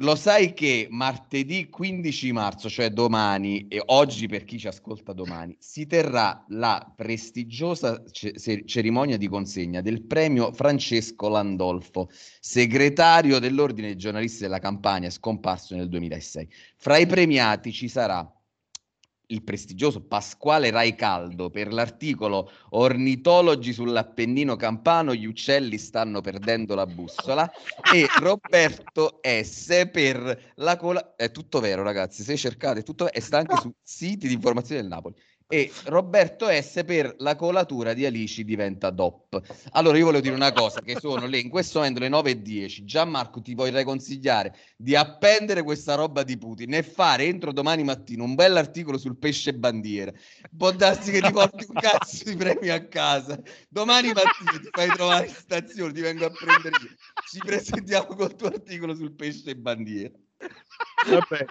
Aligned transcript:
lo 0.00 0.14
sai 0.14 0.52
che 0.52 0.88
martedì 0.90 1.68
15 1.70 2.32
marzo, 2.32 2.68
cioè 2.68 2.90
domani, 2.90 3.66
e 3.68 3.82
oggi 3.86 4.26
per 4.26 4.44
chi 4.44 4.58
ci 4.58 4.66
ascolta 4.66 5.12
domani, 5.12 5.56
si 5.58 5.86
terrà 5.86 6.44
la 6.48 6.92
prestigiosa 6.94 8.02
c- 8.02 8.64
cerimonia 8.64 9.16
di 9.16 9.28
consegna 9.28 9.80
del 9.80 10.02
premio 10.02 10.52
Francesco 10.52 11.28
Landolfo, 11.28 12.08
segretario 12.40 13.38
dell'Ordine 13.38 13.88
dei 13.88 13.96
giornalisti 13.96 14.42
della 14.42 14.58
Campania, 14.58 15.08
scomparso 15.08 15.74
nel 15.74 15.88
2006. 15.88 16.48
Fra 16.76 16.98
i 16.98 17.06
premiati 17.06 17.72
ci 17.72 17.88
sarà 17.88 18.30
il 19.28 19.42
prestigioso 19.42 20.02
Pasquale 20.02 20.70
Raicaldo 20.70 21.50
per 21.50 21.72
l'articolo 21.72 22.50
Ornitologi 22.70 23.72
sull'Appennino 23.72 24.56
Campano, 24.56 25.14
gli 25.14 25.26
uccelli 25.26 25.78
stanno 25.78 26.20
perdendo 26.20 26.74
la 26.74 26.86
bussola 26.86 27.50
e 27.92 28.06
Roberto 28.20 29.20
S 29.22 29.88
per 29.90 30.52
la 30.56 30.76
cola... 30.76 31.14
È 31.16 31.30
tutto 31.30 31.60
vero 31.60 31.82
ragazzi, 31.82 32.22
se 32.22 32.36
cercate 32.36 32.82
tutto 32.82 33.10
e 33.10 33.20
sta 33.20 33.38
anche 33.38 33.56
su 33.56 33.72
siti 33.82 34.28
di 34.28 34.34
informazione 34.34 34.80
del 34.80 34.90
Napoli 34.90 35.14
e 35.48 35.70
Roberto 35.84 36.48
S 36.48 36.82
per 36.84 37.14
la 37.18 37.36
colatura 37.36 37.94
di 37.94 38.04
Alici 38.04 38.44
diventa 38.44 38.90
DOP. 38.90 39.40
Allora 39.72 39.96
io 39.96 40.06
volevo 40.06 40.22
dire 40.22 40.34
una 40.34 40.52
cosa, 40.52 40.80
che 40.80 40.98
sono 40.98 41.26
le, 41.26 41.38
in 41.38 41.48
questo 41.48 41.78
momento 41.78 42.00
le 42.00 42.08
9 42.08 42.30
e 42.30 42.42
10. 42.42 42.84
Gianmarco 42.84 43.40
ti 43.40 43.54
vorrei 43.54 43.84
consigliare 43.84 44.56
di 44.76 44.96
appendere 44.96 45.62
questa 45.62 45.94
roba 45.94 46.24
di 46.24 46.36
Putin 46.36 46.74
e 46.74 46.82
fare 46.82 47.24
entro 47.24 47.52
domani 47.52 47.84
mattina 47.84 48.24
un 48.24 48.34
bell'articolo 48.34 48.98
sul 48.98 49.16
pesce 49.16 49.54
bandiera. 49.54 50.12
Può 50.56 50.72
darsi 50.72 51.12
che 51.12 51.20
ti 51.20 51.30
porti 51.30 51.64
un 51.68 51.80
cazzo 51.80 52.24
di 52.24 52.34
premi 52.36 52.68
a 52.70 52.84
casa. 52.86 53.40
Domani 53.68 54.12
mattina 54.12 54.58
ti 54.60 54.68
fai 54.72 54.88
trovare 54.88 55.26
in 55.26 55.34
stazione, 55.34 55.92
ti 55.92 56.00
vengo 56.00 56.24
a 56.24 56.30
prendere. 56.30 56.76
Ci 57.30 57.38
presentiamo 57.38 58.16
col 58.16 58.34
tuo 58.34 58.48
articolo 58.48 58.96
sul 58.96 59.12
pesce 59.12 59.54
bandiera. 59.54 60.12
Vabbè. 61.06 61.46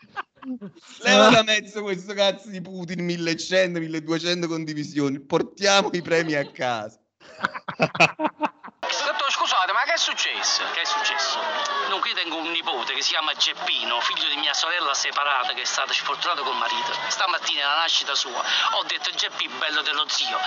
Leva 1.00 1.30
da 1.30 1.44
mezzo 1.44 1.82
questo 1.82 2.14
cazzo 2.14 2.50
di 2.50 2.62
Putin 2.62 3.04
1100, 3.04 3.80
1200 3.80 4.48
condivisioni. 4.48 5.20
Portiamo 5.20 5.90
i 5.94 6.02
premi 6.02 6.36
a 6.36 6.50
casa. 6.52 7.00
Dottore, 8.86 9.32
scusate, 9.32 9.72
ma 9.74 9.82
che 9.86 9.94
è 9.94 9.98
successo? 9.98 10.62
Che 10.74 10.82
è 10.82 10.86
successo? 10.86 11.40
Non 11.90 12.00
qui 12.00 12.14
tengo 12.14 12.38
un 12.38 12.52
nipote 12.52 12.94
che 12.94 13.02
si 13.02 13.12
chiama 13.12 13.34
Geppino, 13.34 14.00
figlio 14.02 14.30
di 14.30 14.38
mia 14.38 14.54
sorella 14.54 14.94
separata 14.94 15.54
che 15.54 15.62
è 15.62 15.66
stata 15.66 15.92
sfortunata 15.92 16.42
col 16.42 16.56
marito. 16.56 16.94
Stamattina 17.10 17.66
alla 17.66 17.82
nascita 17.82 18.14
sua 18.14 18.38
ho 18.38 18.84
detto 18.86 19.10
Geppi, 19.16 19.50
bello 19.58 19.82
dello 19.82 20.06
zio, 20.08 20.38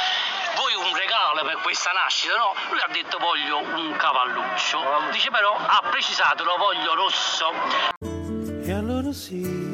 vuoi 0.57 0.75
un 0.75 0.95
regalo 0.95 1.43
per 1.43 1.59
questa 1.63 1.91
nascita? 1.91 2.35
No, 2.39 2.55
lui 2.71 2.81
ha 2.81 2.89
detto 2.93 3.19
voglio 3.19 3.59
un 3.59 3.97
cavalluccio. 3.97 5.11
Dice 5.11 5.31
però 5.31 5.55
ha 5.55 5.83
precisato 5.91 6.45
lo 6.45 6.57
voglio 6.57 6.95
rosso. 6.95 7.51
E 8.63 8.73
allora 8.73 9.13
sì 9.13 9.68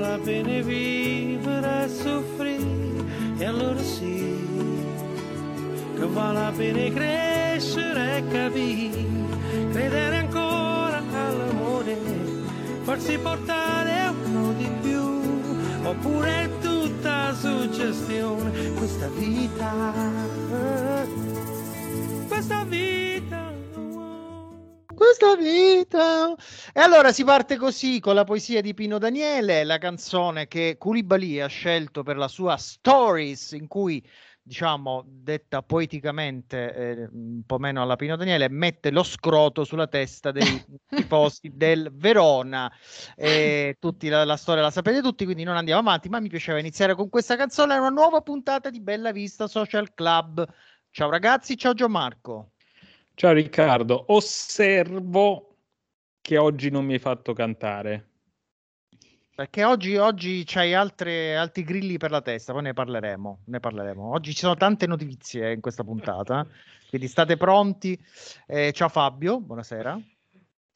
vale 0.00 0.16
la 0.16 0.18
pena 0.18 0.62
vivere 0.62 1.84
e 1.84 1.88
soffrire, 1.88 3.04
e 3.38 3.44
allora 3.44 3.82
sì, 3.82 4.36
che 5.94 6.06
vale 6.06 6.38
la 6.38 6.52
pena 6.56 6.94
crescere 6.94 8.16
e 8.16 8.28
capire, 8.28 9.04
credere 9.72 10.16
ancora 10.16 11.02
all'amore, 11.12 11.96
farsi 12.82 13.18
portare 13.18 14.08
un 14.08 14.32
po' 14.32 14.52
di 14.56 14.70
più, 14.80 15.86
oppure 15.86 16.44
è 16.44 16.48
tutta 16.60 17.34
suggestione, 17.34 18.72
questa 18.72 19.08
vita, 19.08 19.92
questa 22.26 22.64
vita. 22.64 23.48
Questa 25.00 25.34
vita. 25.34 26.34
E 26.72 26.78
allora 26.78 27.12
si 27.12 27.24
parte 27.24 27.56
così 27.56 27.98
con 27.98 28.14
la 28.14 28.22
poesia 28.22 28.60
di 28.60 28.74
Pino 28.74 28.98
Daniele, 28.98 29.64
la 29.64 29.78
canzone 29.78 30.46
che 30.46 30.76
Koulibaly 30.78 31.40
ha 31.40 31.48
scelto 31.48 32.04
per 32.04 32.16
la 32.16 32.28
sua 32.28 32.56
Stories, 32.56 33.52
in 33.52 33.66
cui 33.66 34.00
diciamo, 34.40 35.02
detta 35.04 35.62
poeticamente, 35.62 36.72
eh, 36.72 37.08
un 37.10 37.42
po' 37.44 37.58
meno 37.58 37.82
alla 37.82 37.96
Pino 37.96 38.14
Daniele, 38.14 38.48
mette 38.48 38.92
lo 38.92 39.02
scroto 39.02 39.64
sulla 39.64 39.88
testa 39.88 40.30
dei 40.30 40.64
tifosi 40.86 41.50
del 41.52 41.90
Verona. 41.92 42.70
Eh, 43.16 43.76
tutti 43.80 44.08
la, 44.08 44.24
la, 44.24 44.36
storia 44.36 44.62
la 44.62 44.70
sapete 44.70 45.02
tutti, 45.02 45.24
quindi 45.24 45.42
non 45.42 45.56
andiamo 45.56 45.80
avanti, 45.80 46.08
ma 46.08 46.20
mi 46.20 46.28
piaceva 46.28 46.60
iniziare 46.60 46.94
con 46.94 47.08
questa 47.08 47.34
canzone, 47.34 47.74
è 47.74 47.78
una 47.78 47.88
nuova 47.88 48.20
puntata 48.20 48.70
di 48.70 48.80
Bella 48.80 49.10
Vista 49.10 49.48
Social 49.48 49.92
Club. 49.92 50.46
Ciao 50.92 51.10
ragazzi, 51.10 51.56
ciao 51.56 51.74
Gianmarco. 51.74 52.52
Ciao 53.14 53.32
Riccardo, 53.32 54.04
osservo 54.12 55.49
che 56.20 56.38
oggi 56.38 56.70
non 56.70 56.84
mi 56.84 56.94
hai 56.94 56.98
fatto 56.98 57.32
cantare. 57.32 58.08
Perché 59.34 59.64
oggi, 59.64 59.96
oggi 59.96 60.42
c'hai 60.44 60.74
altre, 60.74 61.34
altri 61.34 61.64
grilli 61.64 61.96
per 61.96 62.10
la 62.10 62.20
testa, 62.20 62.52
poi 62.52 62.62
ne 62.62 62.74
parleremo, 62.74 63.44
ne 63.46 63.58
parleremo. 63.58 64.12
Oggi 64.12 64.32
ci 64.32 64.40
sono 64.40 64.54
tante 64.54 64.86
notizie 64.86 65.52
in 65.52 65.60
questa 65.60 65.82
puntata, 65.82 66.46
quindi 66.88 67.08
state 67.08 67.38
pronti. 67.38 67.98
Eh, 68.46 68.72
ciao 68.72 68.88
Fabio, 68.88 69.40
buonasera. 69.40 69.98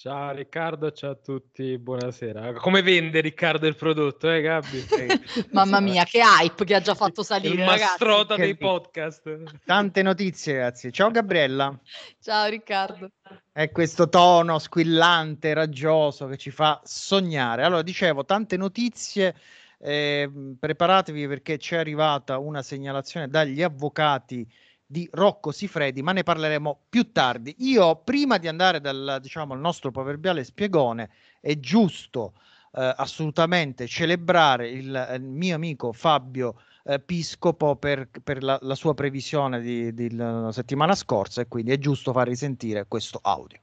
Ciao 0.05 0.33
Riccardo, 0.33 0.93
ciao 0.93 1.13
a 1.13 1.15
tutti, 1.15 1.79
buonasera. 1.79 2.53
Come 2.53 2.83
vende 2.83 3.23
Riccardo 3.23 3.67
il 3.67 3.75
prodotto, 3.75 4.31
eh 4.31 4.43
Gabby? 4.43 4.85
Mamma 5.53 5.81
mia, 5.81 6.05
che 6.05 6.21
hype 6.21 6.63
che 6.67 6.75
ha 6.75 6.83
già 6.83 6.95
fatto 6.95 7.23
salire, 7.23 7.55
il 7.55 7.65
mastrota 7.65 8.37
dei 8.37 8.55
podcast. 8.55 9.63
Tante 9.65 10.03
notizie, 10.03 10.59
ragazzi. 10.59 10.93
Ciao 10.93 11.11
Gabriella. 11.11 11.75
Ciao 12.21 12.51
Riccardo. 12.51 13.13
È 13.51 13.71
questo 13.71 14.11
tono 14.11 14.59
squillante, 14.59 15.55
raggioso 15.55 16.27
che 16.27 16.37
ci 16.37 16.51
fa 16.51 16.83
sognare. 16.85 17.65
Allora, 17.65 17.81
dicevo, 17.81 18.27
tante 18.27 18.59
notizie. 18.59 19.35
Eh, 19.79 20.31
preparatevi 20.61 21.27
perché 21.27 21.57
c'è 21.57 21.79
arrivata 21.79 22.37
una 22.37 22.61
segnalazione 22.61 23.29
dagli 23.29 23.63
avvocati 23.63 24.47
di 24.87 25.09
Rocco 25.13 25.51
Sifredi, 25.51 26.03
ma 26.03 26.13
ne 26.13 26.23
parleremo 26.23 26.87
più 26.89 27.13
tardi. 27.13 27.55
Io, 27.59 27.97
prima 27.97 28.39
di 28.39 28.49
andare 28.49 28.81
dal, 28.81 29.19
diciamo, 29.21 29.55
al 29.55 29.61
nostro 29.61 29.91
proverbiale 29.91 30.45
spiegone, 30.45 31.11
è 31.41 31.59
giusto 31.59 32.35
eh, 32.73 32.95
assolutamente 32.97 33.87
celebrare 33.87 34.69
il, 34.69 35.09
il, 35.15 35.23
mio 35.23 35.55
amico 35.55 35.93
Fabio 35.93 36.61
eh, 36.85 37.01
Piscopo 37.01 37.77
per, 37.77 38.09
per 38.23 38.43
la, 38.43 38.59
la, 38.63 38.75
sua 38.75 38.95
previsione 38.95 39.61
di, 39.61 39.95
di 39.95 40.15
la 40.15 40.51
settimana 40.53 40.95
scorsa 40.95 41.41
e 41.41 41.49
quindi 41.49 41.73
è 41.73 41.79
giusto 41.79 42.13
far 42.13 42.29
risentire 42.29 42.87
questo 42.87 43.21
audio. 43.23 43.59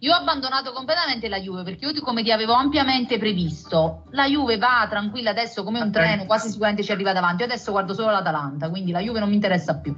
Io 0.00 0.12
ho 0.12 0.16
abbandonato 0.16 0.72
completamente 0.72 1.26
la 1.28 1.40
Juve 1.40 1.62
perché 1.62 1.86
io 1.86 2.00
come 2.02 2.22
ti 2.22 2.30
avevo 2.30 2.52
ampiamente 2.52 3.18
previsto, 3.18 4.04
la 4.10 4.28
Juve 4.28 4.58
va 4.58 4.86
tranquilla 4.90 5.30
adesso 5.30 5.64
come 5.64 5.80
un 5.80 5.90
treno, 5.90 6.26
quasi 6.26 6.48
sicuramente 6.50 6.82
ci 6.82 6.92
arriva 6.92 7.14
davanti. 7.14 7.42
Io 7.42 7.48
adesso 7.48 7.70
guardo 7.70 7.94
solo 7.94 8.10
l'Atalanta, 8.10 8.68
quindi 8.68 8.90
la 8.90 9.00
Juve 9.00 9.20
non 9.20 9.30
mi 9.30 9.36
interessa 9.36 9.78
più. 9.78 9.94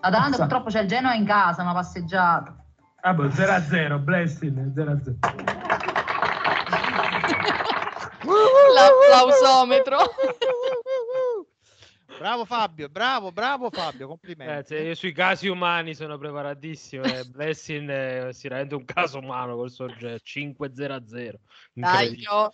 L'Atalanta 0.00 0.36
esatto. 0.36 0.42
purtroppo 0.42 0.70
c'è 0.70 0.82
il 0.82 0.88
Genoa 0.88 1.14
in 1.14 1.24
casa, 1.24 1.62
una 1.62 1.72
passeggiata. 1.72 2.56
Ah, 3.00 3.14
boh, 3.14 3.30
0 3.30 3.52
a 3.52 3.60
0, 3.60 3.98
Blessing 3.98 4.72
0 4.74 4.90
a 4.90 4.98
0. 5.02 5.16
L'applausometro. 8.74 9.98
Bravo 12.18 12.44
Fabio, 12.44 12.88
bravo, 12.88 13.30
bravo 13.30 13.70
Fabio, 13.70 14.08
complimenti. 14.08 14.74
Eh, 14.74 14.88
io 14.88 14.94
sui 14.96 15.12
casi 15.12 15.46
umani 15.46 15.94
sono 15.94 16.18
preparatissimo. 16.18 17.04
Eh. 17.04 17.24
Blessing 17.26 17.88
è 17.88 18.32
sicuramente 18.32 18.74
un 18.74 18.84
caso 18.84 19.18
umano 19.18 19.54
col 19.54 19.70
sorgente 19.70 20.20
5-0-0. 20.24 21.34
Dai, 21.72 22.18
io 22.18 22.50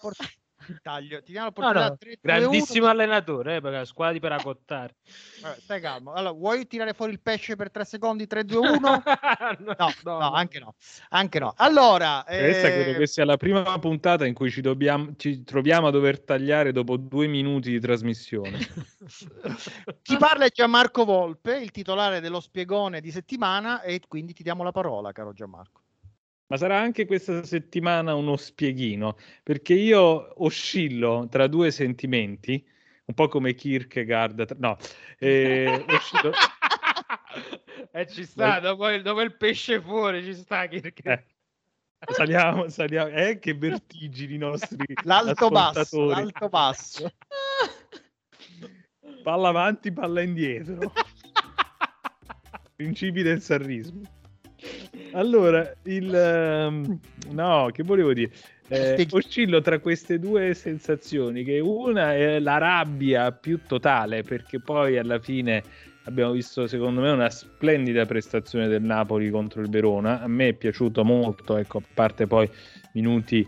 taglio. 0.83 1.23
Ti 1.23 1.33
diamo 1.33 1.47
l'opportunità. 1.47 1.85
No, 1.85 1.89
no. 1.89 1.97
3, 1.97 2.19
Grandissimo 2.21 2.81
2, 2.81 2.91
allenatore, 2.91 3.57
eh, 3.57 3.61
perché 3.61 3.77
la 3.77 3.85
squadra 3.85 4.15
di 4.15 4.21
peracottare. 4.21 4.95
Vabbè, 5.43 5.61
stai 5.61 5.81
calmo. 5.81 6.13
Allora, 6.13 6.33
vuoi 6.33 6.67
tirare 6.67 6.93
fuori 6.93 7.13
il 7.13 7.21
pesce 7.21 7.57
per 7.57 7.71
3 7.71 7.85
secondi? 7.85 8.27
3, 8.27 8.45
2, 8.45 8.69
1? 8.69 8.79
no, 8.81 9.03
no, 9.59 9.75
no, 10.03 10.19
no, 10.19 10.33
anche 10.33 10.59
no. 10.59 10.75
Anche 11.11 11.39
no. 11.39 11.53
Allora, 11.57 12.23
questa 12.27 12.69
eh... 12.69 12.83
credo 12.83 12.99
che 12.99 13.07
sia 13.07 13.25
la 13.25 13.37
prima 13.37 13.79
puntata 13.79 14.27
in 14.27 14.35
cui 14.35 14.51
ci, 14.51 14.61
dobbiamo, 14.61 15.15
ci 15.17 15.43
troviamo 15.45 15.89
a 15.89 15.91
dover 15.91 16.21
tagliare 16.21 16.73
dopo 16.73 16.97
due 16.97 17.27
minuti 17.27 17.71
di 17.71 17.81
trasmissione. 17.81 18.59
Chi 20.03 20.17
parla 20.17 20.47
è 20.47 20.51
Gianmarco 20.51 21.05
Volpe, 21.05 21.57
il 21.57 21.71
titolare 21.71 22.21
dello 22.21 22.41
spiegone 22.41 23.01
di 23.01 23.11
settimana, 23.11 23.83
e 23.83 24.01
quindi 24.07 24.33
ti 24.33 24.43
diamo 24.43 24.63
la 24.63 24.73
parola, 24.73 25.13
caro 25.13 25.33
Gianmarco. 25.33 25.84
Ma 26.47 26.57
sarà 26.57 26.79
anche 26.79 27.07
questa 27.07 27.43
settimana 27.43 28.15
uno 28.15 28.37
spieghino, 28.37 29.17
perché 29.43 29.75
io 29.75 30.45
oscillo 30.45 31.27
tra 31.31 31.47
due 31.47 31.71
sentimenti, 31.71 32.65
un 33.07 33.15
po' 33.15 33.29
come 33.29 33.55
Kierkegaard, 33.55 34.57
no, 34.59 34.77
eh, 35.19 35.85
oscillo... 35.89 36.33
eh, 37.93 38.07
ci 38.07 38.25
sta, 38.25 38.61
dopo 38.61 38.91
il, 38.91 39.03
dopo 39.03 39.23
il, 39.23 39.35
pesce 39.37 39.81
fuori 39.81 40.23
ci 40.23 40.35
sta 40.35 40.67
Kierkegaard. 40.67 41.21
Eh. 41.21 41.33
Saliamo, 42.13 42.69
saliamo, 42.69 43.09
eh, 43.09 43.39
che 43.39 43.55
vertigini 43.55 44.35
i 44.35 44.39
nostri 44.39 44.85
l'alto 45.05 45.49
basso, 45.49 46.05
l'alto 46.05 46.49
basso. 46.51 47.11
Palla 49.23 49.49
avanti, 49.49 49.91
palla 49.91 50.21
indietro. 50.21 50.93
Principi 52.77 53.23
del 53.23 53.41
sarrismo. 53.41 54.03
Allora, 55.15 55.73
il... 55.85 56.13
ehm, 56.13 56.99
no, 57.31 57.71
che 57.73 57.83
volevo 57.83 58.13
dire? 58.13 58.31
Eh, 58.69 59.07
oscillo 59.11 59.61
tra 59.61 59.79
queste 59.79 60.19
due 60.19 60.55
sensazioni, 60.55 61.45
che 61.45 61.61
una 61.61 62.15
è 62.15 62.39
la 62.41 62.59
rabbia 62.59 63.31
più 63.31 63.61
totale, 63.67 64.23
perché 64.23 64.59
poi 64.59 64.99
alla 64.99 65.21
fine 65.21 65.63
abbiamo 66.05 66.33
visto 66.33 66.67
secondo 66.67 67.01
me 67.01 67.11
una 67.11 67.31
splendida 67.31 68.07
prestazione 68.07 68.67
del 68.67 68.83
Napoli 68.83 69.31
contro 69.31 69.61
il 69.61 69.71
Verona. 69.71 70.21
A 70.21 70.27
me 70.27 70.49
è 70.49 70.53
piaciuto 70.55 71.05
molto, 71.05 71.57
ecco, 71.57 71.79
a 71.79 71.83
parte 71.95 72.27
poi 72.27 72.51
minuti 72.93 73.47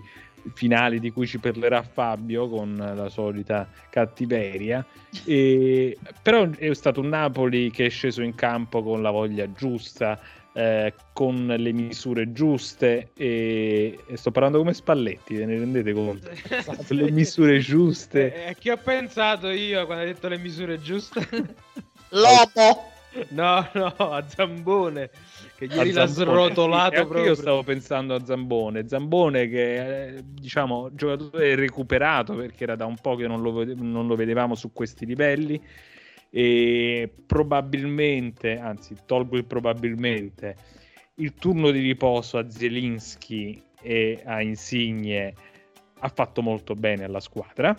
finali 0.55 1.01
di 1.01 1.11
cui 1.11 1.27
ci 1.27 1.39
parlerà 1.39 1.83
Fabio 1.83 2.49
con 2.49 2.77
la 2.77 3.09
solita 3.09 3.69
cattiveria. 3.91 4.85
E, 5.25 5.99
però 6.23 6.49
è 6.49 6.73
stato 6.75 7.01
un 7.01 7.09
Napoli 7.09 7.71
che 7.71 7.87
è 7.87 7.89
sceso 7.89 8.23
in 8.23 8.35
campo 8.35 8.83
con 8.83 9.03
la 9.03 9.11
voglia 9.11 9.51
giusta, 9.53 10.21
eh, 10.57 10.95
con 11.13 11.47
le 11.47 11.73
misure 11.73 12.33
giuste 12.33 13.11
e, 13.15 13.99
e 14.07 14.17
sto 14.17 14.31
parlando 14.31 14.57
come 14.57 14.73
Spalletti, 14.73 15.35
ve 15.35 15.45
ne 15.45 15.59
rendete 15.59 15.93
conto? 15.93 16.31
Le 16.89 17.11
misure 17.11 17.59
giuste. 17.59 18.49
E 18.49 18.57
che 18.59 18.73
ho 18.73 18.79
pensato 18.79 19.51
io 19.51 19.85
quando 19.85 20.05
hai 20.05 20.13
detto 20.15 20.29
le 20.29 20.39
misure 20.39 20.81
giuste? 20.81 21.21
Lobo! 22.09 22.95
No, 23.29 23.69
no, 23.73 23.95
a 23.97 24.27
Zambone 24.27 25.11
che 25.57 25.67
ieri 25.67 25.93
l'ha 25.93 26.07
srotolato 26.07 27.07
proprio. 27.07 27.25
Io 27.25 27.35
stavo 27.35 27.63
pensando 27.63 28.15
a 28.15 28.25
Zambone, 28.25 28.89
Zambone 28.89 29.49
che 29.49 30.17
eh, 30.17 30.23
diciamo 30.25 30.89
giocatore 30.95 31.55
recuperato 31.55 32.35
perché 32.35 32.65
era 32.65 32.77
da 32.77 32.87
un 32.87 32.97
po' 32.97 33.15
che 33.15 33.27
non 33.27 33.43
lo, 33.43 33.65
non 33.75 34.07
lo 34.07 34.15
vedevamo 34.17 34.55
su 34.55 34.73
questi 34.73 35.05
livelli 35.05 35.63
e 36.31 37.13
probabilmente, 37.27 38.59
anzi 38.59 38.97
tolgo 39.07 39.37
il 39.37 39.45
probabilmente, 39.45 40.57
il 41.17 41.35
turno 41.35 41.71
di 41.71 41.81
riposo 41.81 42.39
a 42.39 42.51
Zelinski 42.51 43.63
e 43.83 44.23
a 44.25 44.43
Insigne 44.43 45.35
ha 46.01 46.09
fatto 46.09 46.43
molto 46.43 46.75
bene 46.75 47.05
alla 47.05 47.21
squadra. 47.21 47.77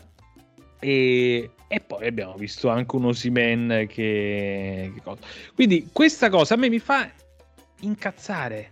E, 0.80 1.52
e 1.68 1.80
poi 1.80 2.08
abbiamo 2.08 2.36
visto 2.36 2.70
anche 2.70 2.96
un 2.96 3.06
Osimen 3.06 3.88
che, 3.90 4.92
che 4.94 5.02
cosa. 5.04 5.22
Quindi 5.54 5.90
questa 5.92 6.30
cosa 6.30 6.54
a 6.54 6.58
me 6.58 6.70
mi 6.70 6.80
fa 6.80 7.10
incazzare. 7.82 8.72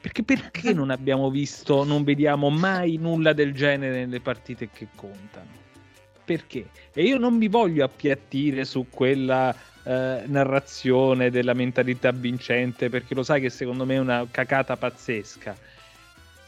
Perché 0.00 0.22
perché 0.22 0.74
non 0.74 0.90
abbiamo 0.90 1.30
visto, 1.30 1.82
non 1.82 2.04
vediamo 2.04 2.50
mai 2.50 2.98
nulla 2.98 3.32
del 3.32 3.54
genere 3.54 4.00
nelle 4.00 4.20
partite 4.20 4.68
che 4.68 4.88
contano? 4.94 5.63
Perché? 6.24 6.68
E 6.92 7.02
io 7.02 7.18
non 7.18 7.36
mi 7.36 7.48
voglio 7.48 7.84
appiattire 7.84 8.64
su 8.64 8.86
quella 8.88 9.54
eh, 9.84 10.22
narrazione 10.26 11.30
della 11.30 11.52
mentalità 11.52 12.10
vincente, 12.12 12.88
perché 12.88 13.14
lo 13.14 13.22
sai 13.22 13.40
che 13.40 13.50
secondo 13.50 13.84
me 13.84 13.96
è 13.96 13.98
una 13.98 14.26
cacata 14.30 14.76
pazzesca. 14.76 15.54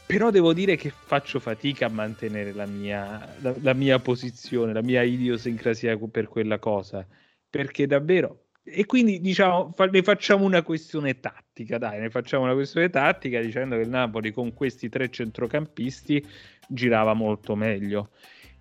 Però 0.07 0.31
devo 0.31 0.53
dire 0.53 0.77
che 0.77 0.89
faccio 0.89 1.39
fatica 1.39 1.87
a 1.87 1.89
mantenere 1.89 2.53
la 2.53 2.65
mia, 2.65 3.35
la, 3.41 3.53
la 3.61 3.73
mia 3.73 3.99
posizione, 3.99 4.73
la 4.73 4.81
mia 4.81 5.03
idiosincrasia 5.03 5.97
per 6.09 6.27
quella 6.27 6.59
cosa. 6.59 7.05
Perché 7.49 7.85
davvero. 7.87 8.45
E 8.63 8.85
quindi 8.85 9.21
diciamo, 9.21 9.73
ne 9.91 10.01
facciamo 10.03 10.43
una 10.43 10.61
questione 10.61 11.19
tattica, 11.19 11.77
dai, 11.77 11.99
ne 11.99 12.09
facciamo 12.09 12.43
una 12.43 12.53
questione 12.53 12.89
tattica 12.89 13.39
dicendo 13.39 13.75
che 13.75 13.83
il 13.83 13.89
Napoli 13.89 14.31
con 14.31 14.53
questi 14.53 14.89
tre 14.89 15.09
centrocampisti 15.09 16.25
girava 16.67 17.13
molto 17.13 17.55
meglio. 17.55 18.09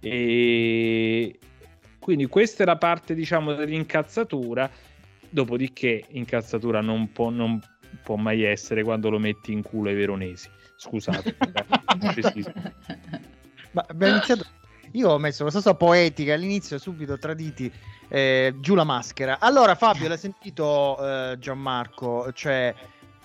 E 0.00 1.38
quindi 1.98 2.26
questa 2.26 2.62
è 2.62 2.66
la 2.66 2.76
parte, 2.76 3.14
diciamo, 3.14 3.54
dell'incazzatura. 3.54 4.70
Dopodiché, 5.28 6.04
incazzatura 6.10 6.80
non 6.80 7.10
può, 7.12 7.30
non 7.30 7.60
può 8.02 8.16
mai 8.16 8.42
essere 8.42 8.84
quando 8.84 9.10
lo 9.10 9.18
metti 9.18 9.52
in 9.52 9.62
culo 9.62 9.88
ai 9.88 9.96
veronesi. 9.96 10.48
Scusate. 10.76 11.36
Ma 13.72 13.84
abbiamo 13.88 14.14
iniziato. 14.14 14.44
Io 14.92 15.10
ho 15.10 15.18
messo 15.18 15.42
questa 15.42 15.60
cosa 15.60 15.74
poetica 15.74 16.34
all'inizio, 16.34 16.78
subito 16.78 17.18
traditi 17.18 17.70
eh, 18.08 18.54
giù 18.60 18.74
la 18.74 18.84
maschera. 18.84 19.40
Allora, 19.40 19.74
Fabio, 19.74 20.08
l'hai 20.08 20.16
sentito 20.16 20.96
eh, 21.00 21.38
Gianmarco? 21.38 22.32
Cioè, 22.32 22.74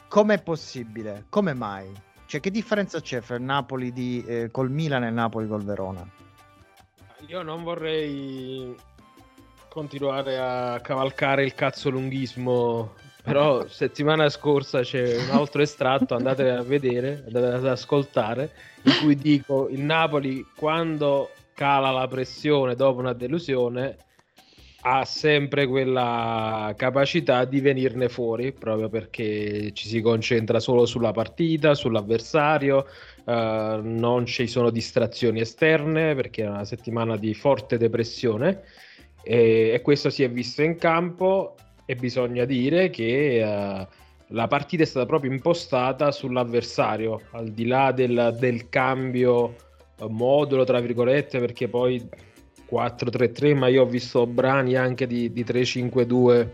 com'è 0.07 0.41
possibile? 0.41 1.25
Come 1.29 1.53
mai? 1.53 1.89
Cioè, 2.25 2.39
che 2.39 2.49
differenza 2.49 2.99
c'è 2.99 3.21
fra 3.21 3.35
il 3.35 3.43
Napoli 3.43 3.93
di, 3.93 4.23
eh, 4.25 4.49
col 4.51 4.71
Milan 4.71 5.03
e 5.03 5.09
il 5.09 5.13
Napoli 5.13 5.47
col 5.47 5.63
Verona? 5.63 6.05
Io 7.27 7.41
non 7.43 7.63
vorrei 7.63 8.75
continuare 9.69 10.37
a 10.37 10.79
cavalcare 10.81 11.43
il 11.45 11.53
cazzolunghismo, 11.53 12.93
però 13.23 13.65
settimana 13.67 14.27
scorsa 14.29 14.81
c'è 14.81 15.15
un 15.17 15.29
altro 15.29 15.61
estratto, 15.61 16.15
andate 16.15 16.49
a 16.49 16.61
vedere, 16.61 17.23
andate 17.27 17.45
ad 17.45 17.67
ascoltare, 17.67 18.51
in 18.83 18.93
cui 19.01 19.15
dico 19.15 19.69
il 19.69 19.81
Napoli 19.81 20.45
quando 20.55 21.29
cala 21.53 21.91
la 21.91 22.07
pressione 22.07 22.75
dopo 22.75 22.99
una 22.99 23.13
delusione 23.13 23.97
ha 24.83 25.05
sempre 25.05 25.67
quella 25.67 26.73
capacità 26.75 27.45
di 27.45 27.59
venirne 27.59 28.09
fuori 28.09 28.51
proprio 28.51 28.89
perché 28.89 29.71
ci 29.73 29.87
si 29.87 30.01
concentra 30.01 30.59
solo 30.59 30.85
sulla 30.85 31.11
partita, 31.11 31.75
sull'avversario, 31.75 32.87
eh, 33.25 33.79
non 33.83 34.25
ci 34.25 34.47
sono 34.47 34.71
distrazioni 34.71 35.41
esterne 35.41 36.15
perché 36.15 36.43
è 36.43 36.47
una 36.47 36.65
settimana 36.65 37.15
di 37.15 37.33
forte 37.35 37.77
depressione 37.77 38.63
e, 39.21 39.71
e 39.73 39.81
questo 39.81 40.09
si 40.09 40.23
è 40.23 40.29
visto 40.29 40.63
in 40.63 40.77
campo 40.77 41.55
e 41.85 41.95
bisogna 41.95 42.45
dire 42.45 42.89
che 42.89 43.39
eh, 43.39 43.87
la 44.27 44.47
partita 44.47 44.81
è 44.81 44.85
stata 44.87 45.05
proprio 45.05 45.31
impostata 45.31 46.11
sull'avversario 46.11 47.21
al 47.31 47.49
di 47.49 47.67
là 47.67 47.91
del, 47.91 48.35
del 48.39 48.69
cambio 48.69 49.55
eh, 49.99 50.07
modulo 50.09 50.63
tra 50.63 50.79
virgolette 50.79 51.37
perché 51.39 51.67
poi 51.67 52.29
4-3-3 52.71 53.55
ma 53.55 53.67
io 53.67 53.83
ho 53.83 53.85
visto 53.85 54.25
brani 54.25 54.75
anche 54.75 55.05
di, 55.07 55.31
di 55.31 55.43
3-5-2 55.43 56.47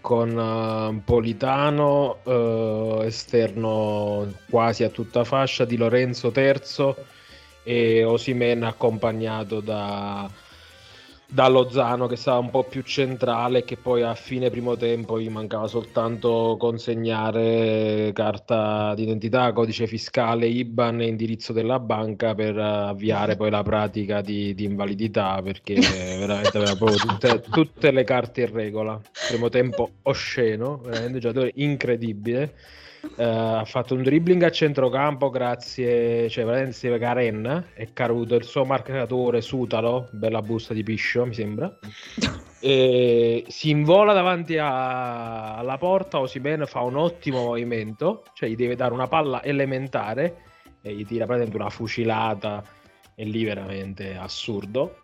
con 0.00 0.38
eh, 0.38 1.02
Politano 1.04 2.18
eh, 2.24 3.06
esterno 3.06 4.30
quasi 4.48 4.84
a 4.84 4.90
tutta 4.90 5.24
fascia 5.24 5.64
di 5.64 5.76
Lorenzo 5.76 6.30
terzo 6.30 6.96
e 7.62 8.04
Osimen 8.04 8.64
accompagnato 8.64 9.60
da, 9.60 10.28
da 11.32 11.48
Lozano 11.48 12.06
che 12.08 12.16
stava 12.16 12.40
un 12.40 12.50
po' 12.50 12.64
più 12.64 12.82
centrale 12.82 13.64
che 13.64 13.78
poi 13.78 14.02
a 14.02 14.14
fine 14.14 14.50
primo 14.50 14.76
tempo 14.76 15.18
gli 15.18 15.30
mancava 15.30 15.66
soltanto 15.66 16.56
consegnare 16.58 18.10
carta 18.12 18.92
d'identità, 18.94 19.50
codice 19.54 19.86
fiscale, 19.86 20.46
IBAN 20.46 21.00
e 21.00 21.06
indirizzo 21.06 21.54
della 21.54 21.78
banca 21.78 22.34
per 22.34 22.58
avviare 22.58 23.36
poi 23.36 23.48
la 23.48 23.62
pratica 23.62 24.20
di, 24.20 24.52
di 24.52 24.64
invalidità 24.64 25.40
perché 25.40 25.76
veramente 26.20 26.58
aveva 26.58 26.76
proprio 26.76 26.98
tutte, 26.98 27.40
tutte 27.40 27.90
le 27.92 28.04
carte 28.04 28.42
in 28.42 28.52
regola. 28.52 29.00
Primo 29.26 29.48
tempo 29.48 29.88
osceno, 30.02 30.82
veramente 30.82 31.14
un 31.14 31.20
giocatore 31.20 31.52
incredibile. 31.54 32.54
Eh, 33.16 33.24
ha 33.24 33.64
fatto 33.64 33.94
un 33.94 34.02
dribbling 34.02 34.42
a 34.42 34.50
centrocampo 34.50 35.28
grazie, 35.28 36.28
cioè 36.30 36.44
vede 36.44 36.98
Karen 36.98 37.66
è 37.74 37.92
caduto 37.92 38.34
il 38.34 38.44
suo 38.44 38.64
marcatore 38.64 39.40
Sutalo, 39.42 40.08
bella 40.12 40.40
busta 40.40 40.72
di 40.72 40.82
piscio 40.82 41.26
mi 41.26 41.34
sembra, 41.34 41.78
e 42.58 43.44
si 43.48 43.70
invola 43.70 44.12
davanti 44.12 44.56
a- 44.56 45.56
alla 45.56 45.76
porta, 45.76 46.20
Osimen 46.20 46.64
fa 46.66 46.80
un 46.80 46.96
ottimo 46.96 47.44
movimento, 47.44 48.24
cioè 48.32 48.48
gli 48.48 48.56
deve 48.56 48.76
dare 48.76 48.94
una 48.94 49.08
palla 49.08 49.42
elementare 49.42 50.36
e 50.80 50.94
gli 50.94 51.04
tira 51.04 51.26
praticamente 51.26 51.60
una 51.60 51.70
fucilata 51.70 52.64
e 53.14 53.24
lì 53.24 53.44
veramente 53.44 54.16
assurdo. 54.16 54.98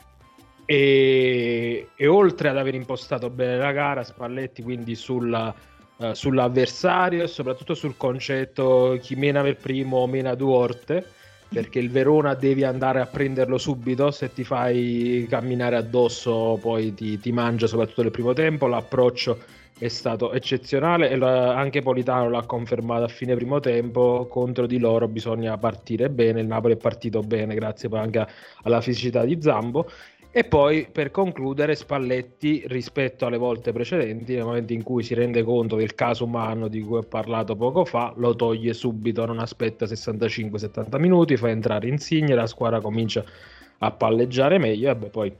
E, 0.64 1.88
e 1.96 2.06
oltre 2.06 2.48
ad 2.48 2.58
aver 2.58 2.74
impostato 2.74 3.30
bene 3.30 3.56
la 3.56 3.72
gara, 3.72 4.02
Spalletti 4.02 4.62
quindi 4.62 4.94
sulla, 4.94 5.54
eh, 6.00 6.14
sull'avversario 6.14 7.24
e 7.24 7.26
soprattutto 7.26 7.74
sul 7.74 7.96
concetto 7.96 8.98
chi 9.00 9.14
mena 9.16 9.42
per 9.42 9.56
primo 9.56 10.06
mena 10.06 10.34
due 10.34 10.54
orte 10.54 11.06
perché 11.48 11.78
il 11.78 11.90
Verona 11.90 12.34
devi 12.34 12.62
andare 12.62 13.00
a 13.00 13.06
prenderlo 13.06 13.56
subito 13.56 14.10
se 14.10 14.32
ti 14.32 14.44
fai 14.44 15.26
camminare 15.28 15.76
addosso 15.76 16.58
poi 16.60 16.94
ti, 16.94 17.18
ti 17.18 17.32
mangia 17.32 17.66
soprattutto 17.66 18.02
nel 18.02 18.10
primo 18.10 18.32
tempo 18.32 18.66
l'approccio 18.66 19.38
è 19.78 19.88
stato 19.88 20.32
eccezionale 20.32 21.08
e 21.08 21.16
la- 21.16 21.56
anche 21.56 21.82
Politano 21.82 22.28
l'ha 22.28 22.44
confermato 22.44 23.04
a 23.04 23.08
fine 23.08 23.34
primo 23.36 23.60
tempo 23.60 24.26
contro 24.28 24.66
di 24.66 24.78
loro 24.78 25.08
bisogna 25.08 25.56
partire 25.56 26.10
bene 26.10 26.40
il 26.40 26.46
Napoli 26.46 26.74
è 26.74 26.76
partito 26.76 27.20
bene 27.20 27.54
grazie 27.54 27.88
poi 27.88 28.00
anche 28.00 28.26
alla 28.62 28.80
fisicità 28.80 29.24
di 29.24 29.40
Zambo 29.40 29.88
e 30.30 30.44
poi 30.44 30.87
per 30.92 31.11
concludere 31.11 31.75
Spalletti 31.75 32.62
rispetto 32.66 33.26
alle 33.26 33.38
volte 33.38 33.73
precedenti, 33.73 34.35
nel 34.35 34.44
momento 34.44 34.73
in 34.73 34.82
cui 34.82 35.02
si 35.02 35.14
rende 35.14 35.42
conto 35.42 35.76
del 35.76 35.94
caso 35.94 36.25
umano 36.25 36.68
di 36.68 36.80
cui 36.82 36.99
ho 36.99 37.02
parlato 37.02 37.56
poco 37.56 37.85
fa, 37.85 38.12
lo 38.16 38.37
toglie 38.37 38.75
subito, 38.75 39.25
non 39.25 39.38
aspetta 39.38 39.87
65-70 39.87 40.99
minuti, 40.99 41.37
fa 41.37 41.49
entrare 41.49 41.88
Insigne, 41.88 42.35
la 42.35 42.47
squadra 42.47 42.80
comincia 42.80 43.25
a 43.78 43.90
palleggiare 43.90 44.58
meglio 44.58 44.90
e 44.90 44.97
beh, 44.97 45.08
poi 45.08 45.35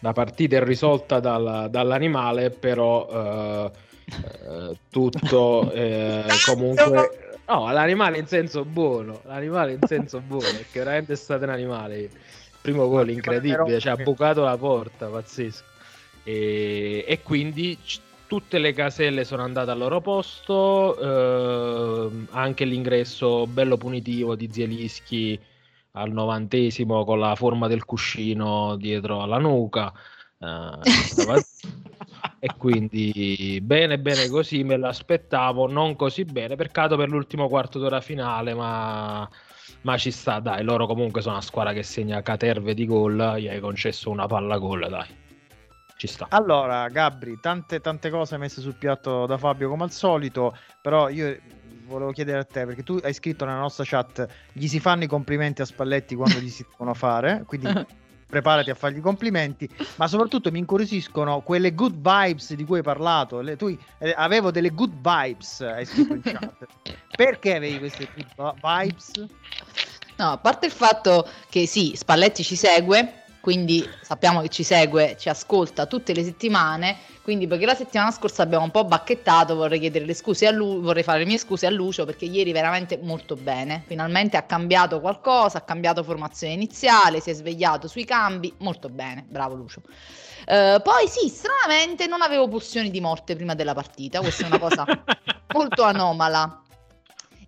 la 0.00 0.12
partita 0.12 0.56
è 0.56 0.64
risolta 0.64 1.18
dal- 1.18 1.68
dall'animale, 1.70 2.50
però 2.50 3.08
eh, 3.10 3.70
eh, 4.06 4.76
tutto 4.90 5.70
eh, 5.72 6.22
comunque 6.44 7.28
No, 7.50 7.68
l'animale 7.72 8.16
in 8.16 8.26
senso 8.28 8.64
buono, 8.64 9.22
l'animale 9.24 9.72
in 9.72 9.80
senso 9.84 10.20
buono, 10.20 10.46
perché 10.52 10.78
veramente 10.78 11.14
è 11.14 11.16
stato 11.16 11.42
un 11.42 11.50
animale. 11.50 12.08
Primo 12.62 12.88
gol 12.88 13.10
incredibile, 13.10 13.80
cioè 13.80 13.92
ha 13.92 13.96
bucato 13.96 14.42
la 14.42 14.56
porta, 14.56 15.06
pazzesco. 15.06 15.64
E, 16.24 17.04
e 17.06 17.22
quindi 17.22 17.78
c- 17.82 18.00
tutte 18.26 18.58
le 18.58 18.72
caselle 18.72 19.24
sono 19.24 19.42
andate 19.42 19.70
al 19.70 19.78
loro 19.78 20.00
posto, 20.00 20.98
ehm, 22.08 22.28
anche 22.30 22.64
l'ingresso 22.64 23.46
bello 23.46 23.76
punitivo 23.76 24.36
di 24.36 24.48
Zielischi 24.52 25.40
al 25.92 26.12
novantesimo 26.12 27.04
con 27.04 27.18
la 27.18 27.34
forma 27.34 27.66
del 27.66 27.84
cuscino 27.84 28.76
dietro 28.76 29.22
alla 29.22 29.38
nuca. 29.38 29.92
eh, 30.38 30.78
e 32.42 32.54
quindi 32.56 33.60
bene 33.62 33.98
bene 33.98 34.28
così 34.28 34.64
me 34.64 34.78
l'aspettavo 34.78 35.70
non 35.70 35.94
così 35.94 36.24
bene 36.24 36.56
peccato 36.56 36.96
per 36.96 37.10
l'ultimo 37.10 37.48
quarto 37.48 37.78
d'ora 37.78 38.00
finale 38.00 38.54
ma, 38.54 39.28
ma 39.82 39.96
ci 39.96 40.10
sta 40.10 40.40
dai 40.40 40.62
loro 40.62 40.86
comunque 40.86 41.20
sono 41.20 41.34
una 41.34 41.42
squadra 41.42 41.72
che 41.72 41.82
segna 41.82 42.22
caterve 42.22 42.74
di 42.74 42.86
gol 42.86 43.36
gli 43.38 43.48
hai 43.48 43.60
concesso 43.60 44.10
una 44.10 44.26
palla 44.26 44.58
gol 44.58 44.86
dai. 44.88 45.18
Ci 45.96 46.06
sta. 46.06 46.26
Allora, 46.30 46.88
Gabri, 46.88 47.38
tante, 47.40 47.80
tante 47.80 48.08
cose 48.08 48.38
messe 48.38 48.62
sul 48.62 48.74
piatto 48.74 49.26
da 49.26 49.36
Fabio 49.36 49.68
come 49.68 49.82
al 49.82 49.90
solito, 49.90 50.56
però 50.80 51.10
io 51.10 51.38
volevo 51.84 52.12
chiedere 52.12 52.38
a 52.38 52.44
te, 52.44 52.64
perché 52.64 52.82
tu 52.82 52.98
hai 53.02 53.12
scritto 53.12 53.44
nella 53.44 53.58
nostra 53.58 53.84
chat, 53.86 54.26
gli 54.52 54.66
si 54.66 54.80
fanno 54.80 55.04
i 55.04 55.06
complimenti 55.06 55.60
a 55.60 55.66
Spalletti 55.66 56.14
quando 56.14 56.38
gli 56.38 56.48
si 56.48 56.64
devono 56.70 56.94
fare, 56.94 57.42
quindi 57.46 57.66
preparati 58.30 58.70
a 58.70 58.74
fargli 58.74 58.98
i 58.98 59.02
complimenti, 59.02 59.68
ma 59.96 60.06
soprattutto 60.06 60.50
mi 60.50 60.60
incuriosiscono 60.60 61.40
quelle 61.40 61.74
good 61.74 61.96
vibes 61.96 62.54
di 62.54 62.64
cui 62.64 62.78
hai 62.78 62.82
parlato, 62.82 63.40
le- 63.40 63.56
tu 63.56 63.76
eh, 63.98 64.14
avevo 64.16 64.50
delle 64.50 64.70
good 64.70 64.92
vibes, 64.94 65.60
hai 65.60 65.84
scritto 65.84 66.14
in 66.14 66.22
chat. 66.22 66.66
Perché 67.14 67.56
avevi 67.56 67.78
queste 67.78 68.08
good 68.14 68.54
vibes? 68.62 69.26
No, 70.16 70.30
a 70.32 70.38
parte 70.38 70.66
il 70.66 70.72
fatto 70.72 71.28
che 71.50 71.66
sì, 71.66 71.92
Spalletti 71.94 72.42
ci 72.42 72.56
segue, 72.56 73.24
quindi 73.50 73.84
sappiamo 74.00 74.42
che 74.42 74.48
ci 74.48 74.62
segue, 74.62 75.16
ci 75.18 75.28
ascolta 75.28 75.86
tutte 75.86 76.14
le 76.14 76.22
settimane, 76.22 76.96
quindi 77.20 77.48
perché 77.48 77.66
la 77.66 77.74
settimana 77.74 78.12
scorsa 78.12 78.44
abbiamo 78.44 78.62
un 78.62 78.70
po' 78.70 78.84
bacchettato, 78.84 79.56
vorrei 79.56 79.80
chiedere 79.80 80.04
le 80.04 80.14
scuse 80.14 80.46
a 80.46 80.52
lui, 80.52 80.80
vorrei 80.80 81.02
fare 81.02 81.18
le 81.18 81.24
mie 81.24 81.36
scuse 81.36 81.66
a 81.66 81.70
Lucio 81.70 82.04
perché 82.04 82.26
ieri 82.26 82.52
veramente 82.52 82.96
molto 83.02 83.34
bene, 83.34 83.82
finalmente 83.88 84.36
ha 84.36 84.42
cambiato 84.42 85.00
qualcosa, 85.00 85.58
ha 85.58 85.62
cambiato 85.62 86.04
formazione 86.04 86.52
iniziale, 86.52 87.18
si 87.18 87.30
è 87.30 87.32
svegliato 87.32 87.88
sui 87.88 88.04
cambi, 88.04 88.54
molto 88.58 88.88
bene, 88.88 89.26
bravo 89.28 89.56
Lucio. 89.56 89.82
Eh, 90.46 90.80
poi 90.80 91.08
sì, 91.08 91.28
stranamente 91.28 92.06
non 92.06 92.22
avevo 92.22 92.46
pulsioni 92.46 92.88
di 92.88 93.00
morte 93.00 93.34
prima 93.34 93.56
della 93.56 93.74
partita, 93.74 94.20
questa 94.20 94.44
è 94.44 94.46
una 94.46 94.60
cosa 94.60 94.84
molto 95.54 95.82
anomala. 95.82 96.59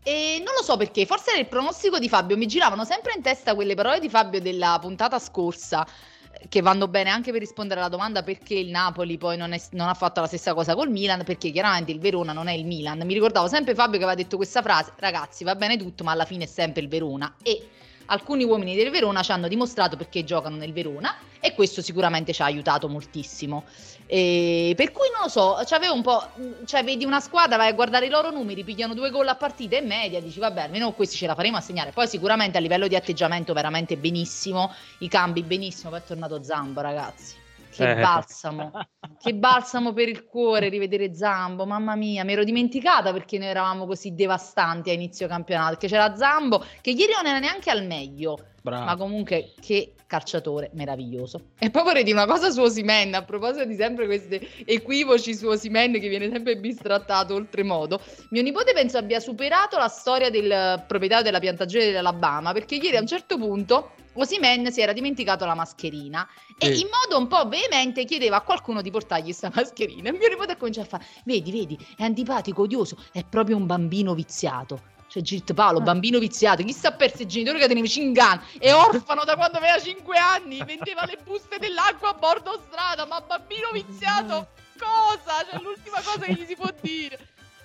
E 0.04 0.42
non 0.44 0.52
lo 0.56 0.62
so 0.64 0.76
perché, 0.76 1.06
forse 1.06 1.30
era 1.30 1.38
il 1.40 1.46
pronostico 1.46 1.98
di 1.98 2.08
Fabio, 2.08 2.36
mi 2.36 2.46
giravano 2.46 2.84
sempre 2.84 3.12
in 3.16 3.22
testa 3.22 3.54
quelle 3.54 3.74
parole 3.74 4.00
di 4.00 4.08
Fabio 4.08 4.40
della 4.40 4.76
puntata 4.80 5.18
scorsa, 5.20 5.86
eh, 6.32 6.48
che 6.48 6.60
vanno 6.60 6.88
bene 6.88 7.10
anche 7.10 7.30
per 7.30 7.38
rispondere 7.38 7.78
alla 7.78 7.88
domanda 7.88 8.24
perché 8.24 8.54
il 8.54 8.70
Napoli 8.70 9.16
poi 9.16 9.36
non, 9.36 9.52
è- 9.52 9.62
non 9.72 9.86
ha 9.88 9.94
fatto 9.94 10.20
la 10.20 10.26
stessa 10.26 10.54
cosa 10.54 10.74
col 10.74 10.90
Milan, 10.90 11.22
perché 11.24 11.50
chiaramente 11.52 11.92
il 11.92 12.00
Verona 12.00 12.32
non 12.32 12.48
è 12.48 12.52
il 12.52 12.66
Milan. 12.66 12.98
Mi 13.04 13.14
ricordavo 13.14 13.46
sempre 13.46 13.74
Fabio 13.74 13.98
che 13.98 14.04
aveva 14.04 14.16
detto 14.20 14.36
questa 14.36 14.60
frase, 14.60 14.92
ragazzi 14.96 15.44
va 15.44 15.54
bene 15.54 15.76
tutto, 15.76 16.02
ma 16.02 16.10
alla 16.12 16.24
fine 16.24 16.44
è 16.44 16.48
sempre 16.48 16.82
il 16.82 16.88
Verona. 16.88 17.36
E 17.42 17.68
alcuni 18.12 18.44
uomini 18.44 18.76
del 18.76 18.90
Verona 18.90 19.22
ci 19.22 19.32
hanno 19.32 19.48
dimostrato 19.48 19.96
perché 19.96 20.22
giocano 20.22 20.56
nel 20.56 20.72
Verona 20.72 21.14
e 21.40 21.54
questo 21.54 21.82
sicuramente 21.82 22.32
ci 22.32 22.42
ha 22.42 22.44
aiutato 22.44 22.88
moltissimo. 22.88 23.64
E 24.06 24.74
per 24.76 24.92
cui 24.92 25.08
non 25.12 25.22
lo 25.22 25.28
so, 25.28 25.58
c'avevo 25.64 25.94
un 25.94 26.02
po'. 26.02 26.28
Cioè, 26.66 26.84
vedi 26.84 27.04
una 27.04 27.20
squadra, 27.20 27.56
vai 27.56 27.70
a 27.70 27.72
guardare 27.72 28.06
i 28.06 28.10
loro 28.10 28.30
numeri, 28.30 28.62
pigliano 28.62 28.94
due 28.94 29.10
gol 29.10 29.26
a 29.28 29.34
partita 29.34 29.76
e 29.76 29.80
media, 29.80 30.20
dici 30.20 30.38
vabbè, 30.38 30.62
almeno 30.62 30.92
questi 30.92 31.16
ce 31.16 31.26
la 31.26 31.34
faremo 31.34 31.56
a 31.56 31.60
segnare. 31.60 31.90
Poi 31.90 32.06
sicuramente 32.06 32.58
a 32.58 32.60
livello 32.60 32.86
di 32.86 32.94
atteggiamento 32.94 33.54
veramente 33.54 33.96
benissimo, 33.96 34.72
i 34.98 35.08
cambi 35.08 35.42
benissimo, 35.42 35.90
poi 35.90 36.00
è 36.00 36.04
tornato 36.04 36.42
Zambo, 36.42 36.80
ragazzi. 36.80 37.41
Che 37.74 37.90
Eh. 37.90 38.00
balsamo, 38.00 38.70
che 39.18 39.32
balsamo 39.34 39.92
per 39.92 40.08
il 40.08 40.24
cuore 40.24 40.68
rivedere 40.68 41.14
Zambo, 41.14 41.64
mamma 41.64 41.96
mia, 41.96 42.22
mi 42.22 42.32
ero 42.32 42.44
dimenticata 42.44 43.12
perché 43.12 43.38
noi 43.38 43.48
eravamo 43.48 43.86
così 43.86 44.14
devastanti 44.14 44.90
a 44.90 44.92
inizio 44.92 45.26
campionato, 45.26 45.70
perché 45.70 45.88
c'era 45.88 46.14
Zambo 46.14 46.64
che 46.80 46.90
ieri 46.90 47.12
non 47.16 47.26
era 47.26 47.38
neanche 47.38 47.70
al 47.70 47.86
meglio, 47.86 48.38
bravo 48.60 48.84
ma 48.84 48.96
comunque 48.96 49.54
che 49.60 49.94
calciatore 50.06 50.70
meraviglioso. 50.74 51.52
E 51.58 51.70
poi 51.70 51.82
vorrei 51.84 52.04
dire 52.04 52.16
una 52.16 52.26
cosa 52.30 52.50
su 52.50 52.60
Osimen, 52.60 53.14
a 53.14 53.22
proposito 53.22 53.64
di 53.64 53.74
sempre 53.74 54.04
questi 54.04 54.46
equivoci 54.66 55.34
su 55.34 55.46
Osimen 55.46 55.92
che 55.92 56.08
viene 56.08 56.28
sempre 56.30 56.58
bistrattato 56.58 57.34
oltremodo. 57.34 57.98
Mio 58.28 58.42
nipote 58.42 58.74
penso 58.74 58.98
abbia 58.98 59.20
superato 59.20 59.78
la 59.78 59.88
storia 59.88 60.28
del 60.28 60.84
proprietario 60.86 61.24
della 61.24 61.38
piantagione 61.40 61.86
dell'Alabama, 61.86 62.52
perché 62.52 62.74
ieri 62.74 62.96
a 62.96 63.00
un 63.00 63.06
certo 63.06 63.38
punto 63.38 63.92
Osimen 64.14 64.70
si 64.70 64.80
era 64.80 64.92
dimenticato 64.92 65.44
la 65.46 65.54
mascherina 65.54 66.28
e 66.58 66.74
Sì. 66.74 66.82
in 66.82 66.88
modo 66.88 67.18
un 67.18 67.28
po' 67.28 67.48
veemente 67.48 68.04
chiedeva 68.04 68.36
a 68.36 68.40
qualcuno 68.42 68.82
di 68.82 68.90
portargli 68.90 69.24
questa 69.24 69.50
mascherina. 69.54 70.10
E 70.10 70.12
mio 70.12 70.28
nipote 70.28 70.56
comincia 70.56 70.82
a 70.82 70.84
fare: 70.84 71.04
Vedi, 71.24 71.50
vedi, 71.50 71.78
è 71.96 72.04
antipatico, 72.04 72.62
odioso, 72.62 72.96
è 73.12 73.24
proprio 73.24 73.56
un 73.56 73.66
bambino 73.66 74.14
viziato. 74.14 74.90
Cioè, 75.08 75.20
Girt 75.22 75.52
Paolo, 75.52 75.80
bambino 75.82 76.18
viziato, 76.18 76.62
chi 76.62 76.72
sta 76.72 76.92
perso 76.92 77.20
i 77.20 77.26
genitori 77.26 77.58
che 77.58 77.68
teneva 77.68 77.86
Cingan, 77.86 78.42
è 78.58 78.72
orfano 78.72 79.24
da 79.24 79.36
quando 79.36 79.58
aveva 79.58 79.78
5 79.78 80.16
anni, 80.16 80.62
vendeva 80.64 81.04
le 81.04 81.18
buste 81.22 81.58
dell'acqua 81.58 82.10
a 82.10 82.14
bordo 82.14 82.58
strada, 82.66 83.04
ma 83.04 83.20
bambino 83.20 83.70
viziato, 83.72 84.48
cosa? 84.80 85.44
Cioè, 85.50 85.60
l'ultima 85.60 86.00
cosa 86.02 86.24
che 86.24 86.32
gli 86.32 86.46
si 86.46 86.56
può 86.56 86.70
dire. 86.80 87.18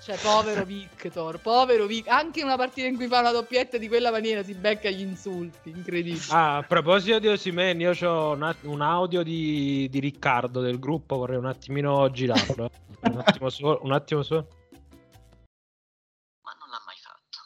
Cioè, 0.08 0.18
povero 0.20 0.64
Victor, 0.64 1.38
povero 1.42 1.86
Victor, 1.86 2.14
anche 2.14 2.40
in 2.40 2.46
una 2.46 2.56
partita 2.56 2.88
in 2.88 2.96
cui 2.96 3.10
fa 3.10 3.20
una 3.20 3.32
doppietta 3.32 3.78
di 3.78 3.90
quella 3.90 4.10
maniera 4.10 4.42
si 4.42 4.54
becca 4.54 4.90
gli 4.90 5.02
insulti, 5.02 5.70
incredibile. 5.70 6.24
Ah, 6.30 6.56
a 6.56 6.64
proposito 6.64 7.20
di 7.20 7.28
Osimen, 7.28 7.82
io 7.82 7.92
ho 7.92 8.32
un, 8.32 8.56
un 8.62 8.82
audio 8.82 9.22
di, 9.22 9.90
di 9.90 10.00
Riccardo 10.00 10.62
del 10.62 10.80
gruppo, 10.80 11.18
vorrei 11.18 11.36
un 11.36 11.48
attimino 11.48 12.10
girarlo. 12.10 12.72
Un 13.02 13.18
attimo 13.18 13.50
solo, 13.50 13.80
un 13.84 13.92
attimo 13.92 14.24
solo. 14.24 14.48
ma 16.42 16.56
non 16.58 16.70
l'ha 16.70 16.82
mai 16.86 16.98
fatto. 17.02 17.40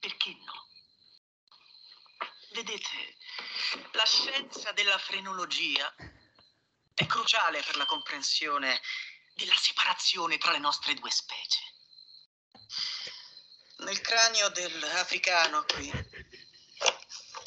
Perché 0.00 0.36
no? 0.44 0.66
Vedete, 2.52 3.14
la 3.92 4.04
scienza 4.04 4.72
della 4.72 4.98
frenologia 4.98 5.94
è 6.94 7.06
cruciale 7.06 7.62
per 7.64 7.76
la 7.76 7.84
comprensione 7.84 8.80
della 9.36 9.54
separazione 9.60 10.38
tra 10.38 10.50
le 10.52 10.58
nostre 10.58 10.94
due 10.94 11.10
specie. 11.10 11.60
Nel 13.78 14.00
cranio 14.00 14.48
dell'africano 14.48 15.64
qui, 15.66 15.92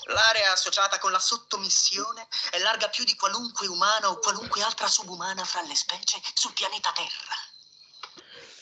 l'area 0.05 0.51
associata 0.51 0.99
con 0.99 1.11
la 1.11 1.17
sottomissione 1.19 2.27
è 2.51 2.59
larga 2.59 2.87
più 2.89 3.03
di 3.03 3.15
qualunque 3.15 3.65
umana 3.67 4.09
o 4.09 4.19
qualunque 4.19 4.61
altra 4.61 4.87
subumana 4.87 5.43
fra 5.43 5.61
le 5.63 5.75
specie 5.75 6.21
sul 6.35 6.53
pianeta 6.53 6.93
Terra. 6.93 7.35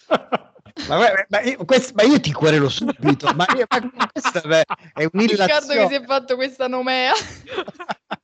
Ma, 0.87 0.95
guarda, 0.95 1.25
ma 1.29 1.41
io, 1.41 1.65
questo- 1.65 1.93
ma 1.95 2.03
io 2.03 2.19
ti 2.19 2.31
querelo 2.31 2.69
subito, 2.69 3.33
ma, 3.33 3.45
io- 3.55 3.65
ma 3.67 4.09
questa 4.11 4.41
è 4.41 4.43
Riccardo 4.43 4.75
che 4.93 5.09
un'illazione. 5.11 5.87
si 5.87 5.93
è 5.95 6.05
fatto 6.05 6.35
questa 6.35 6.67
nomea. 6.67 7.13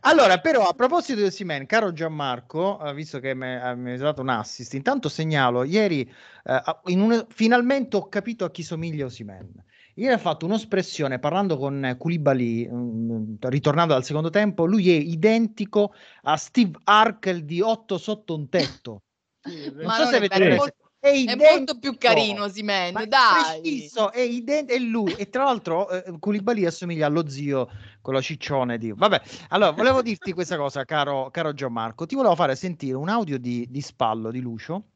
Allora, 0.00 0.40
però, 0.40 0.66
a 0.66 0.74
proposito 0.74 1.22
di 1.22 1.30
Simen, 1.30 1.66
caro 1.66 1.92
Gianmarco, 1.92 2.84
eh, 2.84 2.94
visto 2.94 3.20
che 3.20 3.34
mi 3.34 3.46
hai 3.46 3.96
dato 3.98 4.20
un 4.20 4.28
assist, 4.28 4.74
intanto 4.74 5.08
segnalo, 5.08 5.64
ieri 5.64 6.00
eh, 6.44 6.62
in 6.86 7.00
un- 7.00 7.26
finalmente 7.28 7.96
ho 7.96 8.08
capito 8.08 8.44
a 8.44 8.50
chi 8.50 8.62
somiglia 8.62 9.04
Osimen. 9.06 9.64
Ieri 9.94 10.14
ha 10.14 10.18
fatto 10.18 10.46
un'espressione 10.46 11.18
parlando 11.18 11.58
con 11.58 11.96
Koulibaly, 11.98 12.68
mm, 12.70 13.34
ritornando 13.40 13.92
dal 13.92 14.04
secondo 14.04 14.30
tempo, 14.30 14.64
lui 14.64 14.90
è 14.90 14.94
identico 14.94 15.92
a 16.22 16.36
Steve 16.36 16.78
Harkel 16.84 17.44
di 17.44 17.60
8 17.60 17.98
sotto 17.98 18.34
un 18.34 18.48
tetto. 18.48 19.02
Non 19.44 19.84
Ma 19.84 19.92
so 19.92 20.02
non 20.02 20.08
se 20.10 20.14
è 20.14 20.16
avete 20.18 20.38
vero, 20.38 20.64
è 21.02 21.08
è 21.08 21.16
identico. 21.16 21.50
molto 21.50 21.78
più 21.80 21.98
carino 21.98 22.48
Simen, 22.48 22.94
dai. 23.08 23.60
preciso, 23.60 24.12
è, 24.12 24.20
ident- 24.20 24.70
è 24.70 24.78
lui 24.78 25.12
e 25.14 25.28
tra 25.30 25.42
l'altro 25.42 25.90
eh, 25.90 26.16
Koulibaly 26.16 26.64
assomiglia 26.64 27.06
allo 27.06 27.28
zio 27.28 27.68
con 28.00 28.14
la 28.14 28.20
ciccione 28.20 28.78
di 28.78 28.92
vabbè 28.92 29.20
allora 29.48 29.72
volevo 29.72 30.00
dirti 30.02 30.32
questa 30.32 30.56
cosa 30.56 30.84
caro, 30.84 31.28
caro 31.32 31.54
Gianmarco 31.54 32.06
ti 32.06 32.14
volevo 32.14 32.36
fare 32.36 32.54
sentire 32.54 32.96
un 32.96 33.08
audio 33.08 33.36
di, 33.36 33.66
di 33.68 33.80
Spallo 33.80 34.30
di 34.30 34.38
Lucio 34.40 34.90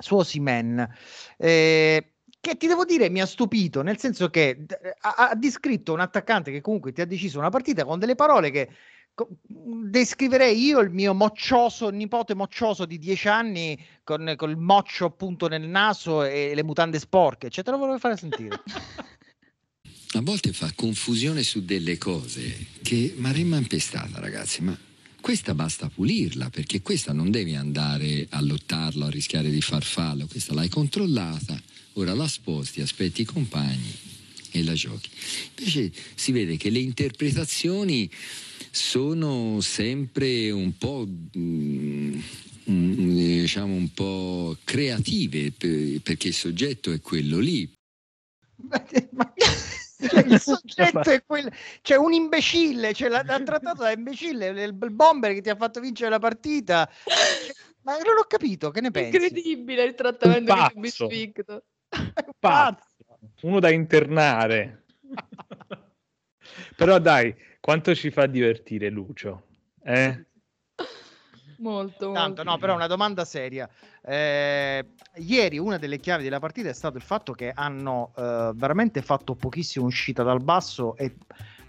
su 0.00 0.16
Osimen 0.16 0.84
eh, 1.36 2.14
che 2.40 2.56
ti 2.56 2.66
devo 2.66 2.84
dire 2.84 3.08
mi 3.08 3.20
ha 3.20 3.26
stupito 3.26 3.82
nel 3.82 3.98
senso 3.98 4.30
che 4.30 4.64
d- 4.64 4.76
ha, 5.02 5.28
ha 5.30 5.34
descritto 5.36 5.92
un 5.92 6.00
attaccante 6.00 6.50
che 6.50 6.60
comunque 6.60 6.90
ti 6.90 7.00
ha 7.00 7.06
deciso 7.06 7.38
una 7.38 7.50
partita 7.50 7.84
con 7.84 8.00
delle 8.00 8.16
parole 8.16 8.50
che 8.50 8.68
descriverei 9.46 10.62
io 10.62 10.80
il 10.80 10.90
mio 10.90 11.14
moccioso 11.14 11.88
nipote 11.88 12.34
moccioso 12.34 12.84
di 12.84 12.98
10 12.98 13.28
anni 13.28 13.78
con, 14.04 14.34
con 14.36 14.50
il 14.50 14.56
moccio 14.56 15.06
appunto 15.06 15.48
nel 15.48 15.66
naso 15.66 16.24
e 16.24 16.54
le 16.54 16.62
mutande 16.62 16.98
sporche 16.98 17.50
cioè 17.50 17.64
te 17.64 17.70
lo 17.70 17.78
volevo 17.78 17.98
fare 17.98 18.16
sentire 18.16 18.60
A 20.12 20.22
volte 20.22 20.54
fa 20.54 20.72
confusione 20.74 21.42
su 21.42 21.66
delle 21.66 21.98
cose 21.98 22.66
che 22.82 23.12
Maremma 23.18 23.56
è 23.56 23.60
impestata, 23.60 24.18
ragazzi, 24.18 24.62
ma 24.62 24.76
questa 25.20 25.54
basta 25.54 25.90
pulirla 25.90 26.48
perché 26.48 26.80
questa 26.80 27.12
non 27.12 27.30
devi 27.30 27.54
andare 27.54 28.26
a 28.30 28.40
lottarla 28.40 29.04
a 29.04 29.10
rischiare 29.10 29.50
di 29.50 29.60
far 29.60 29.82
fallo, 29.82 30.26
questa 30.26 30.54
l'hai 30.54 30.70
controllata 30.70 31.60
Ora 31.98 32.14
la 32.14 32.28
sposti, 32.28 32.80
aspetti 32.80 33.22
i 33.22 33.24
compagni 33.24 33.92
e 34.52 34.62
la 34.62 34.74
giochi. 34.74 35.10
Invece 35.58 35.92
si 36.14 36.30
vede 36.30 36.56
che 36.56 36.70
le 36.70 36.78
interpretazioni 36.78 38.08
sono 38.70 39.60
sempre 39.60 40.50
un 40.50 40.76
po', 40.76 41.06
mm, 41.06 42.20
mm, 42.70 43.16
diciamo, 43.16 43.74
un 43.74 43.92
po' 43.92 44.56
creative 44.64 45.52
per- 45.52 46.00
perché 46.02 46.28
il 46.28 46.34
soggetto 46.34 46.92
è 46.92 47.00
quello 47.00 47.38
lì. 47.38 47.70
Cioè, 50.00 50.24
il 50.26 50.40
soggetto 50.40 51.10
è 51.10 51.24
quello, 51.24 51.50
c'è 51.82 51.96
un 51.96 52.12
imbecille, 52.12 52.94
cioè, 52.94 53.08
l'ha, 53.08 53.22
l'ha 53.24 53.42
trattato 53.42 53.82
da 53.82 53.90
imbecille, 53.90 54.48
il, 54.48 54.58
il 54.80 54.90
bomber 54.92 55.34
che 55.34 55.40
ti 55.40 55.50
ha 55.50 55.56
fatto 55.56 55.80
vincere 55.80 56.10
la 56.10 56.20
partita. 56.20 56.88
Cioè, 57.04 57.54
ma 57.82 57.96
non 57.98 58.18
ho 58.18 58.24
capito, 58.28 58.70
che 58.70 58.80
ne 58.80 58.90
pensi? 58.90 59.16
Incredibile 59.16 59.82
il 59.84 59.94
trattamento 59.94 60.52
Un 60.52 60.58
di 60.58 60.62
pazzo. 60.62 60.78
Miss 60.78 61.06
Victor. 61.06 61.62
Pazzo. 62.38 62.86
Uno 63.42 63.58
da 63.60 63.70
internare. 63.70 64.84
Però 66.76 66.98
dai, 66.98 67.34
quanto 67.60 67.94
ci 67.94 68.10
fa 68.10 68.26
divertire 68.26 68.88
Lucio? 68.90 69.44
Eh? 69.82 70.26
Molto, 71.60 72.12
Tanto, 72.12 72.20
molto. 72.36 72.42
no, 72.44 72.58
però 72.58 72.74
una 72.74 72.86
domanda 72.86 73.24
seria. 73.24 73.68
Eh, 74.00 74.86
ieri 75.16 75.58
una 75.58 75.76
delle 75.76 75.98
chiavi 75.98 76.22
della 76.22 76.38
partita 76.38 76.68
è 76.68 76.72
stato 76.72 76.96
il 76.96 77.02
fatto 77.02 77.32
che 77.32 77.50
hanno 77.52 78.12
eh, 78.16 78.52
veramente 78.54 79.02
fatto 79.02 79.34
pochissima 79.34 79.84
uscita 79.84 80.22
dal 80.22 80.40
basso 80.40 80.96
e 80.96 81.16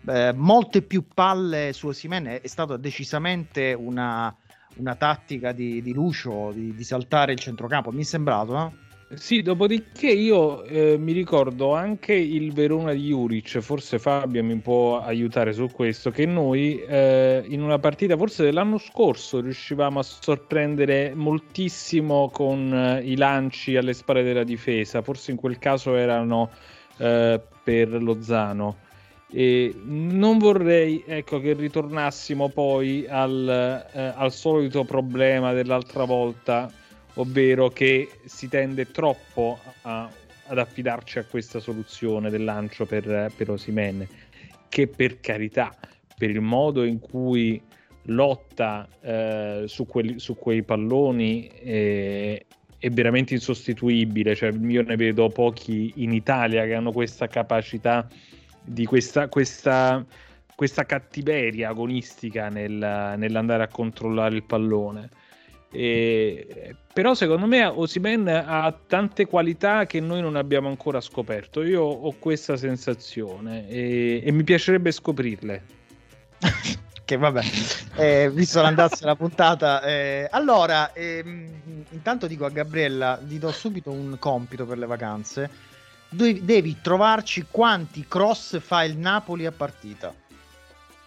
eh, 0.08 0.32
molte 0.34 0.84
più 0.84 1.08
palle 1.12 1.74
su 1.74 1.88
Osimene. 1.88 2.40
È 2.40 2.48
stata 2.48 2.78
decisamente 2.78 3.74
una, 3.74 4.34
una 4.76 4.96
tattica 4.96 5.54
di, 5.54 5.82
di 5.82 5.92
Lucio 5.92 6.52
di, 6.52 6.76
di 6.76 6.84
saltare 6.84 7.32
il 7.32 7.40
centrocampo. 7.40 7.92
Mi 7.92 8.02
è 8.02 8.06
sembrato, 8.06 8.52
no? 8.52 8.74
Sì, 9.16 9.42
dopodiché 9.42 10.12
io 10.12 10.64
eh, 10.66 10.96
mi 11.00 11.14
ricordo 11.14 11.74
anche 11.74 12.14
il 12.14 12.54
Verona 12.54 12.94
di 12.94 13.08
Juric, 13.08 13.58
forse 13.58 13.98
Fabio 13.98 14.44
mi 14.44 14.56
può 14.58 15.00
aiutare 15.02 15.52
su 15.52 15.68
questo, 15.72 16.12
che 16.12 16.28
noi 16.28 16.80
eh, 16.84 17.44
in 17.48 17.64
una 17.64 17.80
partita 17.80 18.16
forse 18.16 18.44
dell'anno 18.44 18.78
scorso 18.78 19.42
riuscivamo 19.42 19.98
a 19.98 20.04
sorprendere 20.04 21.16
moltissimo 21.16 22.30
con 22.30 22.72
eh, 22.72 23.02
i 23.04 23.16
lanci 23.16 23.76
alle 23.78 23.94
spalle 23.94 24.22
della 24.22 24.44
difesa, 24.44 25.02
forse 25.02 25.32
in 25.32 25.38
quel 25.38 25.58
caso 25.58 25.96
erano 25.96 26.52
eh, 26.98 27.42
per 27.64 27.90
Lozano. 27.90 28.78
E 29.32 29.74
non 29.86 30.38
vorrei 30.38 31.04
ecco, 31.08 31.40
che 31.40 31.54
ritornassimo 31.54 32.50
poi 32.50 33.08
al, 33.08 33.88
eh, 33.92 34.14
al 34.16 34.32
solito 34.32 34.84
problema 34.84 35.52
dell'altra 35.54 36.04
volta, 36.04 36.72
ovvero 37.20 37.70
che 37.70 38.10
si 38.26 38.48
tende 38.48 38.92
troppo 38.92 39.60
a- 39.82 40.10
ad 40.48 40.58
affidarci 40.58 41.20
a 41.20 41.26
questa 41.26 41.60
soluzione 41.60 42.30
del 42.30 42.44
lancio 42.44 42.86
per, 42.86 43.32
per 43.36 43.52
Osimhen, 43.52 44.08
che 44.68 44.88
per 44.88 45.20
carità, 45.20 45.76
per 46.18 46.30
il 46.30 46.42
modo 46.42 46.84
in 46.84 47.00
cui 47.00 47.62
lotta 48.04 48.88
eh, 49.02 49.64
su, 49.68 49.86
quelli- 49.86 50.18
su 50.18 50.36
quei 50.36 50.64
palloni 50.64 51.48
eh, 51.48 52.46
è 52.80 52.90
veramente 52.90 53.34
insostituibile, 53.34 54.34
cioè 54.36 54.52
io 54.52 54.82
ne 54.84 54.96
vedo 54.96 55.28
pochi 55.30 55.92
in 55.98 56.14
Italia 56.14 56.66
che 56.66 56.74
hanno 56.74 56.92
questa 56.92 57.28
capacità 57.28 58.08
di 58.64 58.86
questa, 58.86 59.28
questa, 59.28 60.04
questa 60.56 60.86
cattiveria 60.86 61.70
agonistica 61.70 62.48
nel- 62.48 63.16
nell'andare 63.18 63.64
a 63.64 63.68
controllare 63.68 64.36
il 64.36 64.44
pallone. 64.44 65.10
E- 65.72 66.76
però 67.00 67.14
secondo 67.14 67.46
me 67.46 67.64
Osimen 67.64 68.28
ha 68.28 68.76
tante 68.86 69.26
qualità 69.26 69.86
che 69.86 70.02
noi 70.02 70.20
non 70.20 70.36
abbiamo 70.36 70.68
ancora 70.68 71.00
scoperto. 71.00 71.64
Io 71.64 71.82
ho 71.82 72.14
questa 72.20 72.58
sensazione 72.58 73.70
e, 73.70 74.22
e 74.22 74.32
mi 74.34 74.44
piacerebbe 74.44 74.92
scoprirle. 74.92 75.64
che 77.06 77.16
vabbè, 77.16 77.42
eh, 77.96 78.30
visto 78.30 78.62
l'andasse 78.62 79.06
la 79.06 79.16
puntata. 79.16 79.82
eh, 79.84 80.28
allora, 80.30 80.92
ehm, 80.92 81.48
intanto 81.92 82.28
dico 82.28 82.44
a 82.44 82.50
Gabriella, 82.50 83.18
gli 83.26 83.40
do 83.40 83.54
subito 83.54 83.92
un 83.92 84.18
compito 84.20 84.66
per 84.66 84.78
le 84.78 84.86
vacanze. 84.86 85.50
Devi 86.10 86.82
trovarci 86.82 87.46
quanti 87.50 88.04
cross 88.10 88.60
fa 88.60 88.84
il 88.84 88.98
Napoli 88.98 89.46
a 89.46 89.54
partita. 89.54 90.14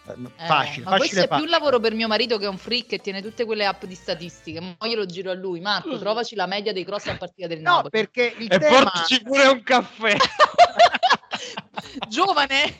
Eh, 0.05 0.11
Eh, 0.11 0.45
facile, 0.47 0.83
ma 0.83 0.89
facile 0.91 0.97
questo 0.97 1.19
è 1.21 1.27
fa- 1.27 1.37
più 1.37 1.45
lavoro 1.45 1.79
per 1.79 1.93
mio 1.93 2.07
marito 2.07 2.37
che 2.37 2.45
è 2.45 2.49
un 2.49 2.57
freak 2.57 2.91
e 2.93 2.99
tiene 2.99 3.21
tutte 3.21 3.45
quelle 3.45 3.65
app 3.65 3.85
di 3.85 3.95
statistiche. 3.95 4.59
Ma 4.59 4.87
io 4.87 4.95
lo 4.97 5.05
giro 5.05 5.31
a 5.31 5.33
lui. 5.33 5.59
Marco, 5.61 5.97
trovaci 5.97 6.35
la 6.35 6.45
media 6.45 6.73
dei 6.73 6.83
cross 6.83 7.07
a 7.07 7.15
partita 7.17 7.47
del 7.47 7.61
No, 7.61 7.75
Napoli. 7.75 7.89
perché 7.89 8.35
il 8.37 8.51
E 8.51 8.59
tema... 8.59 8.83
portaci 8.83 9.21
pure 9.23 9.47
un 9.47 9.63
caffè. 9.63 10.15
Giovane 12.09 12.79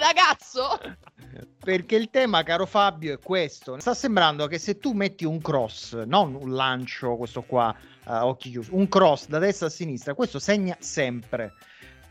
ragazzo. 0.00 0.78
Perché 1.62 1.96
il 1.96 2.10
tema, 2.10 2.42
caro 2.42 2.64
Fabio, 2.66 3.14
è 3.14 3.18
questo. 3.18 3.78
Sta 3.80 3.94
sembrando 3.94 4.46
che 4.46 4.58
se 4.58 4.78
tu 4.78 4.92
metti 4.92 5.24
un 5.24 5.40
cross, 5.40 5.94
non 6.04 6.34
un 6.34 6.54
lancio, 6.54 7.16
questo 7.16 7.42
qua, 7.42 7.74
a 8.04 8.26
occhi 8.26 8.50
chiusi, 8.50 8.70
un 8.72 8.88
cross 8.88 9.26
da 9.26 9.38
destra 9.38 9.66
a 9.66 9.70
sinistra, 9.70 10.14
questo 10.14 10.38
segna 10.38 10.76
sempre. 10.78 11.54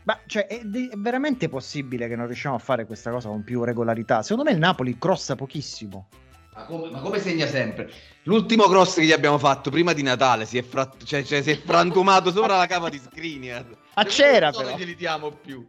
Ma 0.04 0.18
cioè, 0.26 0.46
è, 0.46 0.60
di- 0.64 0.88
è 0.88 0.96
veramente 0.96 1.48
possibile 1.48 2.08
che 2.08 2.16
non 2.16 2.26
riusciamo 2.26 2.54
a 2.54 2.58
fare 2.58 2.84
questa 2.86 3.10
cosa 3.10 3.28
con 3.28 3.42
più 3.42 3.64
regolarità? 3.64 4.22
Secondo 4.22 4.44
me 4.44 4.52
il 4.52 4.58
Napoli 4.60 4.98
crossa 4.98 5.34
pochissimo. 5.34 6.08
Ma 6.54 6.64
come, 6.64 6.90
ma 6.90 7.00
come 7.00 7.18
segna 7.18 7.46
sempre? 7.46 7.90
L'ultimo 8.24 8.64
cross 8.64 8.94
che 8.96 9.04
gli 9.04 9.12
abbiamo 9.12 9.38
fatto 9.38 9.70
prima 9.70 9.92
di 9.92 10.02
Natale 10.02 10.46
si 10.46 10.56
è, 10.58 10.62
frat- 10.62 11.02
cioè, 11.04 11.24
cioè, 11.24 11.42
si 11.42 11.50
è 11.50 11.58
frantumato 11.60 12.30
sopra 12.30 12.56
la 12.56 12.66
cava 12.66 12.88
di 12.90 12.98
Skriniar. 12.98 13.64
Ah, 13.96 14.04
c'era, 14.04 14.46
Non 14.46 14.54
so 14.54 14.62
però. 14.62 14.74
che 14.74 14.80
glieli 14.80 14.96
diamo 14.96 15.30
più. 15.30 15.64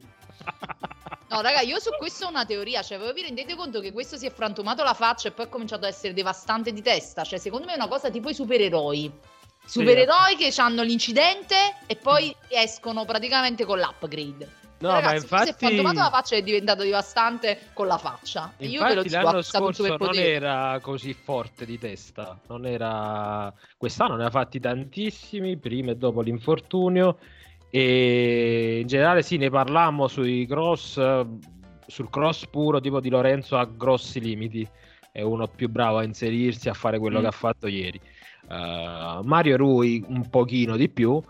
No, 1.30 1.42
raga, 1.42 1.62
io 1.62 1.80
su 1.80 1.90
questo 1.98 2.26
ho 2.26 2.30
una 2.30 2.44
teoria. 2.46 2.82
Cioè, 2.82 2.98
voi 2.98 3.14
vi 3.14 3.22
rendete 3.22 3.56
conto 3.56 3.80
che 3.80 3.92
questo 3.92 4.18
si 4.18 4.26
è 4.26 4.32
frantumato 4.32 4.84
la 4.84 4.94
faccia 4.96 5.28
e 5.28 5.32
poi 5.32 5.46
ha 5.46 5.48
cominciato 5.48 5.86
ad 5.86 5.92
essere 5.92 6.14
devastante 6.14 6.72
di 6.74 6.82
testa? 6.82 7.24
Cioè, 7.24 7.38
secondo 7.38 7.66
me 7.68 7.74
è 7.74 7.76
una 7.76 7.88
cosa 7.88 8.10
tipo 8.10 8.30
i 8.30 8.34
supereroi. 8.34 9.12
Supereroi 9.66 10.36
che 10.38 10.54
hanno 10.58 10.84
l'incidente 10.84 11.56
e 11.88 11.96
poi 11.96 12.36
escono 12.50 13.06
praticamente 13.06 13.66
con 13.66 13.80
l'upgrade. 13.80 14.64
No, 14.78 14.90
Ragazzi, 14.92 15.04
ma 15.04 15.10
questo 15.10 15.38
si 15.38 15.44
è 15.44 15.48
infatti, 15.48 15.66
frantumato 15.66 16.00
la 16.00 16.10
faccia 16.10 16.36
è 16.36 16.42
diventato 16.44 16.84
devastante 16.84 17.60
con 17.74 17.88
la 17.88 17.98
faccia. 17.98 18.54
E 18.58 18.68
io 18.68 18.84
ve 18.84 18.94
lo 18.94 19.02
infatti 19.02 19.08
dico, 19.08 19.20
ha 19.20 19.24
l'anno 19.24 19.42
scorso 19.42 19.98
non 19.98 20.16
era 20.16 20.80
così 20.82 21.14
forte 21.14 21.66
di 21.66 21.80
testa. 21.80 22.40
Non 22.48 22.66
era... 22.66 23.54
Quest'anno 23.78 24.16
ne 24.18 24.26
ha 24.26 24.30
fatti 24.30 24.60
tantissimi, 24.60 25.58
prima 25.58 25.92
e 25.92 25.96
dopo 25.96 26.22
l'infortunio. 26.22 27.18
E 27.70 28.80
in 28.82 28.88
generale 28.88 29.24
sì, 29.24 29.38
ne 29.38 29.50
parlammo 29.50 30.08
sui 30.08 30.46
cross, 30.46 31.00
sul 31.88 32.10
cross 32.10 32.46
puro 32.48 32.80
tipo 32.80 33.00
di 33.00 33.10
Lorenzo 33.10 33.58
a 33.58 33.66
grossi 33.66 34.20
limiti. 34.20 34.68
È 35.12 35.22
uno 35.22 35.48
più 35.48 35.70
bravo 35.70 36.00
a 36.00 36.04
inserirsi, 36.04 36.68
a 36.68 36.74
fare 36.74 37.00
quello 37.00 37.20
Mm. 37.20 37.22
che 37.22 37.28
ha 37.28 37.32
fatto 37.32 37.68
ieri. 37.68 38.00
Uh, 38.48 39.24
Mario 39.24 39.58
Rui 39.58 40.04
un 40.08 40.30
pochino 40.30 40.76
di 40.76 40.90
più. 40.90 41.22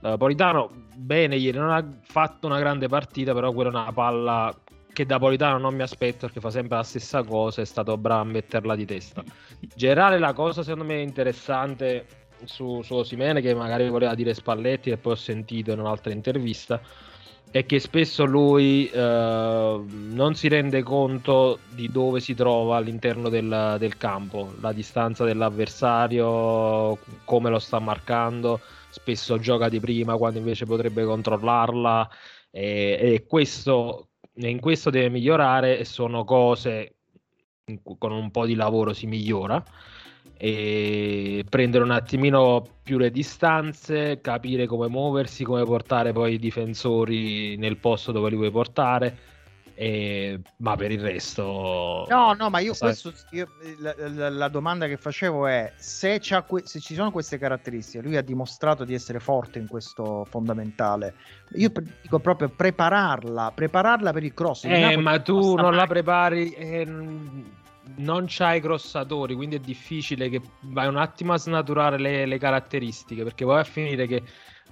Uh, 0.00 0.16
Politano 0.16 0.70
bene 0.94 1.36
ieri, 1.36 1.58
non 1.58 1.70
ha 1.70 1.84
fatto 2.02 2.46
una 2.46 2.58
grande 2.58 2.88
partita, 2.88 3.32
però 3.32 3.52
quella 3.52 3.70
è 3.70 3.72
una 3.72 3.92
palla 3.92 4.54
che 4.92 5.06
da 5.06 5.18
Politano 5.18 5.58
non 5.58 5.74
mi 5.74 5.82
aspetto 5.82 6.26
perché 6.26 6.40
fa 6.40 6.50
sempre 6.50 6.76
la 6.76 6.82
stessa 6.82 7.22
cosa, 7.22 7.62
è 7.62 7.64
stato 7.64 7.96
bravo 7.96 8.22
a 8.22 8.24
metterla 8.24 8.76
di 8.76 8.84
testa. 8.84 9.22
Generale 9.74 10.18
la 10.18 10.32
cosa 10.32 10.62
secondo 10.62 10.84
me 10.84 11.00
interessante 11.00 12.06
su, 12.44 12.82
su 12.82 12.94
Osimene, 12.94 13.40
che 13.40 13.54
magari 13.54 13.88
voleva 13.88 14.14
dire 14.14 14.34
Spalletti 14.34 14.90
e 14.90 14.96
poi 14.96 15.12
ho 15.12 15.16
sentito 15.16 15.72
in 15.72 15.80
un'altra 15.80 16.12
intervista, 16.12 16.80
è 17.52 17.66
che 17.66 17.80
spesso 17.80 18.24
lui 18.24 18.88
eh, 18.88 18.98
non 18.98 20.34
si 20.34 20.48
rende 20.48 20.82
conto 20.82 21.58
di 21.68 21.90
dove 21.90 22.18
si 22.18 22.34
trova 22.34 22.78
all'interno 22.78 23.28
del, 23.28 23.76
del 23.78 23.98
campo, 23.98 24.54
la 24.60 24.72
distanza 24.72 25.24
dell'avversario, 25.24 26.98
come 27.26 27.50
lo 27.50 27.58
sta 27.58 27.78
marcando, 27.78 28.58
spesso 28.88 29.38
gioca 29.38 29.68
di 29.68 29.80
prima 29.80 30.16
quando 30.16 30.38
invece 30.38 30.64
potrebbe 30.64 31.04
controllarla 31.04 32.08
e, 32.50 32.98
e 32.98 33.26
questo, 33.28 34.08
in 34.36 34.58
questo 34.58 34.88
deve 34.88 35.10
migliorare 35.10 35.78
e 35.78 35.84
sono 35.84 36.24
cose 36.24 36.94
con 37.98 38.12
un 38.12 38.30
po' 38.30 38.46
di 38.46 38.54
lavoro 38.54 38.94
si 38.94 39.06
migliora 39.06 39.62
e 40.36 41.44
prendere 41.48 41.84
un 41.84 41.92
attimino 41.92 42.66
più 42.82 42.98
le 42.98 43.10
distanze, 43.12 44.20
capire 44.20 44.66
come 44.66 44.88
muoversi, 44.88 45.44
come 45.44 45.64
portare 45.64 46.12
poi 46.12 46.34
i 46.34 46.38
difensori 46.38 47.56
nel 47.56 47.76
posto 47.76 48.10
dove 48.10 48.30
li 48.30 48.36
vuoi 48.36 48.50
portare. 48.50 49.16
E... 49.74 50.38
Ma 50.58 50.76
per 50.76 50.90
il 50.90 51.00
resto, 51.00 52.04
No, 52.08 52.34
no, 52.34 52.50
ma 52.50 52.58
io 52.58 52.74
Sai. 52.74 52.88
questo 52.88 53.12
io- 53.30 53.48
la, 53.78 53.94
la- 54.08 54.28
la 54.28 54.48
domanda 54.48 54.86
che 54.86 54.96
facevo 54.96 55.46
è 55.46 55.72
se, 55.76 56.18
c'ha 56.20 56.42
que- 56.42 56.62
se 56.66 56.78
ci 56.78 56.94
sono 56.94 57.10
queste 57.10 57.38
caratteristiche, 57.38 58.02
lui 58.04 58.16
ha 58.16 58.22
dimostrato 58.22 58.84
di 58.84 58.92
essere 58.94 59.18
forte 59.18 59.58
in 59.58 59.66
questo 59.66 60.26
fondamentale. 60.28 61.14
Io 61.54 61.70
pre- 61.70 61.84
dico 62.02 62.18
proprio 62.18 62.48
prepararla, 62.48 63.52
prepararla 63.54 64.12
per 64.12 64.24
il 64.24 64.34
cross. 64.34 64.64
Eh, 64.64 64.96
ma 64.98 65.18
tu 65.20 65.54
non 65.54 65.70
la 65.72 65.78
mai. 65.78 65.86
prepari, 65.88 66.50
eh, 66.52 66.86
non 67.96 68.26
c'hai 68.28 68.60
crossatori, 68.60 69.34
quindi 69.34 69.56
è 69.56 69.60
difficile 69.60 70.28
che 70.28 70.40
vai 70.60 70.86
un 70.88 70.96
attimo 70.96 71.32
a 71.32 71.38
snaturare 71.38 71.98
le, 71.98 72.26
le 72.26 72.38
caratteristiche, 72.38 73.22
perché 73.22 73.44
poi 73.44 73.58
a 73.60 73.64
finire 73.64 74.06
che 74.06 74.22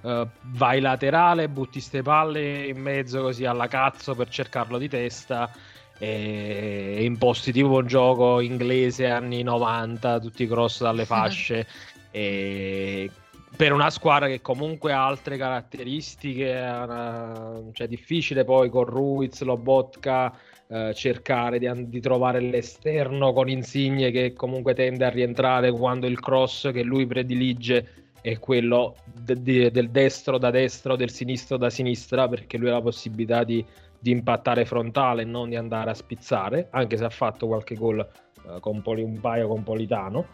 eh, 0.01 0.27
vai 0.41 0.79
laterale, 0.79 1.49
butti 1.49 1.79
ste 1.79 2.01
palle 2.01 2.65
in 2.67 2.79
mezzo 2.81 3.21
così 3.21 3.45
alla 3.45 3.67
cazzo 3.67 4.15
per 4.15 4.29
cercarlo 4.29 4.77
di 4.77 4.87
testa 4.89 5.51
e 5.97 7.03
imposti 7.03 7.51
tipo 7.51 7.73
un 7.73 7.85
gioco 7.85 8.39
inglese 8.39 9.07
anni 9.07 9.43
90, 9.43 10.19
tutti 10.19 10.47
cross 10.47 10.81
dalle 10.81 11.05
fasce 11.05 11.67
e 12.09 13.11
per 13.55 13.73
una 13.73 13.89
squadra 13.89 14.27
che 14.27 14.41
comunque 14.41 14.93
ha 14.93 15.05
altre 15.05 15.37
caratteristiche, 15.37 16.49
una- 16.49 17.61
cioè 17.73 17.85
è 17.85 17.89
difficile 17.89 18.43
poi 18.43 18.69
con 18.69 18.85
Ruiz, 18.85 19.41
Lobotka 19.41 20.33
eh, 20.73 20.93
cercare 20.93 21.59
di, 21.59 21.69
di 21.89 21.99
trovare 21.99 22.39
l'esterno 22.39 23.33
con 23.33 23.49
Insigne 23.49 24.09
che 24.09 24.31
comunque 24.31 24.73
tende 24.73 25.03
a 25.03 25.09
rientrare 25.09 25.69
quando 25.69 26.07
il 26.07 26.17
cross 26.21 26.71
che 26.71 26.81
lui 26.81 27.05
predilige 27.05 28.13
è 28.21 28.39
quello 28.39 28.95
de- 29.03 29.41
de- 29.41 29.69
del 29.69 29.89
destro 29.89 30.37
da 30.37 30.49
destra 30.49 30.95
del 30.95 31.11
sinistro 31.11 31.57
da 31.57 31.69
sinistra 31.69 32.29
perché 32.29 32.57
lui 32.57 32.69
ha 32.69 32.73
la 32.73 32.81
possibilità 32.81 33.43
di, 33.43 33.65
di 33.99 34.11
impattare 34.11 34.63
frontale 34.63 35.23
e 35.23 35.25
non 35.25 35.49
di 35.49 35.57
andare 35.57 35.89
a 35.89 35.93
spizzare, 35.93 36.67
anche 36.71 36.95
se 36.95 37.03
ha 37.03 37.09
fatto 37.09 37.47
qualche 37.47 37.75
gol 37.75 37.99
eh, 37.99 38.59
con 38.61 38.81
Poli- 38.81 39.03
un 39.03 39.19
paio 39.19 39.49
con 39.49 39.63
Politano. 39.63 40.25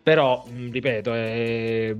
Però, 0.00 0.44
ripeto, 0.70 1.12
eh, 1.12 1.96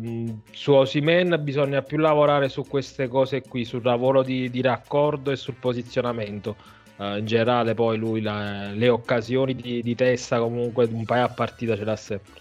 su 0.52 0.72
Osimen 0.72 1.40
bisogna 1.42 1.82
più 1.82 1.98
lavorare 1.98 2.48
su 2.48 2.64
queste 2.66 3.08
cose 3.08 3.42
qui, 3.42 3.64
sul 3.64 3.82
lavoro 3.82 4.22
di, 4.22 4.50
di 4.50 4.60
raccordo 4.60 5.32
e 5.32 5.36
sul 5.36 5.54
posizionamento. 5.54 6.56
Eh, 6.98 7.18
in 7.18 7.26
generale, 7.26 7.74
poi 7.74 7.96
lui 7.98 8.20
la- 8.20 8.70
le 8.72 8.88
occasioni 8.88 9.54
di, 9.54 9.82
di 9.82 9.94
testa, 9.94 10.38
comunque 10.38 10.84
un 10.84 11.04
paio 11.04 11.24
a 11.24 11.28
partita 11.28 11.76
ce 11.76 11.84
l'ha 11.84 11.96
sempre. 11.96 12.40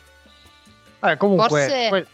Eh, 1.03 1.17
comunque, 1.17 1.47
Forse- 1.47 1.87
que- 1.89 2.07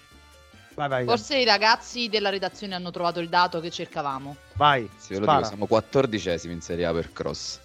vai, 0.76 0.88
vai, 0.90 1.06
Forse 1.06 1.38
i 1.40 1.44
ragazzi 1.46 2.08
della 2.10 2.30
redazione 2.30 2.76
hanno 2.76 2.92
trovato 2.92 3.20
il 3.20 3.28
dato 3.30 3.60
che 3.60 3.70
cercavamo. 3.70 4.36
vai. 4.54 4.90
Sì, 4.96 5.14
ve 5.14 5.20
lo 5.20 5.26
dico, 5.34 5.44
siamo 5.46 5.66
quattordicesimi 5.68 6.54
in 6.54 6.62
Serie 6.62 6.86
A 6.86 6.94
per 6.94 7.12
cross. 7.12 7.60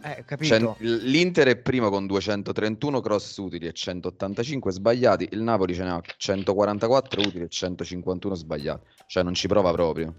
Eh, 0.00 0.22
capito. 0.24 0.76
Cen- 0.78 1.00
L'Inter 1.02 1.48
è 1.48 1.56
primo 1.56 1.90
con 1.90 2.06
231 2.06 3.00
cross 3.00 3.36
utili 3.38 3.66
e 3.66 3.72
185 3.72 4.70
sbagliati, 4.70 5.26
il 5.32 5.42
Napoli 5.42 5.74
ce 5.74 5.82
ne 5.82 5.90
ha 5.90 6.00
144 6.16 7.20
utili 7.22 7.42
e 7.42 7.48
151 7.48 8.34
sbagliati, 8.36 8.86
cioè 9.08 9.24
non 9.24 9.34
ci 9.34 9.48
prova 9.48 9.72
proprio. 9.72 10.14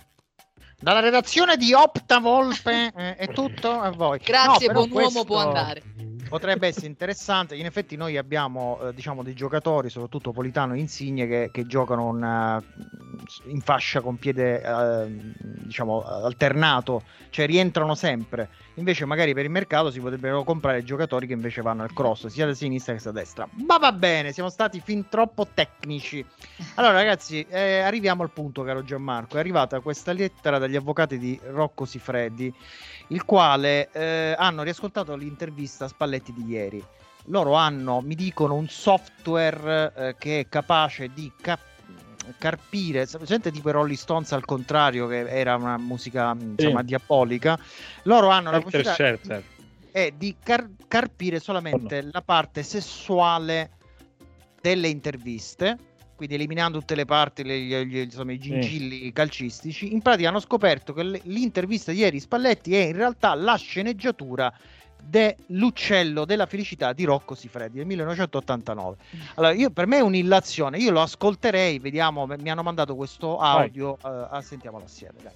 Dalla 0.79 1.01
redazione 1.01 1.57
di 1.57 1.73
Opta 1.73 2.19
Volpe 2.19 2.91
eh, 2.95 3.15
è 3.15 3.27
tutto 3.27 3.69
a 3.69 3.91
voi. 3.91 4.19
Grazie, 4.19 4.67
No, 4.67 4.73
buon 4.73 4.89
uomo 4.91 5.09
questo 5.09 5.25
può 5.25 5.37
andare. 5.39 5.83
Potrebbe 6.29 6.67
essere 6.67 6.85
interessante. 6.85 7.55
In 7.55 7.65
effetti, 7.65 7.95
noi 7.95 8.15
abbiamo 8.15 8.79
eh, 8.81 8.93
diciamo 8.93 9.23
dei 9.23 9.33
giocatori, 9.33 9.89
soprattutto 9.89 10.31
Politano 10.31 10.75
e 10.75 10.77
Insigne, 10.79 11.27
che, 11.27 11.49
che 11.51 11.65
giocano 11.65 12.07
un, 12.07 12.23
eh, 12.23 13.49
in 13.49 13.61
fascia 13.61 14.01
con 14.01 14.17
piede 14.17 14.61
eh, 14.61 15.07
diciamo 15.41 16.03
alternato, 16.03 17.03
cioè 17.31 17.47
rientrano 17.47 17.95
sempre. 17.95 18.49
Invece, 18.75 19.05
magari 19.05 19.33
per 19.33 19.43
il 19.43 19.51
mercato 19.51 19.91
si 19.91 19.99
potrebbero 19.99 20.43
comprare 20.43 20.83
giocatori 20.83 21.27
che 21.27 21.33
invece 21.33 21.61
vanno 21.61 21.83
al 21.83 21.93
cross, 21.93 22.27
sia 22.27 22.45
da 22.45 22.53
sinistra 22.53 22.93
che 22.93 23.01
da 23.03 23.11
destra. 23.11 23.47
Ma 23.65 23.77
va 23.77 23.91
bene, 23.91 24.31
siamo 24.31 24.49
stati 24.49 24.79
fin 24.79 25.09
troppo 25.09 25.47
tecnici. 25.53 26.25
Allora, 26.75 26.93
ragazzi, 26.93 27.45
eh, 27.49 27.79
arriviamo 27.79 28.23
al 28.23 28.31
punto, 28.31 28.63
caro 28.63 28.83
Gianmarco. 28.83 29.35
È 29.35 29.39
arrivata 29.39 29.79
questa 29.81 30.13
lettera 30.13 30.59
dagli 30.59 30.75
avvocati 30.75 31.17
di 31.17 31.37
Rocco 31.47 31.85
Sifredi, 31.85 32.53
il 33.09 33.25
quale 33.25 33.89
eh, 33.91 34.35
hanno 34.37 34.63
riascoltato 34.63 35.15
l'intervista 35.15 35.85
a 35.85 35.87
Spalletti 35.87 36.33
di 36.33 36.45
ieri. 36.45 36.83
Loro 37.25 37.53
hanno, 37.53 38.01
mi 38.01 38.15
dicono, 38.15 38.55
un 38.55 38.67
software 38.67 39.93
eh, 39.95 40.15
che 40.17 40.39
è 40.41 40.49
capace 40.49 41.11
di 41.13 41.31
cap- 41.39 41.67
carpire, 42.37 43.05
sente 43.05 43.51
tipo 43.51 43.71
Rolling 43.71 43.97
Stones 43.97 44.31
al 44.31 44.45
contrario, 44.45 45.07
che 45.07 45.27
era 45.27 45.55
una 45.55 45.77
musica 45.77 46.35
insomma 46.39 46.81
diabolica. 46.83 47.59
Loro 48.03 48.29
hanno 48.29 48.51
la 48.51 48.61
possibilità 48.61 49.41
è 49.91 50.11
di 50.15 50.35
car- 50.41 50.69
carpire 50.87 51.39
solamente 51.39 52.01
la 52.11 52.21
parte 52.21 52.63
sessuale 52.63 53.71
delle 54.61 54.87
interviste, 54.87 55.77
quindi 56.19 56.35
eliminando 56.35 56.79
tutte 56.79 56.95
le 56.95 57.05
parti, 57.05 57.45
le- 57.45 57.61
gli- 57.61 57.75
gli- 57.85 57.97
insomma, 57.99 58.33
i 58.33 58.37
gingilli 58.37 59.13
calcistici. 59.13 59.93
In 59.93 60.01
pratica 60.01 60.27
hanno 60.27 60.41
scoperto 60.41 60.91
che 60.91 61.01
le- 61.03 61.21
l'intervista 61.23 61.93
di 61.93 61.99
ieri 61.99 62.19
Spalletti 62.19 62.75
è 62.75 62.87
in 62.87 62.95
realtà 62.97 63.33
la 63.35 63.55
sceneggiatura 63.55 64.53
dell'uccello 65.01 66.25
della 66.25 66.45
felicità 66.45 66.91
di 66.91 67.05
Rocco 67.05 67.35
Sifredi 67.35 67.77
del 67.77 67.85
1989. 67.85 68.97
Allora, 69.35 69.53
io, 69.53 69.69
per 69.69 69.87
me 69.87 69.99
è 69.99 70.01
un'illazione, 70.01 70.77
io 70.77 70.91
lo 70.91 71.01
ascolterei, 71.01 71.79
vediamo, 71.79 72.25
mi 72.25 72.49
hanno 72.49 72.63
mandato 72.63 72.97
questo 72.97 73.37
audio, 73.39 73.97
ah, 74.01 74.41
sentiamolo 74.41 74.83
assieme. 74.83 75.19
Dai. 75.23 75.31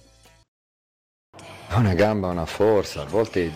Una 1.78 1.94
gamba, 1.94 2.28
una 2.28 2.44
forza, 2.44 3.00
a 3.00 3.06
volte 3.06 3.50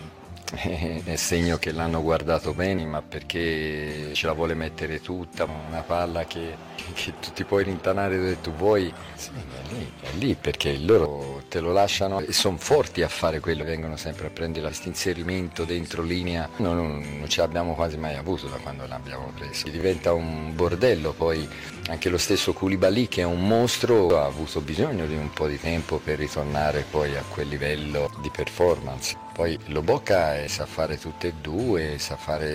è 0.55 1.17
segno 1.17 1.59
che 1.59 1.73
l'hanno 1.73 2.03
guardato 2.03 2.55
bene, 2.55 2.85
ma 2.87 3.03
perché 3.03 4.11
ce 4.15 4.27
la 4.27 4.33
vuole 4.33 4.55
mettere 4.55 5.01
tutta, 5.01 5.45
una 5.45 5.83
palla 5.83 6.25
che, 6.25 6.57
che 6.95 7.13
tu 7.21 7.33
ti 7.33 7.45
puoi 7.45 7.65
rintanare 7.65 8.17
dove 8.17 8.41
tu 8.41 8.53
vuoi. 8.53 8.93
Sì, 9.15 9.31
è 9.31 9.73
lì, 9.73 9.93
è 10.01 10.09
lì 10.17 10.35
perché 10.35 10.79
loro 10.79 11.43
te 11.49 11.61
lo 11.61 11.73
lasciano 11.73 12.21
e 12.21 12.33
sono 12.33 12.57
forti 12.57 13.03
a 13.03 13.09
fare 13.09 13.41
quello, 13.41 13.63
vengono 13.65 13.97
sempre 13.97 14.29
a 14.29 14.31
prendere 14.31 14.67
questo 14.67 14.89
inserimento 14.89 15.65
dentro 15.65 16.03
linea. 16.03 16.49
Non, 16.57 16.77
non, 16.77 17.19
non 17.19 17.29
ce 17.29 17.43
l'abbiamo 17.43 17.75
quasi 17.75 17.99
mai 17.99 18.17
avuto 18.17 18.47
da 18.47 18.57
quando 18.57 18.87
l'abbiamo 18.87 19.33
preso. 19.37 19.69
Diventa 19.69 20.15
un 20.15 20.55
bordello, 20.55 21.13
poi 21.13 21.47
anche 21.89 22.09
lo 22.09 22.19
stesso 22.19 22.53
Koulibaly 22.53 23.09
che 23.09 23.21
è 23.21 23.25
un 23.25 23.47
mostro 23.47 24.19
ha 24.19 24.25
avuto 24.25 24.61
bisogno 24.61 25.07
di 25.07 25.15
un 25.15 25.31
po' 25.31 25.47
di 25.47 25.59
tempo 25.61 25.99
per 25.99 26.19
ritornare 26.19 26.85
poi 26.89 27.17
a 27.17 27.23
quel 27.29 27.49
livello 27.49 28.11
di 28.21 28.31
performance. 28.31 29.28
Poi 29.39 29.57
Loboca 29.67 30.37
eh, 30.37 30.49
sa 30.49 30.67
fare 30.67 30.99
tutte 30.99 31.29
e 31.29 31.33
due, 31.41 31.97
sa 31.99 32.17
fare 32.17 32.51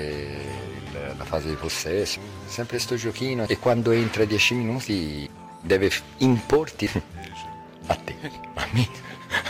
il- 0.92 1.16
la 1.18 1.24
fase 1.24 1.48
di 1.48 1.56
possesso, 1.56 2.20
sempre 2.46 2.78
sto 2.78 2.98
giochino 2.98 3.48
e 3.48 3.58
quando 3.58 3.92
entra 3.92 4.26
10 4.26 4.54
minuti 4.56 5.30
deve 5.62 5.90
importi 6.18 6.90
a 7.88 7.96
te, 7.96 8.16
a 8.56 8.68
me, 8.74 8.88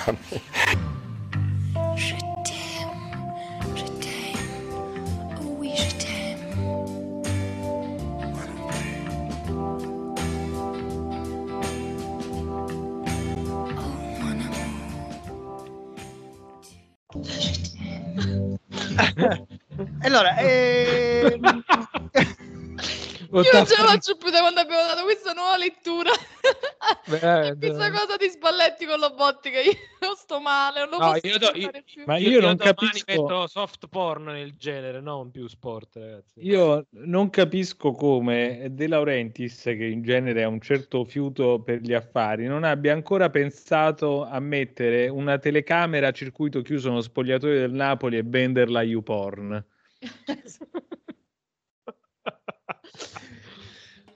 a 0.05 0.11
me. 0.11 1.02
allora, 20.01 20.35
ehm, 20.37 21.62
Io 23.41 23.49
non 23.51 23.65
ce 23.65 23.81
la 23.81 23.87
faccio 23.87 24.15
più 24.17 24.29
da 24.29 24.39
quando 24.41 24.59
abbiamo 24.59 24.85
dato 24.85 25.03
questa 25.03 25.33
nuova 25.33 25.57
lettura. 25.57 26.11
Beh, 27.07 27.55
questa 27.57 27.89
cosa 27.91 28.15
di 28.17 28.29
Spalletti 28.29 28.85
con 28.85 28.99
Lobotka, 28.99 29.49
io 29.49 29.71
sto 30.15 30.39
male, 30.39 30.81
non 30.81 30.89
lo 30.89 30.97
No, 30.99 31.11
posso 31.13 31.25
io, 31.27 31.37
do- 31.39 31.51
io- 31.55 31.71
più. 31.83 32.03
Ma 32.05 32.17
io 32.17 32.39
non 32.39 32.55
domani 32.55 32.75
capisco- 32.75 33.03
metto 33.07 33.47
soft 33.47 33.87
porn 33.87 34.25
nel 34.25 34.55
genere, 34.55 35.01
non 35.01 35.31
più 35.31 35.47
sport, 35.47 35.95
ragazzi. 35.95 36.45
Io 36.45 36.85
non 36.91 37.29
capisco 37.31 37.91
come 37.93 38.67
De 38.69 38.87
Laurentiis, 38.87 39.61
che 39.63 39.85
in 39.85 40.03
genere 40.03 40.43
ha 40.43 40.47
un 40.47 40.61
certo 40.61 41.03
fiuto 41.03 41.59
per 41.63 41.79
gli 41.81 41.93
affari, 41.93 42.45
non 42.45 42.63
abbia 42.63 42.93
ancora 42.93 43.29
pensato 43.31 44.23
a 44.25 44.39
mettere 44.39 45.07
una 45.07 45.39
telecamera 45.39 46.09
a 46.09 46.11
circuito 46.11 46.61
chiuso 46.61 46.89
nello 46.89 47.01
spogliatoio 47.01 47.59
del 47.59 47.71
Napoli 47.71 48.17
e 48.17 48.23
venderla 48.23 48.79
a 48.79 48.83
YouPorn. 48.83 49.65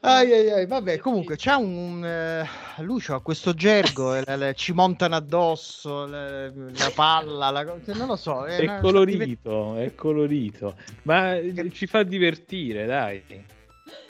ai, 0.02 0.32
ai, 0.32 0.52
ai, 0.52 0.66
vabbè, 0.66 0.98
comunque 1.00 1.36
c'ha 1.38 1.58
un, 1.58 1.76
un, 1.76 2.06
eh, 2.06 2.48
Lucio 2.78 3.16
ha 3.16 3.22
questo 3.22 3.54
gergo, 3.54 4.16
e 4.16 4.24
le- 4.26 4.38
le- 4.38 4.54
ci 4.54 4.72
montano 4.74 5.16
addosso 5.16 6.06
le- 6.06 6.52
la 6.78 6.92
palla, 6.94 7.50
la 7.50 7.66
co- 7.66 7.80
non 7.94 8.08
lo 8.08 8.16
so. 8.16 8.46
È 8.46 8.62
una- 8.62 8.80
colorito, 8.80 9.76
è 9.78 9.94
colorito, 9.96 10.76
ma 11.04 11.36
eh, 11.36 11.70
ci 11.72 11.88
fa 11.88 12.04
divertire, 12.04 12.86
dai. 12.86 13.24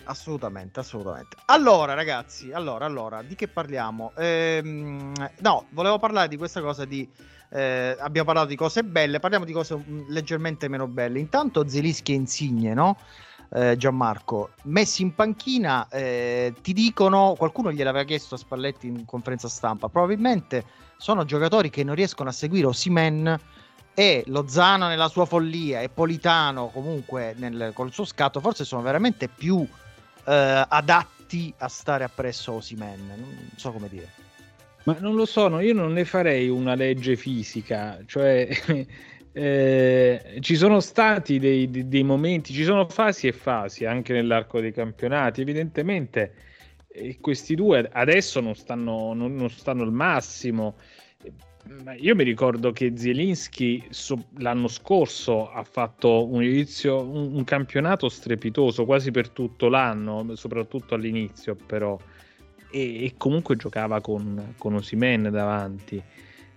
Assolutamente, 0.06 0.80
assolutamente. 0.80 1.36
Allora, 1.46 1.94
ragazzi, 1.94 2.52
allora, 2.52 2.86
allora, 2.86 3.22
di 3.24 3.36
che 3.36 3.48
parliamo? 3.50 4.14
Ehm, 4.16 5.12
no, 5.40 5.66
volevo 5.72 6.00
parlare 6.00 6.30
di 6.30 6.38
questa 6.38 6.62
cosa 6.62 6.86
di... 6.86 7.08
eh, 7.50 7.96
abbiamo 8.00 8.26
parlato 8.26 8.48
di 8.48 8.56
cose 8.56 8.84
belle, 8.86 9.20
parliamo 9.20 9.44
di 9.44 9.52
cose 9.52 9.76
mm, 9.76 10.06
leggermente 10.08 10.70
meno 10.70 10.88
belle. 10.88 11.20
Intanto 11.20 11.68
Zelischi 11.68 12.14
e 12.14 12.16
Insigne, 12.16 12.74
no? 12.74 12.98
Eh, 13.50 13.78
Gianmarco, 13.78 14.50
messi 14.64 15.04
in 15.04 15.16
panchina, 15.16 15.88
eh, 15.90 16.54
ti 16.62 16.74
dicono, 16.74 17.36
qualcuno 17.38 17.72
gliel'aveva 17.72 18.04
chiesto 18.04 18.36
a 18.36 18.38
Spalletti 18.38 18.88
in 18.88 19.06
conferenza 19.06 19.48
stampa, 19.48 19.88
probabilmente 19.88 20.66
sono 20.98 21.24
giocatori 21.24 21.70
che 21.70 21.84
non 21.84 21.96
riescono 21.96 22.30
a 22.30 22.34
seguire 22.34 22.68
Osimen 22.68 23.40
e 23.94 24.24
Lozano 24.28 24.88
nella 24.88 25.08
sua 25.08 25.26
follia 25.26 25.82
e 25.82 25.90
Politano 25.90 26.68
comunque 26.68 27.34
nel, 27.38 27.72
col 27.74 27.92
suo 27.92 28.06
scatto 28.06 28.40
forse 28.40 28.64
sono 28.64 28.82
veramente 28.82 29.28
più 29.28 29.66
eh, 30.26 30.66
adatti 30.68 31.54
a 31.58 31.68
stare 31.68 32.04
appresso 32.04 32.54
Osimen 32.54 33.08
non 33.08 33.50
so 33.56 33.72
come 33.72 33.90
dire. 33.90 34.26
Ma 34.84 34.96
non 35.00 35.16
lo 35.16 35.26
so, 35.26 35.48
no, 35.50 35.60
io 35.60 35.74
non 35.74 35.92
ne 35.94 36.06
farei 36.06 36.48
una 36.48 36.74
legge 36.74 37.16
fisica, 37.18 38.00
cioè 38.06 38.48
eh, 39.40 40.38
ci 40.40 40.56
sono 40.56 40.80
stati 40.80 41.38
dei, 41.38 41.70
dei, 41.70 41.88
dei, 41.88 42.02
momenti, 42.02 42.54
ci 42.54 42.64
sono 42.64 42.88
fasi 42.88 43.28
e 43.28 43.32
fasi 43.32 43.86
anche 43.86 44.12
nell'arco 44.12 44.60
dei 44.60 44.72
campionati, 44.72 45.42
evidentemente 45.42 46.34
eh, 46.88 47.20
questi 47.22 47.54
due 47.54 47.88
adesso 47.94 48.40
non 48.40 48.56
stanno, 48.56 49.14
non, 49.14 49.36
non 49.36 49.50
stanno 49.52 49.84
al 49.84 49.92
massimo. 49.92 50.78
Io 52.00 52.16
mi 52.16 52.24
ricordo 52.24 52.72
che 52.72 52.94
Zielinski 52.96 53.86
so, 53.90 54.28
l'anno 54.38 54.68
scorso 54.68 55.52
ha 55.52 55.64
fatto 55.64 56.26
un 56.26 56.42
inizio, 56.42 57.00
un, 57.02 57.36
un, 57.36 57.44
campionato 57.44 58.10
strepitoso 58.10 58.86
quasi 58.86 59.12
per 59.12 59.30
tutto 59.30 59.68
l'anno, 59.68 60.36
soprattutto 60.36 60.96
all'inizio, 60.96 61.56
però, 61.56 61.96
e, 62.72 63.04
e 63.04 63.14
comunque 63.18 63.56
giocava 63.56 64.02
con, 64.02 64.56
con 64.58 64.74
Osimen 64.74 65.30
davanti. 65.30 66.02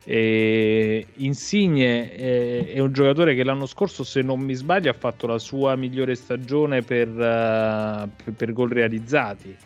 E 0.05 1.07
Insigne 1.17 2.13
è, 2.13 2.73
è, 2.73 2.79
un 2.79 2.93
giocatore 2.93 3.35
che 3.35 3.45
l'anno 3.45 3.67
scorso, 3.67 4.03
se 4.03 4.23
non 4.23 4.41
mi 4.41 4.55
sbaglio, 4.55 4.91
ha 4.91 4.95
fatto 4.95 5.27
la 5.27 5.39
sua 5.39 5.77
migliore 5.77 6.15
stagione 6.15 6.83
per, 6.83 7.09
per, 7.09 8.33
per 8.35 8.53
gol 8.53 8.71
realizzati. 8.71 9.57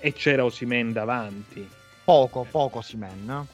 E 0.00 0.12
c'era 0.12 0.44
Osimen 0.44 0.92
davanti. 0.92 1.68
Poco, 2.04 2.46
poco 2.50 2.78
Osimen 2.78 3.46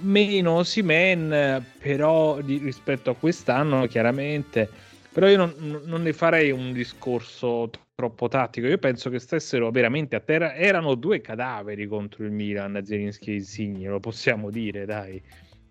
meno 0.00 0.62
Simen 0.62 1.64
però 1.78 2.40
di, 2.40 2.58
rispetto 2.58 3.10
a 3.10 3.14
quest'anno 3.14 3.86
chiaramente. 3.86 4.68
Però 5.12 5.28
io 5.28 5.36
non, 5.36 5.82
non, 5.84 6.02
ne 6.02 6.12
farei 6.12 6.50
un 6.50 6.72
discorso 6.72 7.70
troppo 7.94 8.28
tattico. 8.28 8.66
Io 8.66 8.78
penso 8.78 9.08
che 9.08 9.18
stessero 9.18 9.70
veramente 9.70 10.16
a 10.16 10.20
terra. 10.20 10.54
Erano 10.54 10.94
due 10.94 11.20
cadaveri 11.20 11.86
contro 11.86 12.24
il 12.24 12.32
Milan 12.32 12.80
Zelinski 12.84 13.30
e 13.30 13.34
Insigne 13.34 13.88
lo 13.88 14.00
possiamo 14.00 14.50
dire 14.50 14.84
dai. 14.84 15.22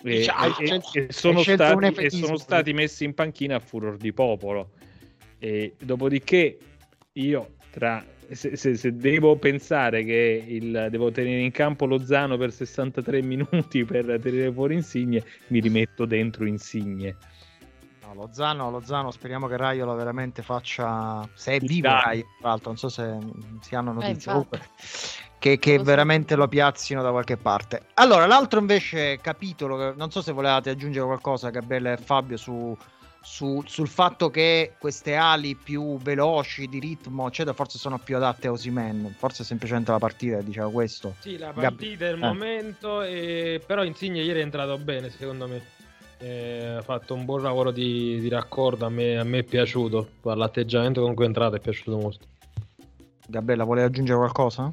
E, 0.05 0.17
diciamo, 0.17 0.57
e, 0.57 0.81
e, 0.93 1.07
sono, 1.11 1.43
stati, 1.43 1.93
e 1.95 2.09
sono 2.09 2.37
stati 2.37 2.73
messi 2.73 3.03
in 3.03 3.13
panchina 3.13 3.57
a 3.57 3.59
furor 3.59 3.97
di 3.97 4.13
popolo. 4.13 4.71
E 5.37 5.75
dopodiché 5.79 6.57
io 7.13 7.55
tra 7.69 8.03
se, 8.31 8.55
se, 8.55 8.75
se, 8.75 8.95
devo 8.95 9.35
pensare 9.35 10.03
che 10.05 10.43
il, 10.47 10.87
devo 10.89 11.11
tenere 11.11 11.41
in 11.41 11.51
campo 11.51 11.85
Lozano 11.85 12.37
per 12.37 12.51
63 12.51 13.21
minuti 13.21 13.83
per 13.83 14.19
tenere 14.21 14.51
fuori 14.51 14.75
Insigne, 14.75 15.23
mi 15.47 15.59
rimetto 15.59 16.05
dentro 16.05 16.45
Insigne. 16.45 17.17
No, 18.13 18.21
Lozano, 18.21 18.69
Lozano, 18.69 19.11
speriamo 19.11 19.47
che 19.47 19.57
Raiolo 19.57 19.95
veramente 19.95 20.41
faccia. 20.41 21.27
Se 21.33 21.53
è 21.53 21.59
vivo, 21.59 21.89
Raiolo, 21.89 22.27
tra 22.39 22.49
l'altro, 22.49 22.69
non 22.69 22.77
so 22.77 22.89
se 22.89 23.17
si 23.61 23.75
hanno 23.75 23.91
eh, 23.91 23.93
notizie. 23.93 24.31
Eh, 24.31 24.59
che, 25.39 25.59
che 25.59 25.79
veramente 25.79 26.35
lo 26.35 26.47
piazzino 26.47 27.01
da 27.01 27.11
qualche 27.11 27.37
parte. 27.37 27.87
Allora, 27.95 28.25
l'altro 28.25 28.59
invece 28.59 29.19
capitolo, 29.19 29.93
non 29.95 30.09
so 30.11 30.21
se 30.21 30.31
volevate 30.31 30.69
aggiungere 30.69 31.05
qualcosa, 31.05 31.49
Gabriele 31.49 31.93
e 31.93 31.97
Fabio, 31.97 32.37
su 32.37 32.77
su, 33.25 33.63
sul 33.65 33.87
fatto 33.87 34.29
che 34.29 34.73
queste 34.77 35.15
ali 35.15 35.55
più 35.55 35.97
veloci 35.97 36.67
di 36.67 36.79
ritmo, 36.79 37.27
eccetera, 37.27 37.55
forse 37.55 37.77
sono 37.77 37.97
più 37.97 38.17
adatte 38.17 38.47
a 38.47 38.51
Osimen. 38.51 39.15
Forse 39.17 39.45
semplicemente 39.45 39.91
la 39.91 39.97
partita 39.97 40.41
diceva 40.41 40.69
questo. 40.69 41.15
Sì, 41.19 41.37
la 41.37 41.53
partita 41.53 42.05
è 42.05 42.09
il 42.09 42.21
eh. 42.21 42.25
momento, 42.25 43.01
e... 43.01 43.61
però 43.65 43.85
Insigne 43.85 44.21
ieri 44.21 44.39
è 44.39 44.43
entrato 44.43 44.77
bene, 44.77 45.09
secondo 45.09 45.47
me. 45.47 45.61
Ha 46.27 46.81
fatto 46.81 47.13
un 47.13 47.25
buon 47.25 47.41
lavoro 47.41 47.71
di, 47.71 48.19
di 48.19 48.29
raccordo, 48.29 48.85
a 48.85 48.89
me, 48.89 49.17
a 49.17 49.23
me, 49.23 49.39
è 49.39 49.43
piaciuto. 49.43 50.09
L'atteggiamento 50.21 51.01
con 51.01 51.13
cui 51.13 51.25
è 51.25 51.27
entrato 51.27 51.55
è 51.55 51.59
piaciuto 51.59 51.97
molto. 51.97 52.25
Gabriella, 53.27 53.63
vuole 53.63 53.83
aggiungere 53.83 54.17
qualcosa? 54.17 54.71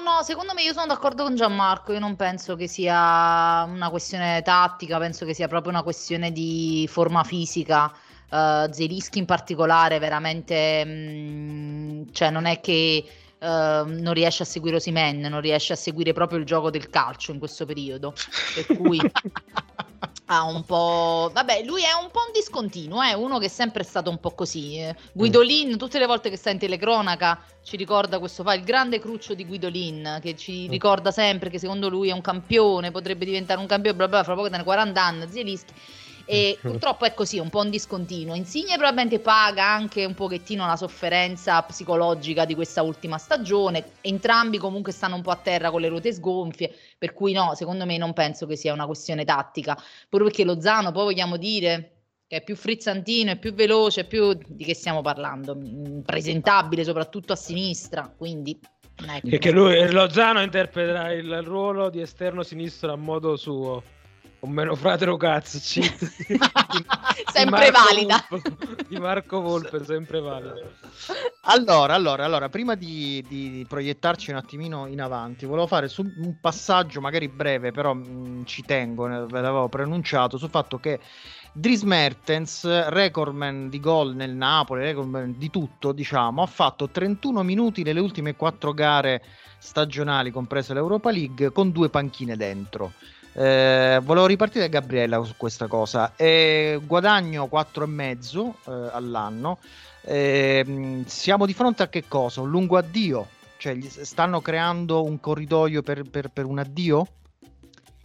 no, 0.00 0.22
secondo 0.22 0.52
me 0.54 0.62
io 0.62 0.72
sono 0.72 0.86
d'accordo 0.86 1.22
con 1.22 1.36
Gianmarco, 1.36 1.92
io 1.92 1.98
non 1.98 2.16
penso 2.16 2.56
che 2.56 2.66
sia 2.66 3.64
una 3.68 3.90
questione 3.90 4.42
tattica, 4.42 4.98
penso 4.98 5.24
che 5.24 5.34
sia 5.34 5.48
proprio 5.48 5.72
una 5.72 5.82
questione 5.82 6.32
di 6.32 6.88
forma 6.90 7.22
fisica. 7.24 7.92
Uh, 8.30 8.70
Zelischi 8.70 9.18
in 9.18 9.24
particolare 9.24 9.98
veramente, 9.98 10.84
mh, 10.84 10.90
mm, 10.90 12.02
cioè 12.12 12.30
non 12.30 12.46
è 12.46 12.60
che 12.60 13.04
uh, 13.40 13.44
non 13.44 14.12
riesce 14.12 14.44
a 14.44 14.46
seguire 14.46 14.76
Osimen, 14.76 15.18
non 15.18 15.40
riesce 15.40 15.72
a 15.72 15.76
seguire 15.76 16.12
proprio 16.12 16.38
il 16.38 16.44
gioco 16.44 16.70
del 16.70 16.88
calcio 16.90 17.32
in 17.32 17.40
questo 17.40 17.66
periodo, 17.66 18.14
per 18.54 18.76
cui 18.76 19.00
ha 20.26 20.44
un 20.44 20.64
po'. 20.64 21.30
Vabbè, 21.32 21.62
lui 21.64 21.82
è 21.82 21.92
un 21.92 22.10
po' 22.10 22.20
un 22.26 22.32
discontinuo, 22.32 23.02
è 23.02 23.10
eh? 23.10 23.14
uno 23.14 23.38
che 23.38 23.46
è 23.46 23.48
sempre 23.48 23.82
stato 23.82 24.10
un 24.10 24.18
po' 24.18 24.30
così. 24.30 24.78
Eh. 24.78 24.94
Guidolin, 25.12 25.76
tutte 25.76 25.98
le 25.98 26.06
volte 26.06 26.30
che 26.30 26.36
sta 26.36 26.50
in 26.50 26.58
telecronaca, 26.58 27.42
ci 27.62 27.76
ricorda 27.76 28.18
questo 28.18 28.42
fa 28.42 28.54
il 28.54 28.62
grande 28.62 28.98
cruccio 28.98 29.34
di 29.34 29.44
Guidolin, 29.44 30.18
che 30.22 30.36
ci 30.36 30.66
mm. 30.66 30.70
ricorda 30.70 31.10
sempre 31.10 31.50
che 31.50 31.58
secondo 31.58 31.88
lui 31.88 32.08
è 32.08 32.12
un 32.12 32.20
campione, 32.20 32.90
potrebbe 32.90 33.24
diventare 33.24 33.60
un 33.60 33.66
campione, 33.66 33.96
bla 33.96 34.08
bla, 34.08 34.24
fra 34.24 34.34
poco 34.34 34.48
da 34.48 34.62
40 34.62 35.02
anni, 35.02 35.28
Zielischi 35.28 35.74
e 36.30 36.58
purtroppo 36.60 37.04
è 37.06 37.12
così, 37.12 37.40
un 37.40 37.50
po' 37.50 37.58
un 37.58 37.70
discontinuo. 37.70 38.36
Insigne 38.36 38.76
probabilmente 38.76 39.18
paga 39.18 39.66
anche 39.66 40.04
un 40.04 40.14
pochettino 40.14 40.64
la 40.64 40.76
sofferenza 40.76 41.60
psicologica 41.62 42.44
di 42.44 42.54
questa 42.54 42.82
ultima 42.82 43.18
stagione. 43.18 43.94
Entrambi 44.00 44.56
comunque 44.56 44.92
stanno 44.92 45.16
un 45.16 45.22
po' 45.22 45.32
a 45.32 45.36
terra 45.36 45.72
con 45.72 45.80
le 45.80 45.88
ruote 45.88 46.12
sgonfie, 46.12 46.72
per 46.96 47.14
cui 47.14 47.32
no, 47.32 47.56
secondo 47.56 47.84
me 47.84 47.96
non 47.98 48.12
penso 48.12 48.46
che 48.46 48.54
sia 48.54 48.72
una 48.72 48.86
questione 48.86 49.24
tattica. 49.24 49.76
Pure 50.08 50.22
perché 50.22 50.44
Lozano, 50.44 50.92
poi 50.92 51.02
vogliamo 51.02 51.36
dire 51.36 51.94
che 52.28 52.36
è 52.36 52.44
più 52.44 52.54
frizzantino, 52.54 53.32
è 53.32 53.36
più 53.36 53.52
veloce, 53.52 54.04
più 54.04 54.32
di 54.46 54.62
che 54.62 54.74
stiamo 54.74 55.02
parlando, 55.02 55.56
mm, 55.56 56.02
presentabile 56.02 56.84
soprattutto 56.84 57.32
a 57.32 57.36
sinistra, 57.36 58.12
quindi 58.16 58.56
Ecco. 59.02 59.28
E 59.28 59.38
che 59.38 59.50
lui, 59.50 59.90
Lozano 59.90 60.42
interpreterà 60.42 61.10
il 61.12 61.40
ruolo 61.40 61.88
di 61.88 62.02
esterno 62.02 62.42
sinistro 62.42 62.92
a 62.92 62.96
modo 62.96 63.34
suo. 63.34 63.82
O 64.42 64.46
meno 64.46 64.74
fratero 64.74 65.18
cazzo, 65.18 65.58
sempre 65.60 67.70
valida. 67.70 68.24
Volpe, 68.30 68.86
di 68.88 68.98
Marco 68.98 69.42
Volpe, 69.42 69.84
sempre 69.84 70.20
valida. 70.20 70.54
Allora, 71.42 71.92
allora, 71.92 72.24
allora, 72.24 72.48
prima 72.48 72.74
di, 72.74 73.22
di, 73.28 73.66
proiettarci 73.68 74.30
un 74.30 74.36
attimino 74.36 74.86
in 74.86 75.02
avanti, 75.02 75.44
volevo 75.44 75.66
fare 75.66 75.88
su 75.88 76.02
un 76.02 76.40
passaggio 76.40 77.02
magari 77.02 77.28
breve, 77.28 77.70
però 77.70 77.92
mh, 77.92 78.08
mm, 78.08 78.44
ci 78.44 78.62
tengo, 78.62 79.04
ve 79.04 79.40
l'avevo 79.40 79.68
pronunciato, 79.68 80.38
sul 80.38 80.48
fatto 80.48 80.78
che 80.78 81.00
Dries 81.52 81.82
Mertens, 81.82 82.88
recordman 82.88 83.68
di 83.68 83.78
gol 83.78 84.14
nel 84.14 84.34
Napoli, 84.34 84.84
recordman 84.84 85.34
di 85.36 85.50
tutto, 85.50 85.92
diciamo, 85.92 86.42
ha 86.42 86.46
fatto 86.46 86.88
31 86.88 87.42
minuti 87.42 87.82
nelle 87.82 88.00
ultime 88.00 88.36
quattro 88.36 88.72
gare 88.72 89.22
stagionali, 89.58 90.30
comprese 90.30 90.72
l'Europa 90.72 91.10
League, 91.10 91.52
con 91.52 91.72
due 91.72 91.90
panchine 91.90 92.36
dentro. 92.36 92.92
Eh, 93.32 94.00
volevo 94.02 94.26
ripartire 94.26 94.68
da 94.68 94.78
Gabriella 94.80 95.22
su 95.22 95.34
questa 95.36 95.66
cosa. 95.66 96.12
Eh, 96.16 96.80
guadagno 96.84 97.48
4,5 97.50 98.52
eh, 98.66 98.90
all'anno. 98.92 99.58
Eh, 100.02 101.02
siamo 101.06 101.46
di 101.46 101.54
fronte 101.54 101.82
a 101.82 101.88
che 101.88 102.04
cosa? 102.08 102.40
Un 102.40 102.50
lungo 102.50 102.76
addio? 102.76 103.28
Cioè, 103.56 103.78
stanno 103.80 104.40
creando 104.40 105.04
un 105.04 105.20
corridoio 105.20 105.82
per, 105.82 106.02
per, 106.04 106.28
per 106.28 106.46
un 106.46 106.58
addio? 106.58 107.06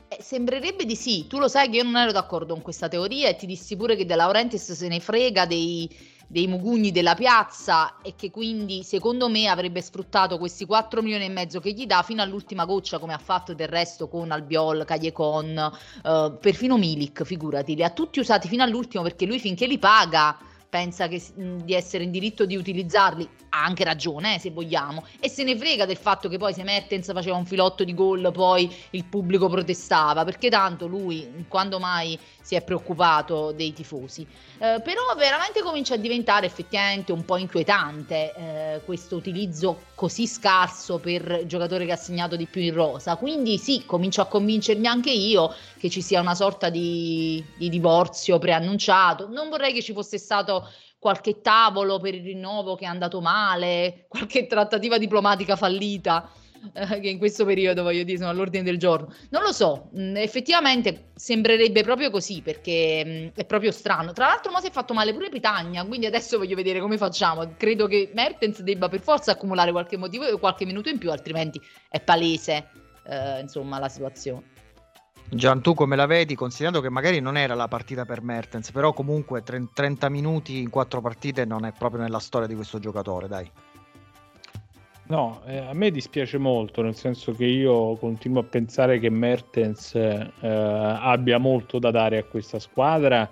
Eh, 0.07 0.21
sembrerebbe 0.21 0.85
di 0.85 0.95
sì. 0.95 1.27
Tu 1.27 1.39
lo 1.39 1.47
sai 1.47 1.69
che 1.69 1.77
io 1.77 1.83
non 1.83 1.95
ero 1.95 2.11
d'accordo 2.11 2.53
con 2.53 2.61
questa 2.61 2.87
teoria 2.87 3.29
e 3.29 3.35
ti 3.35 3.45
dissi 3.45 3.75
pure 3.75 3.95
che 3.95 4.05
De 4.05 4.15
Laurentiis 4.15 4.73
se 4.73 4.87
ne 4.87 4.99
frega 4.99 5.45
dei 5.45 5.89
dei 6.27 6.47
mugugni 6.47 6.91
della 6.91 7.15
piazza 7.15 7.97
e 8.01 8.13
che 8.15 8.31
quindi 8.31 8.83
secondo 8.83 9.29
me 9.29 9.47
avrebbe 9.47 9.81
sfruttato 9.81 10.37
questi 10.37 10.65
4 10.65 11.01
milioni 11.01 11.25
e 11.25 11.29
mezzo 11.29 11.59
che 11.59 11.71
gli 11.71 11.85
dà 11.85 12.01
fino 12.03 12.21
all'ultima 12.21 12.65
goccia 12.65 12.99
come 12.99 13.13
ha 13.13 13.17
fatto 13.17 13.53
del 13.53 13.67
resto 13.67 14.07
con 14.07 14.31
Albiol, 14.31 14.85
Cagliecon, 14.85 15.71
eh, 16.03 16.37
perfino 16.39 16.77
Milik, 16.77 17.23
figurati, 17.23 17.75
li 17.75 17.83
ha 17.83 17.89
tutti 17.89 18.19
usati 18.19 18.47
fino 18.47 18.63
all'ultimo 18.63 19.03
perché 19.03 19.25
lui 19.25 19.39
finché 19.39 19.67
li 19.67 19.77
paga 19.77 20.37
pensa 20.75 21.07
che, 21.07 21.23
di 21.35 21.73
essere 21.73 22.03
in 22.03 22.11
diritto 22.11 22.45
di 22.45 22.57
utilizzarli, 22.57 23.29
ha 23.51 23.63
anche 23.63 23.85
ragione 23.85 24.35
eh, 24.35 24.39
se 24.39 24.51
vogliamo, 24.51 25.05
e 25.21 25.29
se 25.29 25.45
ne 25.45 25.57
frega 25.57 25.85
del 25.85 25.95
fatto 25.95 26.27
che 26.27 26.37
poi 26.37 26.53
se 26.53 26.63
Mertens 26.63 27.13
faceva 27.13 27.37
un 27.37 27.45
filotto 27.45 27.85
di 27.85 27.93
gol 27.93 28.29
poi 28.33 28.69
il 28.89 29.05
pubblico 29.05 29.47
protestava, 29.47 30.25
perché 30.25 30.49
tanto 30.49 30.85
lui 30.85 31.45
quando 31.47 31.79
mai 31.79 32.19
si 32.41 32.55
è 32.55 32.61
preoccupato 32.61 33.53
dei 33.53 33.71
tifosi. 33.71 34.27
Eh, 34.57 34.81
però 34.83 35.01
veramente 35.17 35.61
comincia 35.61 35.93
a 35.93 35.97
diventare 35.97 36.45
effettivamente 36.45 37.13
un 37.13 37.23
po' 37.23 37.37
inquietante 37.37 38.33
eh, 38.35 38.81
questo 38.83 39.15
utilizzo 39.15 39.93
così 39.95 40.27
scarso 40.27 40.99
per 40.99 41.39
il 41.41 41.47
giocatore 41.47 41.85
che 41.85 41.93
ha 41.93 41.97
segnato 41.97 42.35
di 42.35 42.45
più 42.45 42.61
in 42.61 42.73
rosa. 42.73 43.15
Quindi 43.15 43.57
sì, 43.57 43.83
comincio 43.85 44.21
a 44.21 44.25
convincermi 44.25 44.85
anche 44.85 45.11
io 45.11 45.53
che 45.79 45.89
ci 45.89 46.01
sia 46.01 46.19
una 46.19 46.35
sorta 46.35 46.69
di, 46.69 47.43
di 47.57 47.69
divorzio 47.69 48.37
preannunciato. 48.37 49.27
Non 49.29 49.49
vorrei 49.49 49.73
che 49.73 49.81
ci 49.81 49.93
fosse 49.93 50.17
stato 50.17 50.69
qualche 50.99 51.41
tavolo 51.41 51.99
per 51.99 52.13
il 52.13 52.23
rinnovo 52.23 52.75
che 52.75 52.83
è 52.83 52.87
andato 52.87 53.21
male, 53.21 54.05
qualche 54.07 54.47
trattativa 54.47 54.97
diplomatica 54.97 55.55
fallita 55.55 56.29
eh, 56.73 56.99
che 57.01 57.09
in 57.09 57.17
questo 57.17 57.45
periodo, 57.45 57.83
voglio 57.83 58.03
dire, 58.03 58.17
sono 58.17 58.29
all'ordine 58.29 58.63
del 58.63 58.77
giorno. 58.77 59.13
Non 59.29 59.41
lo 59.41 59.51
so, 59.51 59.89
mm, 59.97 60.17
effettivamente 60.17 61.11
sembrerebbe 61.15 61.83
proprio 61.83 62.09
così 62.09 62.41
perché 62.41 63.03
mm, 63.05 63.27
è 63.35 63.45
proprio 63.45 63.71
strano. 63.71 64.11
Tra 64.13 64.27
l'altro, 64.27 64.51
mo 64.51 64.59
si 64.59 64.67
è 64.67 64.71
fatto 64.71 64.93
male 64.93 65.13
pure 65.13 65.29
Pitagna, 65.29 65.85
quindi 65.85 66.05
adesso 66.05 66.37
voglio 66.37 66.55
vedere 66.55 66.79
come 66.79 66.97
facciamo. 66.97 67.53
Credo 67.57 67.87
che 67.87 68.11
Mertens 68.13 68.61
debba 68.61 68.89
per 68.89 69.01
forza 69.01 69.31
accumulare 69.31 69.71
qualche 69.71 69.97
motivo 69.97 70.25
e 70.27 70.39
qualche 70.39 70.65
minuto 70.65 70.89
in 70.89 70.97
più, 70.97 71.11
altrimenti 71.11 71.61
è 71.89 71.99
palese 71.99 72.69
eh, 73.07 73.39
insomma 73.41 73.79
la 73.79 73.89
situazione. 73.89 74.53
Gian, 75.27 75.61
tu 75.61 75.73
come 75.73 75.95
la 75.95 76.05
vedi, 76.05 76.35
considerando 76.35 76.81
che 76.81 76.89
magari 76.89 77.19
non 77.19 77.35
era 77.35 77.55
la 77.55 77.67
partita 77.67 78.05
per 78.05 78.21
Mertens, 78.21 78.71
però 78.71 78.93
comunque 78.93 79.41
30 79.41 80.07
minuti 80.09 80.59
in 80.59 80.69
quattro 80.69 81.01
partite 81.01 81.45
non 81.45 81.65
è 81.65 81.71
proprio 81.71 82.01
nella 82.01 82.19
storia 82.19 82.47
di 82.47 82.53
questo 82.53 82.77
giocatore, 82.77 83.27
dai. 83.27 83.49
No, 85.07 85.43
eh, 85.45 85.57
a 85.57 85.73
me 85.73 85.91
dispiace 85.91 86.39
molto, 86.39 86.81
nel 86.81 86.95
senso 86.95 87.35
che 87.35 87.45
io 87.45 87.95
continuo 87.97 88.41
a 88.41 88.43
pensare 88.43 88.97
che 88.97 89.11
Mertens 89.11 89.93
eh, 89.93 90.31
abbia 90.39 91.37
molto 91.37 91.77
da 91.77 91.91
dare 91.91 92.17
a 92.17 92.23
questa 92.23 92.57
squadra 92.57 93.29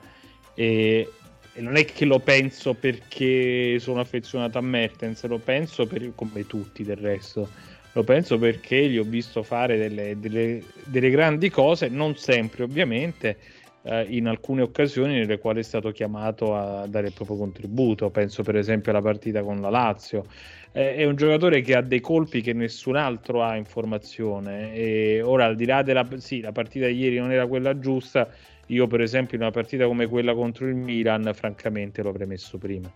e, 0.53 1.09
e, 1.51 1.61
non 1.61 1.75
è 1.75 1.83
che 1.85 2.05
lo 2.05 2.19
penso 2.19 2.75
perché 2.75 3.79
sono 3.79 4.01
affezionato 4.01 4.59
a 4.59 4.61
Mertens, 4.61 5.25
lo 5.25 5.39
penso 5.39 5.87
per, 5.87 6.11
come 6.13 6.45
tutti 6.45 6.83
del 6.83 6.97
resto, 6.97 7.49
lo 7.93 8.03
penso 8.03 8.37
perché 8.37 8.87
gli 8.87 8.99
ho 8.99 9.03
visto 9.03 9.41
fare 9.41 9.75
delle, 9.75 10.19
delle, 10.19 10.63
delle 10.83 11.09
grandi 11.09 11.49
cose, 11.49 11.87
non 11.87 12.15
sempre 12.15 12.61
ovviamente, 12.61 13.39
eh, 13.83 14.05
in 14.09 14.27
alcune 14.27 14.61
occasioni 14.61 15.13
nelle 15.13 15.37
quali 15.37 15.59
è 15.59 15.63
stato 15.63 15.91
chiamato 15.91 16.55
a 16.55 16.87
dare 16.87 17.07
il 17.07 17.13
proprio 17.13 17.37
contributo, 17.37 18.09
penso 18.09 18.43
per 18.43 18.55
esempio 18.55 18.91
alla 18.91 19.01
partita 19.01 19.43
con 19.43 19.61
la 19.61 19.69
Lazio 19.69 20.25
è 20.73 21.05
un 21.05 21.15
giocatore 21.15 21.61
che 21.61 21.75
ha 21.75 21.81
dei 21.81 21.99
colpi 21.99 22.41
che 22.41 22.51
nessun 22.51 22.95
altro 22.95 23.43
ha 23.43 23.55
in 23.55 23.63
formazione. 23.63 24.73
E 24.73 25.21
ora, 25.23 25.45
al 25.45 25.55
di 25.55 25.65
là 25.65 25.83
della 25.83 26.07
sì, 26.17 26.41
la 26.41 26.51
partita 26.51 26.87
di 26.87 26.97
ieri 26.97 27.17
non 27.17 27.31
era 27.31 27.45
quella 27.45 27.77
giusta, 27.77 28.27
io 28.67 28.87
per 28.87 29.01
esempio 29.01 29.37
in 29.37 29.43
una 29.43 29.51
partita 29.51 29.85
come 29.85 30.07
quella 30.07 30.33
contro 30.33 30.67
il 30.67 30.75
Milan, 30.75 31.29
francamente 31.35 32.01
l'ho 32.01 32.11
premesso 32.11 32.57
prima. 32.57 32.91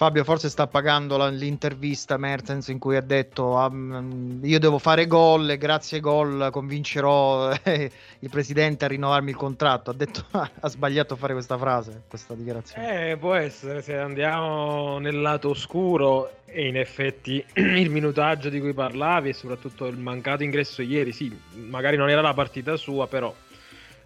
Fabio 0.00 0.24
forse 0.24 0.48
sta 0.48 0.66
pagando 0.66 1.18
la, 1.18 1.28
l'intervista 1.28 2.16
Mertens 2.16 2.68
in 2.68 2.78
cui 2.78 2.96
ha 2.96 3.02
detto 3.02 3.48
um, 3.48 4.40
io 4.42 4.58
devo 4.58 4.78
fare 4.78 5.06
gol 5.06 5.50
e 5.50 5.58
grazie 5.58 5.98
ai 5.98 6.02
gol 6.02 6.48
convincerò 6.50 7.52
eh, 7.62 7.90
il 8.20 8.30
presidente 8.30 8.86
a 8.86 8.88
rinnovarmi 8.88 9.28
il 9.28 9.36
contratto. 9.36 9.90
Ha 9.90 9.92
detto 9.92 10.24
ha 10.32 10.68
sbagliato 10.70 11.12
a 11.12 11.16
fare 11.18 11.34
questa 11.34 11.58
frase, 11.58 12.04
questa 12.08 12.32
dichiarazione. 12.32 13.10
Eh, 13.10 13.16
può 13.18 13.34
essere 13.34 13.82
se 13.82 13.98
andiamo 13.98 14.98
nel 15.00 15.20
lato 15.20 15.50
oscuro 15.50 16.30
e 16.46 16.66
in 16.66 16.78
effetti 16.78 17.44
il 17.52 17.90
minutaggio 17.90 18.48
di 18.48 18.58
cui 18.58 18.72
parlavi 18.72 19.28
e 19.28 19.32
soprattutto 19.34 19.84
il 19.84 19.98
mancato 19.98 20.42
ingresso 20.42 20.80
ieri, 20.80 21.12
sì, 21.12 21.38
magari 21.56 21.98
non 21.98 22.08
era 22.08 22.22
la 22.22 22.32
partita 22.32 22.78
sua, 22.78 23.06
però... 23.06 23.34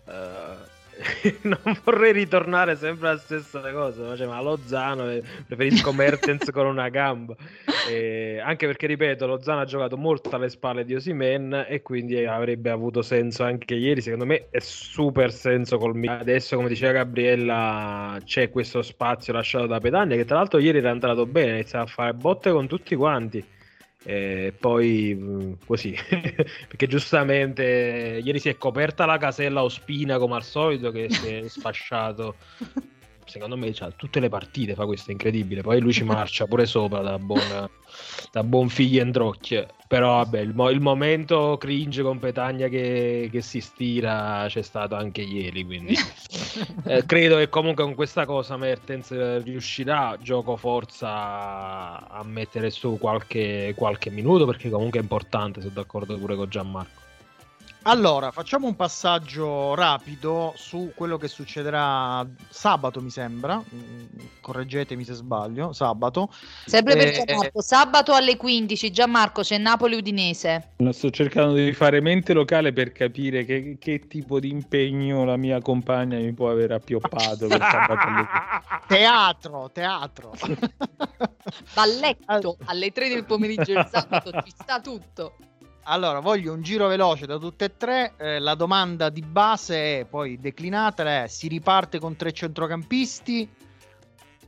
Uh 0.06 0.72
non 1.42 1.78
vorrei 1.82 2.12
ritornare 2.12 2.76
sempre 2.76 3.08
alla 3.08 3.18
stessa 3.18 3.60
cosa, 3.72 4.16
cioè, 4.16 4.26
ma 4.26 4.40
Lozano 4.40 5.10
eh, 5.10 5.22
preferisco 5.46 5.92
Mertens 5.92 6.50
con 6.50 6.66
una 6.66 6.88
gamba. 6.88 7.34
E 7.86 8.40
anche 8.42 8.66
perché, 8.66 8.86
ripeto, 8.86 9.26
Lozano 9.26 9.60
ha 9.60 9.64
giocato 9.66 9.98
molto 9.98 10.30
alle 10.34 10.48
spalle 10.48 10.86
di 10.86 10.94
Osimen 10.94 11.66
e 11.68 11.82
quindi 11.82 12.24
avrebbe 12.24 12.70
avuto 12.70 13.02
senso 13.02 13.44
anche 13.44 13.74
ieri. 13.74 14.00
Secondo 14.00 14.24
me 14.24 14.46
è 14.48 14.58
super 14.58 15.30
senso 15.30 15.76
col 15.76 15.94
Milan. 15.94 16.20
Adesso, 16.20 16.56
come 16.56 16.68
diceva 16.68 16.92
Gabriella, 16.92 18.18
c'è 18.24 18.48
questo 18.48 18.80
spazio 18.80 19.34
lasciato 19.34 19.66
da 19.66 19.80
Pedagna 19.80 20.16
che 20.16 20.24
tra 20.24 20.36
l'altro 20.36 20.60
ieri 20.60 20.78
era 20.78 20.90
andato 20.90 21.26
bene, 21.26 21.52
inizia 21.52 21.80
a 21.80 21.86
fare 21.86 22.14
botte 22.14 22.50
con 22.50 22.66
tutti 22.66 22.96
quanti. 22.96 23.44
E 24.06 24.52
poi 24.58 25.14
mm, 25.14 25.52
così, 25.66 25.94
perché 26.68 26.86
giustamente 26.86 28.20
ieri 28.22 28.38
si 28.38 28.50
è 28.50 28.58
coperta 28.58 29.06
la 29.06 29.16
casella 29.16 29.62
Ospina 29.62 30.18
come 30.18 30.34
al 30.34 30.42
solito 30.42 30.90
che 30.90 31.08
si 31.08 31.26
è 31.26 31.48
sfasciato. 31.48 32.36
Secondo 33.26 33.56
me 33.56 33.72
cioè, 33.72 33.92
tutte 33.96 34.20
le 34.20 34.28
partite 34.28 34.74
fa 34.74 34.84
questo, 34.86 35.10
è 35.10 35.12
incredibile. 35.12 35.62
Poi 35.62 35.80
lui 35.80 35.92
ci 35.92 36.04
marcia 36.04 36.46
pure 36.46 36.66
sopra 36.66 37.00
da 37.00 37.18
buon, 37.18 37.68
da 38.30 38.42
buon 38.42 38.68
figlio 38.68 39.02
Endrocchie. 39.02 39.68
Però 39.86 40.16
vabbè, 40.16 40.40
il, 40.40 40.54
mo- 40.54 40.70
il, 40.70 40.80
momento 40.80 41.56
cringe 41.58 42.02
con 42.02 42.18
Petagna 42.18 42.68
che, 42.68 43.28
che, 43.30 43.40
si 43.42 43.60
stira 43.60 44.46
c'è 44.48 44.62
stato 44.62 44.94
anche 44.94 45.20
ieri. 45.20 45.64
Quindi 45.64 45.94
eh, 46.86 47.04
credo 47.06 47.36
che 47.36 47.48
comunque 47.48 47.84
con 47.84 47.94
questa 47.94 48.24
cosa 48.24 48.56
Mertens 48.56 49.42
riuscirà, 49.42 50.16
gioco 50.20 50.56
forza, 50.56 52.08
a 52.08 52.22
mettere 52.24 52.70
su 52.70 52.98
qualche, 52.98 53.74
qualche 53.76 54.10
minuto 54.10 54.46
perché 54.46 54.70
comunque 54.70 54.98
è 54.98 55.02
importante, 55.02 55.60
sono 55.60 55.74
d'accordo 55.74 56.18
pure 56.18 56.34
con 56.34 56.48
Gianmarco. 56.48 57.03
Allora, 57.86 58.30
facciamo 58.30 58.66
un 58.66 58.76
passaggio 58.76 59.74
rapido 59.74 60.54
su 60.56 60.92
quello 60.94 61.18
che 61.18 61.28
succederà 61.28 62.26
sabato, 62.48 63.02
mi 63.02 63.10
sembra. 63.10 63.62
Mm, 63.74 64.04
correggetemi 64.40 65.04
se 65.04 65.12
sbaglio. 65.12 65.74
Sabato. 65.74 66.32
Sempre 66.64 66.96
per 66.96 67.08
eh, 67.08 67.12
Gianmarco. 67.12 67.60
Sabato 67.60 68.14
alle 68.14 68.38
15, 68.38 68.90
Gianmarco, 68.90 69.42
c'è 69.42 69.58
Napoli-Udinese. 69.58 70.70
Sto 70.92 71.10
cercando 71.10 71.52
di 71.52 71.74
fare 71.74 72.00
mente 72.00 72.32
locale 72.32 72.72
per 72.72 72.92
capire 72.92 73.44
che, 73.44 73.76
che 73.78 74.06
tipo 74.08 74.40
di 74.40 74.48
impegno 74.48 75.26
la 75.26 75.36
mia 75.36 75.60
compagna 75.60 76.16
mi 76.16 76.32
può 76.32 76.50
aver 76.50 76.72
appioppato 76.72 77.48
per 77.48 77.60
sabato 77.60 78.06
alle 78.06 78.26
15. 78.26 78.86
Teatro, 78.88 79.70
teatro. 79.70 80.32
Balletto 81.74 82.56
alle 82.64 82.90
3 82.92 83.08
del 83.10 83.24
pomeriggio 83.26 83.72
il 83.72 83.88
sabato, 83.90 84.30
ci 84.42 84.54
sta 84.56 84.80
tutto. 84.80 85.34
Allora, 85.84 86.20
voglio 86.20 86.52
un 86.52 86.62
giro 86.62 86.86
veloce 86.88 87.26
da 87.26 87.38
tutte 87.38 87.66
e 87.66 87.76
tre. 87.76 88.14
Eh, 88.16 88.38
la 88.38 88.54
domanda 88.54 89.10
di 89.10 89.20
base 89.20 90.00
è 90.00 90.04
poi 90.04 90.38
declinata: 90.38 91.24
è, 91.24 91.28
si 91.28 91.48
riparte 91.48 91.98
con 91.98 92.16
tre 92.16 92.32
centrocampisti 92.32 93.48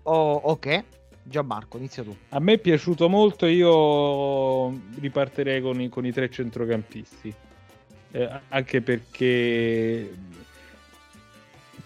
o, 0.04 0.32
o 0.34 0.58
che? 0.58 0.84
Gianmarco, 1.22 1.76
inizia 1.76 2.02
tu. 2.02 2.16
A 2.30 2.38
me 2.38 2.54
è 2.54 2.58
piaciuto 2.58 3.08
molto, 3.08 3.46
io 3.46 4.68
riparterei 5.00 5.60
con 5.60 5.80
i, 5.80 5.88
con 5.88 6.06
i 6.06 6.12
tre 6.12 6.30
centrocampisti. 6.30 7.34
Eh, 8.12 8.40
anche 8.48 8.80
perché 8.80 10.10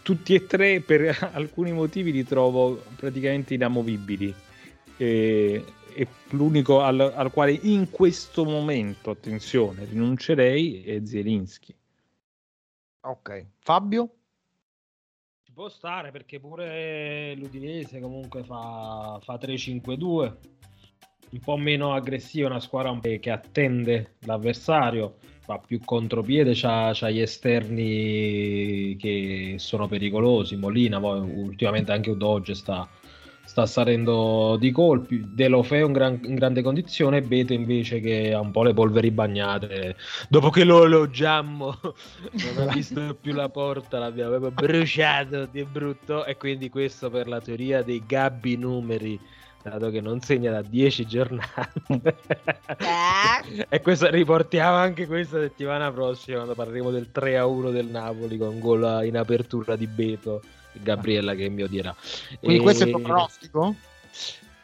tutti 0.03 0.35
e 0.35 0.47
tre 0.47 0.81
per 0.81 1.31
alcuni 1.33 1.73
motivi 1.73 2.13
li 2.13 2.25
trovo 2.25 2.83
praticamente 2.97 3.55
inamovibili. 3.55 4.33
Eh, 4.97 5.65
e 5.95 6.07
l'unico 6.31 6.81
al, 6.81 7.01
al, 7.01 7.31
quale 7.33 7.53
in 7.53 7.91
questo 7.91 8.45
momento, 8.45 9.11
attenzione, 9.11 9.85
rinuncerei 9.85 10.83
è 10.85 11.05
Zielinski. 11.05 11.75
Ok, 13.03 13.47
Fabio? 13.59 14.15
Ci 15.43 15.53
può 15.53 15.69
stare 15.69 16.11
perché 16.11 16.39
pure 16.39 17.35
l'Udinese 17.35 18.01
comunque 18.01 18.45
fa, 18.45 19.19
fa 19.23 19.35
3-5-2, 19.35 20.37
un 21.31 21.41
po' 21.41 21.57
meno 21.57 21.95
aggressiva, 21.95 22.49
una 22.49 22.61
squadra 22.61 22.99
che 23.01 23.31
attende 23.31 24.17
l'avversario, 24.21 25.17
fa 25.41 25.59
più 25.59 25.81
contropiede, 25.85 26.53
c'ha, 26.55 26.91
c'ha 26.93 27.11
gli 27.11 27.21
esterni 27.21 28.97
che 28.97 29.55
sono 29.59 29.89
pericolosi, 29.89 30.57
Molina, 30.57 31.01
poi 31.01 31.21
ultimamente 31.21 31.93
anche 31.93 32.11
Udoge 32.11 32.55
sta 32.55 32.89
sta 33.51 33.67
salendo 33.67 34.57
di 34.61 34.71
colpi. 34.71 35.25
Delofe 35.27 35.79
è 35.79 35.83
un 35.83 35.91
gran, 35.91 36.21
in 36.23 36.37
grande 36.37 36.63
condizione, 36.63 37.21
Bete 37.21 37.53
invece 37.53 37.99
che 37.99 38.33
ha 38.33 38.39
un 38.39 38.53
po' 38.53 38.63
le 38.63 38.73
polveri 38.73 39.11
bagnate. 39.11 39.97
Dopo 40.29 40.51
che 40.51 40.63
lo 40.63 40.85
elogiamo, 40.85 41.77
non 41.83 42.69
ha 42.69 42.73
visto 42.73 43.19
più 43.21 43.33
la 43.33 43.49
porta, 43.49 43.99
l'abbiamo 43.99 44.39
proprio 44.39 44.53
bruciato 44.53 45.47
di 45.47 45.65
brutto. 45.65 46.25
E 46.25 46.37
quindi 46.37 46.69
questo 46.69 47.11
per 47.11 47.27
la 47.27 47.41
teoria 47.41 47.83
dei 47.83 48.01
gabbi 48.07 48.57
numeri 48.57 49.19
dato 49.65 49.91
che 49.91 50.01
non 50.01 50.21
segna 50.21 50.53
da 50.53 50.63
10 50.63 51.07
giornate. 51.07 51.83
Eh. 52.79 53.67
e 53.69 53.81
questo 53.81 54.09
riportiamo 54.11 54.77
anche 54.77 55.09
questa 55.09 55.41
settimana 55.41 55.91
prossima 55.91 56.37
quando 56.37 56.55
parleremo 56.55 56.91
del 56.93 57.11
3 57.11 57.37
a 57.37 57.47
1 57.47 57.71
del 57.71 57.87
Napoli 57.87 58.39
con 58.39 58.61
gol 58.61 59.05
in 59.05 59.17
apertura 59.17 59.75
di 59.75 59.89
Beto. 59.89 60.41
Gabriella 60.73 61.35
che 61.35 61.49
mi 61.49 61.63
odierà. 61.63 61.95
Quindi 62.39 62.59
e... 62.59 62.63
questo 62.63 62.85
è 62.85 62.87
il 62.87 62.93
tuo 62.93 63.03
pronostico? 63.03 63.75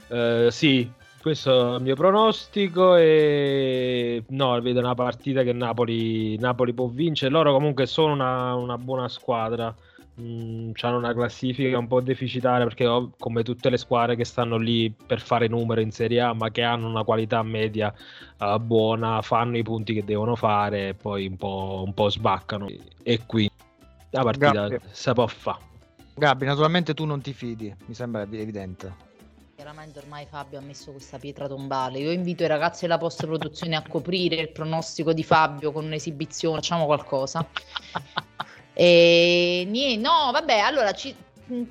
Uh, 0.08 0.50
sì, 0.50 0.90
questo 1.20 1.72
è 1.72 1.76
il 1.78 1.82
mio 1.82 1.96
pronostico 1.96 2.94
e 2.94 4.22
no, 4.28 4.61
vedo 4.61 4.78
una 4.78 4.94
partita 4.94 5.42
che 5.42 5.52
Napoli, 5.52 6.38
Napoli 6.38 6.72
può 6.72 6.86
vincere. 6.86 7.32
Loro 7.32 7.52
comunque 7.52 7.86
sono 7.86 8.12
una, 8.12 8.54
una 8.54 8.78
buona 8.78 9.09
squadra. 9.09 9.74
Mm, 10.20 10.70
hanno 10.80 10.96
una 10.96 11.12
classifica 11.12 11.76
un 11.76 11.88
po' 11.88 12.00
deficitaria 12.00 12.64
perché 12.64 12.86
come 13.18 13.42
tutte 13.42 13.68
le 13.68 13.76
squadre 13.76 14.16
che 14.16 14.24
stanno 14.24 14.57
lì 14.57 14.90
per 14.90 15.20
fare 15.20 15.46
numero 15.46 15.82
in 15.82 15.90
Serie 15.90 16.20
A 16.22 16.32
ma 16.32 16.50
che 16.50 16.62
hanno 16.62 16.88
una 16.88 17.04
qualità 17.04 17.42
media 17.42 17.92
uh, 18.38 18.59
buona 18.59 19.20
fanno 19.20 19.59
i 19.59 19.62
punti 19.62 19.92
che 19.92 20.04
devono 20.04 20.34
fare 20.34 20.88
e 20.88 20.94
poi 20.94 21.26
un 21.26 21.36
po', 21.36 21.82
un 21.84 21.92
po 21.92 22.09
sbaccano 22.09 22.66
e 23.02 23.26
qui 23.26 23.50
la 24.09 24.22
partita 24.22 24.68
si 24.90 25.12
può 25.12 25.26
fare 25.26 25.76
Gabri, 26.18 26.46
naturalmente 26.46 26.94
tu 26.94 27.04
non 27.04 27.20
ti 27.20 27.34
fidi, 27.34 27.74
mi 27.84 27.94
sembra 27.94 28.22
evidente. 28.22 29.04
Chiaramente 29.54 29.98
ormai 29.98 30.24
Fabio 30.24 30.58
ha 30.58 30.62
messo 30.62 30.90
questa 30.90 31.18
pietra 31.18 31.46
tombale. 31.46 31.98
Io 31.98 32.10
invito 32.10 32.42
i 32.42 32.46
ragazzi 32.46 32.82
della 32.82 32.96
post-produzione 32.96 33.76
a 33.76 33.82
coprire 33.86 34.36
il 34.36 34.50
pronostico 34.50 35.12
di 35.12 35.22
Fabio 35.22 35.72
con 35.72 35.84
un'esibizione, 35.84 36.56
facciamo 36.56 36.86
qualcosa. 36.86 37.46
e 38.72 39.66
niente, 39.68 40.08
no, 40.08 40.30
vabbè, 40.32 40.58
allora 40.58 40.92
ci, 40.92 41.14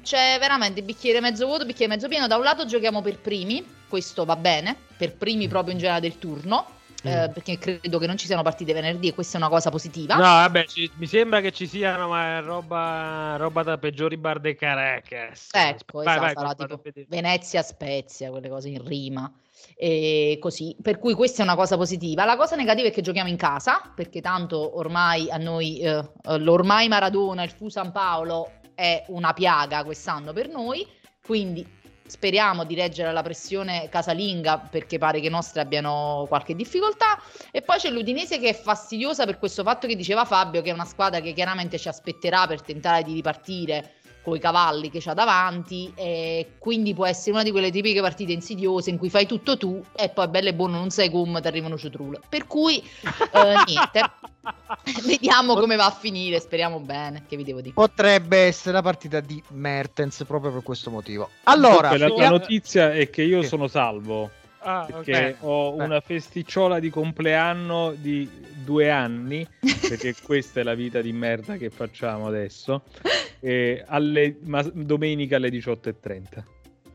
c'è 0.04 0.38
veramente 0.40 0.84
bicchiere 0.84 1.22
mezzo 1.22 1.48
vuoto, 1.48 1.66
bicchiere 1.66 1.94
mezzo 1.94 2.08
pieno. 2.08 2.28
Da 2.28 2.38
un 2.38 2.44
lato 2.44 2.66
giochiamo 2.66 3.02
per 3.02 3.18
primi, 3.18 3.66
questo 3.90 4.26
va 4.26 4.36
bene, 4.36 4.76
per 4.96 5.16
primi 5.16 5.48
proprio 5.48 5.74
in 5.74 5.80
generale 5.80 6.08
del 6.08 6.20
turno. 6.20 6.68
Eh, 7.06 7.30
perché 7.30 7.58
credo 7.58 7.98
che 8.00 8.08
non 8.08 8.18
ci 8.18 8.26
siano 8.26 8.42
partite 8.42 8.74
venerdì 8.74 9.08
e 9.10 9.14
questa 9.14 9.38
è 9.38 9.42
una 9.42 9.50
cosa 9.50 9.70
positiva. 9.70 10.16
No, 10.16 10.22
vabbè, 10.22 10.66
ci- 10.66 10.92
mi 10.96 11.08
sembra 11.08 11.42
che 11.42 11.52
ci 11.52 11.68
siano, 11.68 12.08
ma 12.10 12.38
è 12.38 12.42
roba, 12.42 13.36
roba 13.38 13.64
da 13.64 13.78
peggiori 13.78 14.18
bar 14.18 14.40
de 14.40 14.56
Caracas. 14.56 15.50
Ecco, 15.52 16.04
Vai, 16.04 16.18
esatto, 16.18 16.42
vai, 16.44 16.56
sarà 16.58 16.78
tipo. 16.78 16.82
Venezia 17.08 17.62
Spezia, 17.62 18.30
quelle 18.30 18.50
cose 18.50 18.70
in 18.70 18.86
rima. 18.86 19.32
E 19.78 20.38
così, 20.40 20.76
per 20.82 21.00
cui 21.00 21.14
questa 21.14 21.42
è 21.42 21.46
una 21.46 21.56
cosa 21.56 21.78
positiva. 21.78 22.26
La 22.26 22.36
cosa 22.38 22.56
negativa 22.56 22.88
è 22.88 22.92
che 22.92 23.02
giochiamo 23.02 23.30
in 23.30 23.38
casa, 23.38 23.92
perché 23.96 24.22
tanto 24.22 24.78
ormai 24.78 25.30
a 25.30 25.38
noi 25.38 25.80
eh, 25.80 26.04
l'ormai 26.38 26.88
Maradona, 26.88 27.44
il 27.44 27.52
Fu 27.52 27.70
San 27.70 27.92
Paolo 27.92 28.52
è 28.76 29.04
una 29.08 29.34
piaga 29.34 29.84
quest'anno 29.84 30.34
per 30.34 30.50
noi, 30.50 30.86
quindi 31.26 31.66
speriamo 32.08 32.64
di 32.64 32.76
reggere 32.76 33.12
la 33.12 33.24
pressione 33.24 33.90
casalinga 33.90 34.60
perché 34.60 34.98
pare 34.98 35.20
che 35.20 35.28
i 35.28 35.32
nostri 35.32 35.60
abbiano 35.60 36.26
qualche 36.28 36.56
difficoltà. 36.56 37.20
E 37.52 37.62
poi 37.62 37.78
c'è 37.78 37.90
l'Udinese 37.90 38.40
che 38.40 38.50
è 38.50 38.54
fastidiosa 38.54 39.26
per 39.26 39.40
questo 39.40 39.64
fatto 39.64 39.88
che 39.88 39.96
diceva 39.96 40.26
Fabio 40.26 40.62
che 40.62 40.70
è 40.70 40.74
una 40.74 40.86
squadra 40.86 41.20
che 41.20 41.34
chiaramente 41.34 41.78
ci 41.78 41.88
aspetterà 41.88 42.48
per 42.48 42.62
tentare 42.62 43.04
di 43.04 43.14
ripartire 43.14 43.94
con 44.26 44.36
i 44.36 44.40
cavalli 44.40 44.90
che 44.90 45.00
c'ha 45.00 45.14
davanti 45.14 45.92
e 45.96 46.54
quindi 46.58 46.96
può 46.96 47.06
essere 47.06 47.32
una 47.32 47.44
di 47.44 47.52
quelle 47.52 47.70
tipiche 47.70 48.02
partite 48.02 48.32
insidiose 48.34 48.90
in 48.90 48.98
cui 48.98 49.12
fai 49.12 49.28
tutto 49.28 49.56
tu 49.56 49.82
e 49.96 50.10
poi 50.10 50.28
bello 50.28 50.50
e 50.50 50.54
buono 50.56 50.78
non 50.80 50.90
sai 50.90 51.12
come 51.12 51.40
ti 51.40 51.48
arrivano 51.48 51.78
ciotrulle 51.78 52.20
per 52.28 52.48
cui 52.48 52.80
eh, 52.80 53.54
niente 53.68 54.02
vediamo 55.06 55.54
come 55.56 55.76
va 55.76 55.86
a 55.86 55.92
finire 55.92 56.40
speriamo 56.40 56.80
bene 56.80 57.24
che 57.28 57.38
vi 57.38 57.44
devo 57.44 57.62
dire 57.62 57.74
Potrebbe 57.76 58.38
essere 58.40 58.74
la 58.74 58.82
partita 58.82 59.20
di 59.20 59.42
Mertens 59.50 60.24
proprio 60.26 60.52
per 60.52 60.64
questo 60.64 60.90
motivo. 60.90 61.30
Allora, 61.44 61.90
Comunque, 61.90 61.98
la, 62.00 62.08
la 62.08 62.14
vediamo- 62.14 62.38
notizia 62.38 62.92
è 62.94 63.10
che 63.12 63.22
io 63.22 63.42
Sì. 63.44 63.48
sono 63.48 63.68
salvo. 63.68 64.32
Ah, 64.68 64.86
Perché 64.88 65.38
ok. 65.40 65.44
ho 65.46 65.76
Beh. 65.76 65.84
una 65.84 66.00
festicciola 66.02 66.80
di 66.80 66.90
compleanno 66.90 67.94
di 67.94 68.28
due 68.64 68.90
anni, 68.90 69.48
perché 69.88 70.16
questa 70.26 70.62
è 70.62 70.64
la 70.64 70.74
vita 70.74 71.02
di 71.02 71.14
merda 71.14 71.56
che 71.56 71.70
facciamo 71.70 72.28
adesso. 72.28 72.84
E 73.46 73.84
alle, 73.86 74.38
ma 74.46 74.64
domenica 74.64 75.36
alle 75.36 75.50
18.30. 75.50 76.44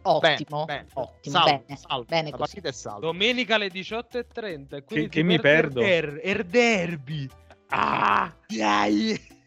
ottimo 0.02 0.64
bene, 0.64 0.86
ottimo 0.94 1.36
salvo, 1.36 1.62
bene, 1.64 1.78
salvo, 1.78 2.04
bene 2.08 2.30
la 2.30 2.36
così. 2.36 2.54
partita 2.54 2.68
è 2.70 2.72
salva. 2.72 2.98
Domenica 3.06 3.54
alle 3.54 3.68
18.30. 3.68 4.74
e 4.74 4.82
quindi 4.82 5.08
che 5.08 5.20
ti 5.20 5.22
mi 5.22 5.38
perdo? 5.38 5.80
Er, 5.82 6.18
er 6.20 6.42
derby. 6.42 7.28
Ah, 7.68 8.34
dai. 8.48 9.16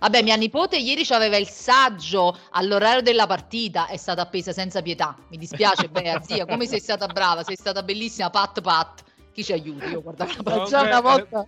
Vabbè, 0.00 0.22
mia 0.22 0.36
nipote 0.36 0.76
ieri 0.76 1.04
aveva 1.10 1.36
il 1.36 1.48
saggio 1.48 2.36
all'orario 2.50 3.02
della 3.02 3.26
partita, 3.26 3.86
è 3.86 3.96
stata 3.96 4.22
appesa 4.22 4.52
senza 4.52 4.82
pietà. 4.82 5.16
Mi 5.30 5.36
dispiace, 5.38 5.88
Bea, 5.88 6.20
zia, 6.22 6.46
come 6.46 6.66
sei 6.66 6.80
stata 6.80 7.06
brava, 7.06 7.42
sei 7.42 7.56
stata 7.56 7.82
bellissima, 7.82 8.30
pat 8.30 8.60
pat. 8.60 9.02
Chi 9.32 9.44
ci 9.44 9.52
aiuti? 9.52 9.86
Io 9.86 10.02
guardavo 10.02 10.32
la 10.36 10.42
partita. 10.42 10.64
già 10.68 10.80
una 10.82 11.00
volta 11.00 11.46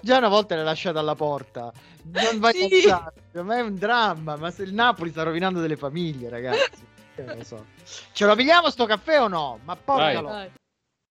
già 0.00 0.16
una 0.18 0.26
volta 0.28 0.56
l'hai 0.56 0.64
lasciata 0.64 0.98
alla 0.98 1.14
porta 1.14 1.72
non 2.06 2.40
vai 2.40 2.52
Sì. 2.52 2.88
a 2.88 2.96
alzare, 2.96 3.42
ma 3.44 3.58
è 3.58 3.60
un 3.60 3.76
dramma 3.76 4.34
ma 4.34 4.50
se 4.50 4.64
il 4.64 4.74
Napoli 4.74 5.10
sta 5.10 5.22
rovinando 5.22 5.60
delle 5.60 5.76
famiglie 5.76 6.28
ragazzi 6.28 6.84
Io 7.16 7.24
non 7.24 7.36
lo 7.36 7.44
so. 7.44 7.64
ce 8.12 8.26
lo 8.26 8.34
pigliamo 8.34 8.70
sto 8.70 8.86
caffè 8.86 9.20
o 9.22 9.28
no? 9.28 9.60
ma 9.62 9.76
porcalo 9.76 10.28
Dai. 10.30 10.50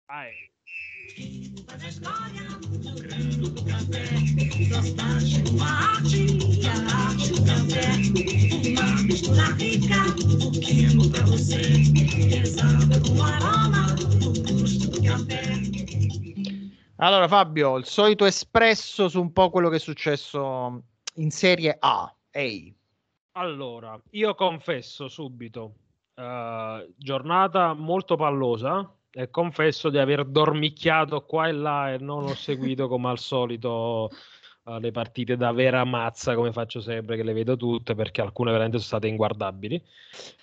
Vai. 0.06 0.30
Allora 16.96 17.28
Fabio 17.28 17.76
il 17.76 17.84
solito 17.84 18.24
espresso 18.24 19.08
su 19.08 19.20
un 19.20 19.32
po' 19.32 19.50
quello 19.50 19.68
che 19.68 19.76
è 19.76 19.80
successo 19.80 20.82
in 21.16 21.30
Serie 21.30 21.76
A 21.78 22.12
Ehi. 22.30 22.74
Allora, 23.32 24.00
io 24.10 24.34
confesso 24.34 25.08
subito, 25.08 25.74
eh, 26.14 26.92
giornata 26.96 27.74
molto 27.74 28.16
pallosa 28.16 28.94
e 29.12 29.30
confesso 29.30 29.90
di 29.90 29.98
aver 29.98 30.24
dormicchiato 30.24 31.22
qua 31.22 31.48
e 31.48 31.52
là 31.52 31.92
e 31.92 31.98
non 31.98 32.24
ho 32.24 32.34
seguito 32.34 32.88
come 32.88 33.10
al 33.10 33.18
solito 33.18 34.10
eh, 34.64 34.78
le 34.78 34.90
partite 34.92 35.36
da 35.36 35.52
vera 35.52 35.84
mazza 35.84 36.34
come 36.34 36.52
faccio 36.52 36.80
sempre 36.80 37.16
che 37.16 37.24
le 37.24 37.32
vedo 37.32 37.56
tutte 37.56 37.94
perché 37.94 38.20
alcune 38.20 38.52
veramente 38.52 38.78
sono 38.78 38.88
state 38.88 39.08
inguardabili. 39.08 39.74
Eh, 39.74 39.82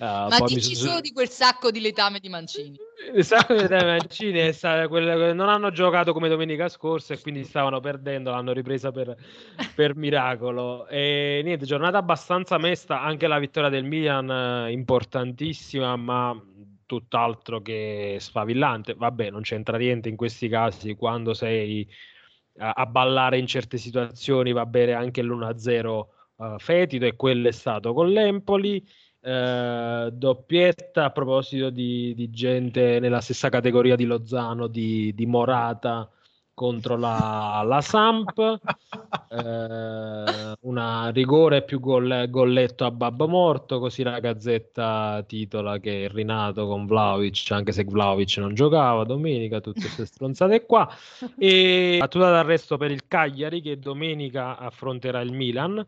Ma 0.05 0.39
dici 0.45 0.75
sono- 0.75 0.89
solo 0.89 1.01
di 1.01 1.13
quel 1.13 1.29
sacco 1.29 1.71
di 1.71 1.79
letame 1.79 2.19
di 2.19 2.29
Mancini. 2.29 2.77
Esatto, 3.11 3.55
dai 3.65 3.85
Mancini 3.85 4.39
è 4.39 4.51
stata 4.51 4.87
quella 4.89 5.15
che 5.15 5.33
non 5.33 5.47
hanno 5.47 5.71
giocato 5.71 6.11
come 6.11 6.27
domenica 6.27 6.67
scorsa 6.67 7.13
e 7.13 7.21
quindi 7.21 7.45
stavano 7.45 7.79
perdendo, 7.79 8.29
l'hanno 8.29 8.51
ripresa 8.51 8.91
per, 8.91 9.15
per 9.73 9.95
miracolo. 9.95 10.85
E 10.85 11.41
niente, 11.43 11.65
giornata 11.65 11.97
abbastanza 11.97 12.57
mesta, 12.57 13.01
anche 13.01 13.25
la 13.25 13.39
vittoria 13.39 13.69
del 13.69 13.85
Milan 13.85 14.29
eh, 14.29 14.71
importantissima, 14.73 15.95
ma 15.95 16.39
tutt'altro 16.89 17.61
che 17.61 18.17
sfavillante. 18.19 18.95
Vabbè, 18.95 19.29
non 19.29 19.41
c'entra 19.41 19.77
niente 19.77 20.09
in 20.09 20.15
questi 20.15 20.49
casi 20.49 20.95
quando 20.95 21.35
sei 21.35 21.87
a, 22.57 22.85
ballare 22.87 23.37
in 23.37 23.45
certe 23.45 23.77
situazioni, 23.77 24.51
va 24.51 24.65
bene 24.65 24.93
anche 24.93 25.21
l'1-0 25.21 26.05
eh, 26.37 26.55
fetido 26.57 27.05
e 27.05 27.15
quello 27.15 27.47
è 27.47 27.51
stato 27.51 27.93
con 27.93 28.09
l'Empoli. 28.09 28.83
Eh, 29.21 30.09
doppietta 30.11 31.05
a 31.05 31.11
proposito 31.11 31.69
di, 31.69 32.15
di 32.15 32.29
gente 32.31 32.99
nella 32.99 33.21
stessa 33.21 33.49
categoria 33.49 33.95
di 33.95 34.05
Lozano 34.05 34.65
di, 34.65 35.13
di 35.13 35.25
Morata 35.27 36.09
contro 36.59 36.97
la, 36.97 37.63
la 37.65 37.79
Samp 37.79 38.37
eh, 39.29 40.53
una 40.59 41.09
rigore 41.09 41.63
più 41.63 41.79
gol, 41.79 42.29
golletto 42.29 42.83
a 42.83 42.91
babbo 42.91 43.29
morto 43.29 43.79
così 43.79 44.03
la 44.03 44.19
gazzetta 44.19 45.23
titola 45.25 45.77
che 45.77 46.03
è 46.03 46.09
rinato 46.09 46.67
con 46.67 46.85
Vlaovic 46.85 47.51
anche 47.51 47.71
se 47.71 47.85
Vlaovic 47.85 48.35
non 48.39 48.55
giocava 48.55 49.05
domenica 49.05 49.61
tutte 49.61 49.79
queste 49.79 50.05
stronzate 50.05 50.65
qua. 50.65 50.85
E 51.37 51.95
battuta 51.97 52.29
d'arresto 52.29 52.75
per 52.75 52.91
il 52.91 53.07
Cagliari 53.07 53.61
che 53.61 53.79
domenica 53.79 54.57
affronterà 54.57 55.21
il 55.21 55.31
Milan. 55.31 55.85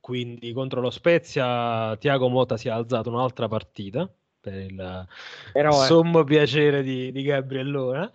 Quindi 0.00 0.52
contro 0.52 0.80
lo 0.80 0.90
Spezia 0.90 1.96
Tiago 1.96 2.28
Mota 2.28 2.56
si 2.56 2.68
è 2.68 2.70
alzato 2.70 3.10
un'altra 3.10 3.48
partita 3.48 4.08
per 4.42 4.54
il 4.54 5.06
Eroe. 5.52 5.86
sommo 5.86 6.24
piacere 6.24 6.82
di, 6.82 7.12
di 7.12 7.22
Gabriellona 7.22 8.10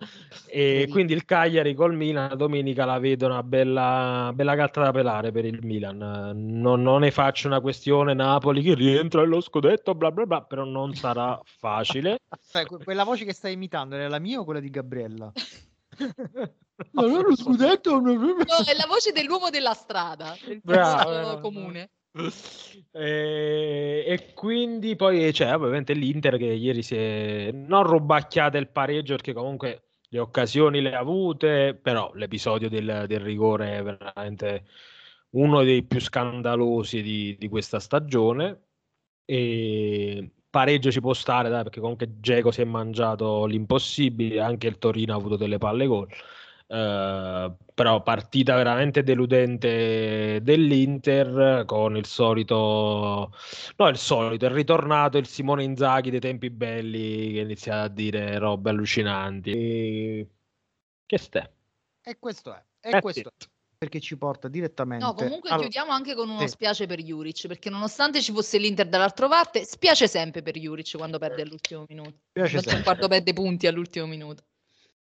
e 0.46 0.86
quindi 0.90 1.14
il 1.14 1.24
Cagliari 1.24 1.74
col 1.74 1.96
Milan 1.96 2.36
domenica 2.36 2.84
la 2.84 2.98
vedo 2.98 3.24
una 3.26 3.42
bella, 3.42 4.30
bella 4.34 4.54
gatta 4.54 4.82
da 4.82 4.92
pelare 4.92 5.32
per 5.32 5.46
il 5.46 5.64
Milan 5.64 5.96
non, 5.96 6.82
non 6.82 7.00
ne 7.00 7.10
faccio 7.10 7.46
una 7.46 7.60
questione 7.60 8.12
Napoli 8.12 8.62
che 8.62 8.74
rientra 8.74 9.22
nello 9.22 9.40
scudetto 9.40 9.94
bla 9.94 10.12
bla 10.12 10.26
bla 10.26 10.42
però 10.42 10.64
non 10.64 10.92
sarà 10.94 11.40
facile 11.42 12.18
Sai, 12.40 12.66
que- 12.66 12.84
quella 12.84 13.04
voce 13.04 13.24
che 13.24 13.32
stai 13.32 13.54
imitando 13.54 13.94
era 13.94 14.08
la 14.08 14.18
mia 14.18 14.38
o 14.40 14.44
quella 14.44 14.60
di 14.60 14.68
Gabriella? 14.70 15.32
allora 16.94 17.22
lo 17.28 17.36
scudetto 17.36 17.98
No, 18.00 18.12
è 18.12 18.74
la 18.76 18.86
voce 18.86 19.12
dell'uomo 19.12 19.48
della 19.48 19.72
strada, 19.72 20.36
piccolo 20.38 20.60
bravo. 20.60 21.40
comune. 21.40 21.90
E, 22.90 24.04
e 24.06 24.32
quindi 24.34 24.96
poi 24.96 25.30
c'è 25.32 25.54
ovviamente 25.54 25.92
l'Inter 25.92 26.36
che 26.36 26.46
ieri 26.46 26.82
si 26.82 26.96
è 26.96 27.50
non 27.52 27.84
rubacchiata 27.84 28.58
il 28.58 28.68
pareggio 28.68 29.14
perché 29.14 29.32
comunque 29.32 29.88
le 30.08 30.18
occasioni 30.18 30.80
le 30.80 30.94
ha 30.94 31.00
avute, 31.00 31.78
però 31.80 32.12
l'episodio 32.14 32.68
del, 32.68 33.04
del 33.06 33.20
rigore 33.20 33.76
è 33.76 33.82
veramente 33.82 34.66
uno 35.30 35.62
dei 35.62 35.82
più 35.84 36.00
scandalosi 36.00 37.02
di, 37.02 37.36
di 37.38 37.48
questa 37.48 37.78
stagione. 37.78 38.62
E 39.24 40.30
pareggio 40.48 40.90
ci 40.90 41.00
può 41.00 41.12
stare, 41.12 41.50
dai, 41.50 41.62
perché 41.62 41.80
comunque 41.80 42.18
Geco 42.20 42.50
si 42.50 42.62
è 42.62 42.64
mangiato 42.64 43.44
l'impossibile, 43.44 44.40
anche 44.40 44.66
il 44.66 44.78
Torino 44.78 45.12
ha 45.12 45.16
avuto 45.16 45.36
delle 45.36 45.58
palle 45.58 45.86
gol. 45.86 46.08
Eh, 46.70 47.52
però 47.72 48.02
partita 48.02 48.54
veramente 48.54 49.02
deludente 49.02 50.40
dell'Inter 50.42 51.64
con 51.64 51.96
il 51.96 52.04
solito, 52.04 53.32
no, 53.76 53.88
il 53.88 53.96
solito, 53.96 54.44
è 54.46 54.50
ritornato 54.50 55.16
il 55.16 55.26
Simone 55.26 55.64
Inzaghi 55.64 56.10
dei 56.10 56.20
tempi 56.20 56.50
belli 56.50 57.32
che 57.32 57.40
inizia 57.40 57.82
a 57.82 57.88
dire 57.88 58.38
robe 58.38 58.70
allucinanti. 58.70 59.50
E... 59.50 60.28
Che 61.06 61.18
ste? 61.18 61.52
E 62.02 62.18
questo 62.18 62.52
è. 62.54 62.62
E 62.80 62.96
Eh, 62.96 63.00
questo 63.00 63.28
è. 63.28 63.46
Perché 63.78 64.00
ci 64.00 64.18
porta 64.18 64.48
direttamente. 64.48 65.04
No, 65.04 65.14
comunque 65.14 65.50
al- 65.50 65.60
chiudiamo 65.60 65.92
anche 65.92 66.14
con 66.16 66.28
uno 66.28 66.40
Sì. 66.40 66.48
spiace 66.48 66.86
per 66.86 67.00
Juric, 67.00 67.46
perché 67.46 67.70
nonostante 67.70 68.20
ci 68.20 68.32
fosse 68.32 68.58
l'Inter 68.58 68.88
dall'altra 68.88 69.28
parte, 69.28 69.64
spiace 69.64 70.08
sempre 70.08 70.42
per 70.42 70.58
Juric 70.58 70.96
quando 70.96 71.18
perde 71.18 71.42
all'ultimo 71.42 71.84
minuto. 71.88 72.18
Piace 72.32 72.50
Quando- 72.54 72.68
sempre. 72.70 72.82
Quando 72.84 73.08
perde 73.08 73.32
punti 73.32 73.66
all'ultimo 73.68 74.06
minuto. 74.06 74.42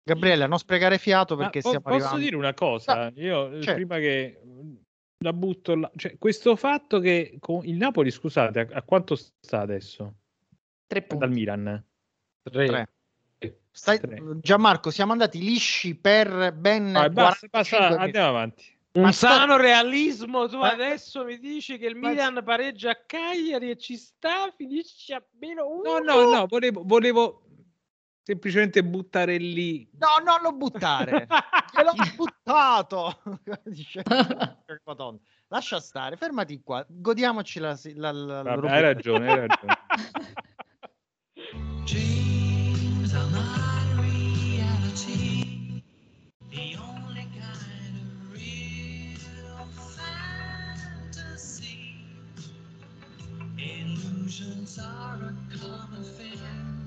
Gabriella, 0.05 0.47
non 0.47 0.59
sprecare 0.59 0.99
fiato 0.99 1.37
Ma 1.37 1.43
perché 1.45 1.61
po- 1.61 1.69
stiamo 1.69 1.85
posso 1.85 1.97
arrivando. 1.97 2.25
dire 2.25 2.37
una 2.37 2.55
cosa? 2.55 3.13
Io 3.15 3.53
eh, 3.53 3.61
certo. 3.63 3.75
prima 3.75 3.99
che 3.99 4.41
mm, 4.45 4.75
la 5.19 5.33
butto 5.33 5.75
là, 5.77 5.91
cioè, 5.97 6.19
questo 6.19 6.57
fatto 6.57 6.99
che 6.99 7.37
con 7.39 7.65
il 7.65 7.77
Napoli, 7.77 8.11
scusate, 8.11 8.59
a, 8.61 8.67
a 8.73 8.83
quanto 8.83 9.15
sta 9.15 9.61
adesso? 9.61 10.15
Tre 10.87 11.03
punti. 11.03 11.25
Dal 11.25 11.33
Milan? 11.33 11.85
Tre. 12.43 12.67
Tre. 12.67 12.89
Stai- 13.71 14.01
Tre. 14.01 14.21
Gianmarco, 14.41 14.91
siamo 14.91 15.13
andati 15.13 15.39
lisci 15.39 15.95
per 15.95 16.53
ben 16.53 16.93
Vai, 16.93 17.09
basta, 17.11 17.49
45 17.49 17.79
basta, 17.89 18.03
andiamo 18.03 18.29
avanti. 18.29 18.65
Un 18.95 19.03
Ma 19.03 19.13
sta- 19.13 19.29
sano 19.29 19.57
realismo, 19.57 20.47
tu 20.49 20.59
Ma- 20.59 20.73
adesso 20.73 21.25
mi 21.25 21.39
dici 21.39 21.79
che 21.79 21.87
il 21.87 21.97
Ma- 21.97 22.11
Milan 22.11 22.43
pareggia 22.45 22.91
a 22.91 22.97
Cagliari 23.07 23.71
e 23.71 23.79
ci 23.79 23.97
sta, 23.97 24.53
finisce 24.55 25.15
a 25.15 25.23
meno 25.39 25.63
No, 25.83 25.97
uno. 25.97 25.99
no, 26.01 26.31
no, 26.31 26.47
volevo, 26.47 26.83
volevo 26.85 27.42
semplicemente 28.23 28.83
buttare 28.85 29.37
lì. 29.37 29.89
No, 29.99 30.23
non 30.25 30.41
lo 30.43 30.53
buttare. 30.53 31.27
Gliel'ho 31.73 31.93
buttato. 32.17 33.23
Dice- 33.65 34.03
Madonna. 34.85 35.19
Lascia 35.49 35.81
stare, 35.81 36.17
fermati 36.17 36.61
qua. 36.63 36.85
Godiamoci 36.89 37.59
la, 37.59 37.79
la, 37.95 38.11
la- 38.13 38.43
la 38.43 38.55
Vabbè, 38.55 38.69
hai 38.71 38.81
ragione, 38.83 39.31
hai 39.31 39.39
ragione. 39.47 39.75
Illusions 53.59 54.79
are 54.79 55.25
a 55.27 55.59
common 55.59 56.03
thing. 56.17 56.82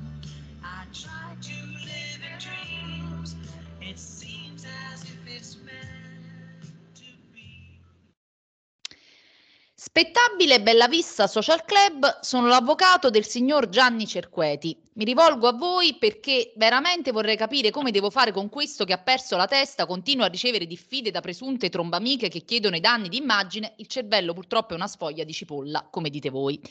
Spettabile 9.74 10.62
Bella 10.62 10.88
Vista 10.88 11.28
Social 11.28 11.64
Club, 11.64 12.20
sono 12.20 12.48
l'avvocato 12.48 13.10
del 13.10 13.26
signor 13.26 13.70
Gianni 13.70 14.06
Cerqueti. 14.06 14.85
Mi 14.98 15.04
rivolgo 15.04 15.50
a 15.50 15.52
voi 15.52 15.96
perché 15.96 16.54
veramente 16.56 17.12
vorrei 17.12 17.36
capire 17.36 17.70
come 17.70 17.92
devo 17.92 18.10
fare 18.10 18.32
con 18.32 18.48
questo 18.48 18.86
che 18.86 18.94
ha 18.94 18.98
perso 18.98 19.36
la 19.36 19.46
testa, 19.46 19.86
continua 19.86 20.28
a 20.28 20.30
ricevere 20.30 20.66
diffide 20.66 21.12
da 21.12 21.20
presunte 21.20 21.68
trombamiche 21.68 22.30
che 22.30 22.46
chiedono 22.46 22.78
i 22.78 22.80
danni 22.80 23.10
di 23.10 23.18
immagine. 23.18 23.74
Il 23.76 23.88
cervello 23.88 24.32
purtroppo 24.32 24.72
è 24.72 24.78
una 24.78 24.88
sfoglia 24.88 25.26
di 25.26 25.34
cipolla, 25.34 25.86
come 25.92 26.10
dite 26.10 26.30
voi. 26.30 26.62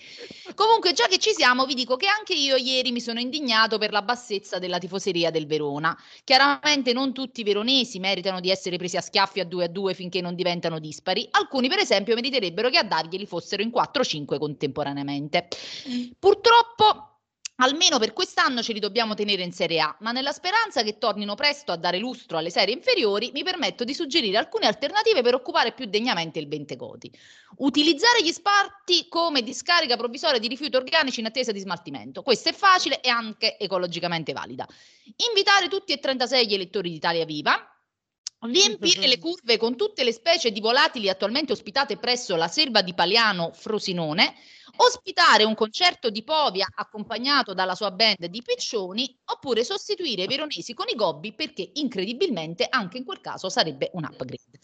Comunque, 0.55 0.95
già 0.95 1.07
che 1.07 1.19
ci 1.19 1.33
siamo, 1.33 1.67
vi 1.67 1.75
dico 1.75 1.97
che 1.97 2.07
anche 2.07 2.33
io 2.33 2.57
ieri 2.57 2.93
mi 2.93 3.01
sono 3.03 3.21
indignato 3.21 3.77
per 3.77 3.93
la 3.93 4.01
bassezza 4.01 4.59
della 4.59 4.79
tifoseria 4.79 5.31
del 5.31 5.47
Verona. 5.47 5.95
Chiaramente 6.25 6.95
non 6.95 7.13
tutti 7.13 7.43
i 7.43 7.45
veronesi 7.45 7.99
meritano 7.99 8.41
di 8.41 8.49
essere 8.49 8.79
presi 8.79 8.97
a 8.97 9.03
schiaffi 9.03 9.41
a 9.41 9.45
2 9.45 9.65
a 9.65 9.69
2 9.69 9.93
finché 9.93 10.23
non 10.23 10.35
diventano 10.35 10.79
dispari. 10.79 11.29
Alcuni, 11.31 11.69
per 11.69 11.81
esempio, 11.81 12.15
meriterebbero 12.15 12.71
che 12.71 12.79
a 12.79 12.85
darglieli 12.85 13.27
fossero 13.27 13.61
in 13.61 13.69
4-5 13.69 14.39
contemporaneamente. 14.39 15.49
Purtroppo. 16.19 17.11
Almeno 17.59 18.01
per 18.01 18.13
quest'anno 18.13 18.63
ce 18.63 18.73
li 18.73 18.81
dobbiamo 18.81 19.15
tenere 19.15 19.45
in 19.45 19.53
Serie 19.53 19.79
A, 19.79 19.97
ma 20.01 20.11
nella 20.11 20.33
speranza 20.33 20.83
che 20.83 20.99
tornino 20.99 21.37
presto 21.37 21.71
a 21.71 21.77
dare 21.77 21.99
lustro 21.99 22.37
alle 22.37 22.51
serie 22.51 22.75
inferiori, 22.75 23.31
mi 23.33 23.45
permetto 23.45 23.85
di 23.85 23.95
suggerire 23.95 24.39
alcune 24.39 24.67
alternative 24.67 25.23
per 25.23 25.35
occupare 25.35 25.73
più 25.73 25.85
degnamente 25.85 26.41
il 26.41 26.49
Bentegodi. 26.49 27.13
Utilizzare 27.59 28.25
gli 28.25 28.33
sparti 28.33 29.07
come 29.09 29.43
discarica 29.43 29.97
provvisoria 29.97 30.41
di 30.41 30.49
rifiuti 30.49 30.75
organici 30.75 31.21
in 31.21 31.27
attesa 31.27 31.53
di 31.53 31.61
smaltimento. 31.61 32.23
Questo 32.23 32.49
è 32.49 32.53
facile 32.53 33.01
e 33.01 33.09
anche 33.09 33.57
ecologicamente 33.57 34.33
valida. 34.33 34.67
Invitare 35.29 35.69
tutti 35.69 35.93
e 35.93 36.01
36 36.01 36.49
gli 36.49 36.55
elettori 36.55 36.91
di 36.91 36.97
Italia 36.97 37.25
Viva. 37.25 37.74
Riempire 38.45 39.07
le 39.07 39.19
curve 39.21 39.57
con 39.57 39.77
tutte 39.77 40.05
le 40.05 40.13
specie 40.13 40.51
di 40.51 40.61
volatili 40.61 41.09
attualmente 41.09 41.53
ospitate 41.53 41.97
presso 41.97 42.37
la 42.37 42.49
selva 42.49 42.83
di 42.83 42.93
Paliano 42.95 43.53
Frosinone. 43.53 44.35
Ospitare 44.77 45.45
un 45.45 45.55
concerto 45.55 46.11
di 46.11 46.25
Povia 46.25 46.67
accompagnato 46.75 47.55
dalla 47.55 47.75
sua 47.75 47.91
band 47.91 48.27
di 48.27 48.43
Piccioni. 48.43 49.17
Oppure 49.27 49.65
sostituire 49.65 50.25
i 50.25 50.27
veronesi 50.27 50.75
con 50.75 50.87
i 50.89 50.95
gobbi 50.95 51.33
perché 51.33 51.71
incredibilmente 51.75 52.67
anche 52.69 52.99
in 52.99 53.05
quel 53.05 53.21
caso 53.21 53.49
sarebbe 53.49 53.91
un 53.95 54.05
upgrade. 54.05 54.59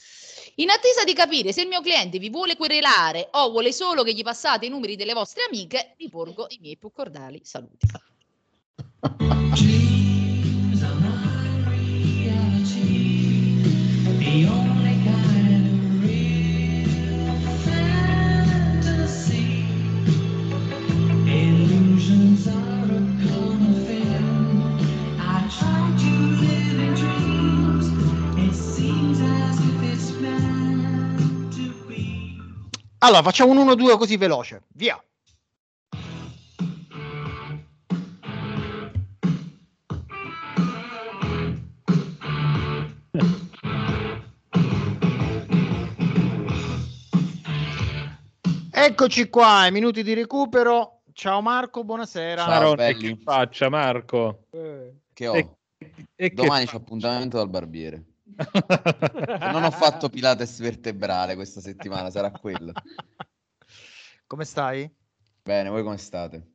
In 0.57 0.71
attesa 0.71 1.05
di 1.05 1.15
capire 1.15 1.53
se 1.53 1.63
il 1.63 1.69
mio 1.69 1.81
cliente 1.81 2.19
vi 2.19 2.29
vuole 2.29 2.57
querelare 2.57 3.29
o 3.33 3.51
vuole 3.51 3.73
solo 3.73 4.03
che 4.03 4.13
gli 4.13 4.23
passate 4.23 4.67
i 4.67 4.69
numeri 4.69 4.97
delle 4.97 5.15
vostre 5.15 5.45
amiche, 5.49 5.95
vi 5.97 6.09
porgo 6.09 6.47
i 6.49 6.59
miei 6.61 6.77
più 6.77 6.91
cordiali 6.93 7.41
saluti. 7.45 7.87
Allora, 33.03 33.23
facciamo 33.23 33.53
un 33.53 33.67
1-2 33.67 33.97
così 33.97 34.17
veloce. 34.17 34.63
Via. 34.75 35.03
Eccoci 48.83 49.29
qua, 49.29 49.67
i 49.67 49.73
minuti 49.73 50.03
di 50.03 50.15
recupero. 50.15 51.03
Ciao 51.13 51.43
Marco, 51.43 51.85
buonasera. 51.85 52.41
Ciao, 52.41 52.49
Marone, 52.49 52.97
che 52.97 53.19
faccia, 53.23 53.69
Marco. 53.69 54.47
Eh. 54.53 54.95
Che 55.13 55.27
ho? 55.27 55.35
E- 55.35 55.57
e 56.17 56.29
che 56.29 56.35
Domani 56.35 56.65
c'ho 56.65 56.79
appuntamento 56.79 57.37
dal 57.37 57.51
barbiere. 57.51 58.05
Non 59.53 59.65
ho 59.65 59.71
fatto 59.71 60.09
Pilates 60.09 60.61
vertebrale 60.61 61.35
questa 61.35 61.61
settimana, 61.61 62.09
sarà 62.11 62.31
quello. 62.31 62.73
Come 64.27 64.45
stai? 64.47 64.91
Bene, 65.43 65.69
voi 65.69 65.83
come 65.83 65.99
state? 65.99 66.53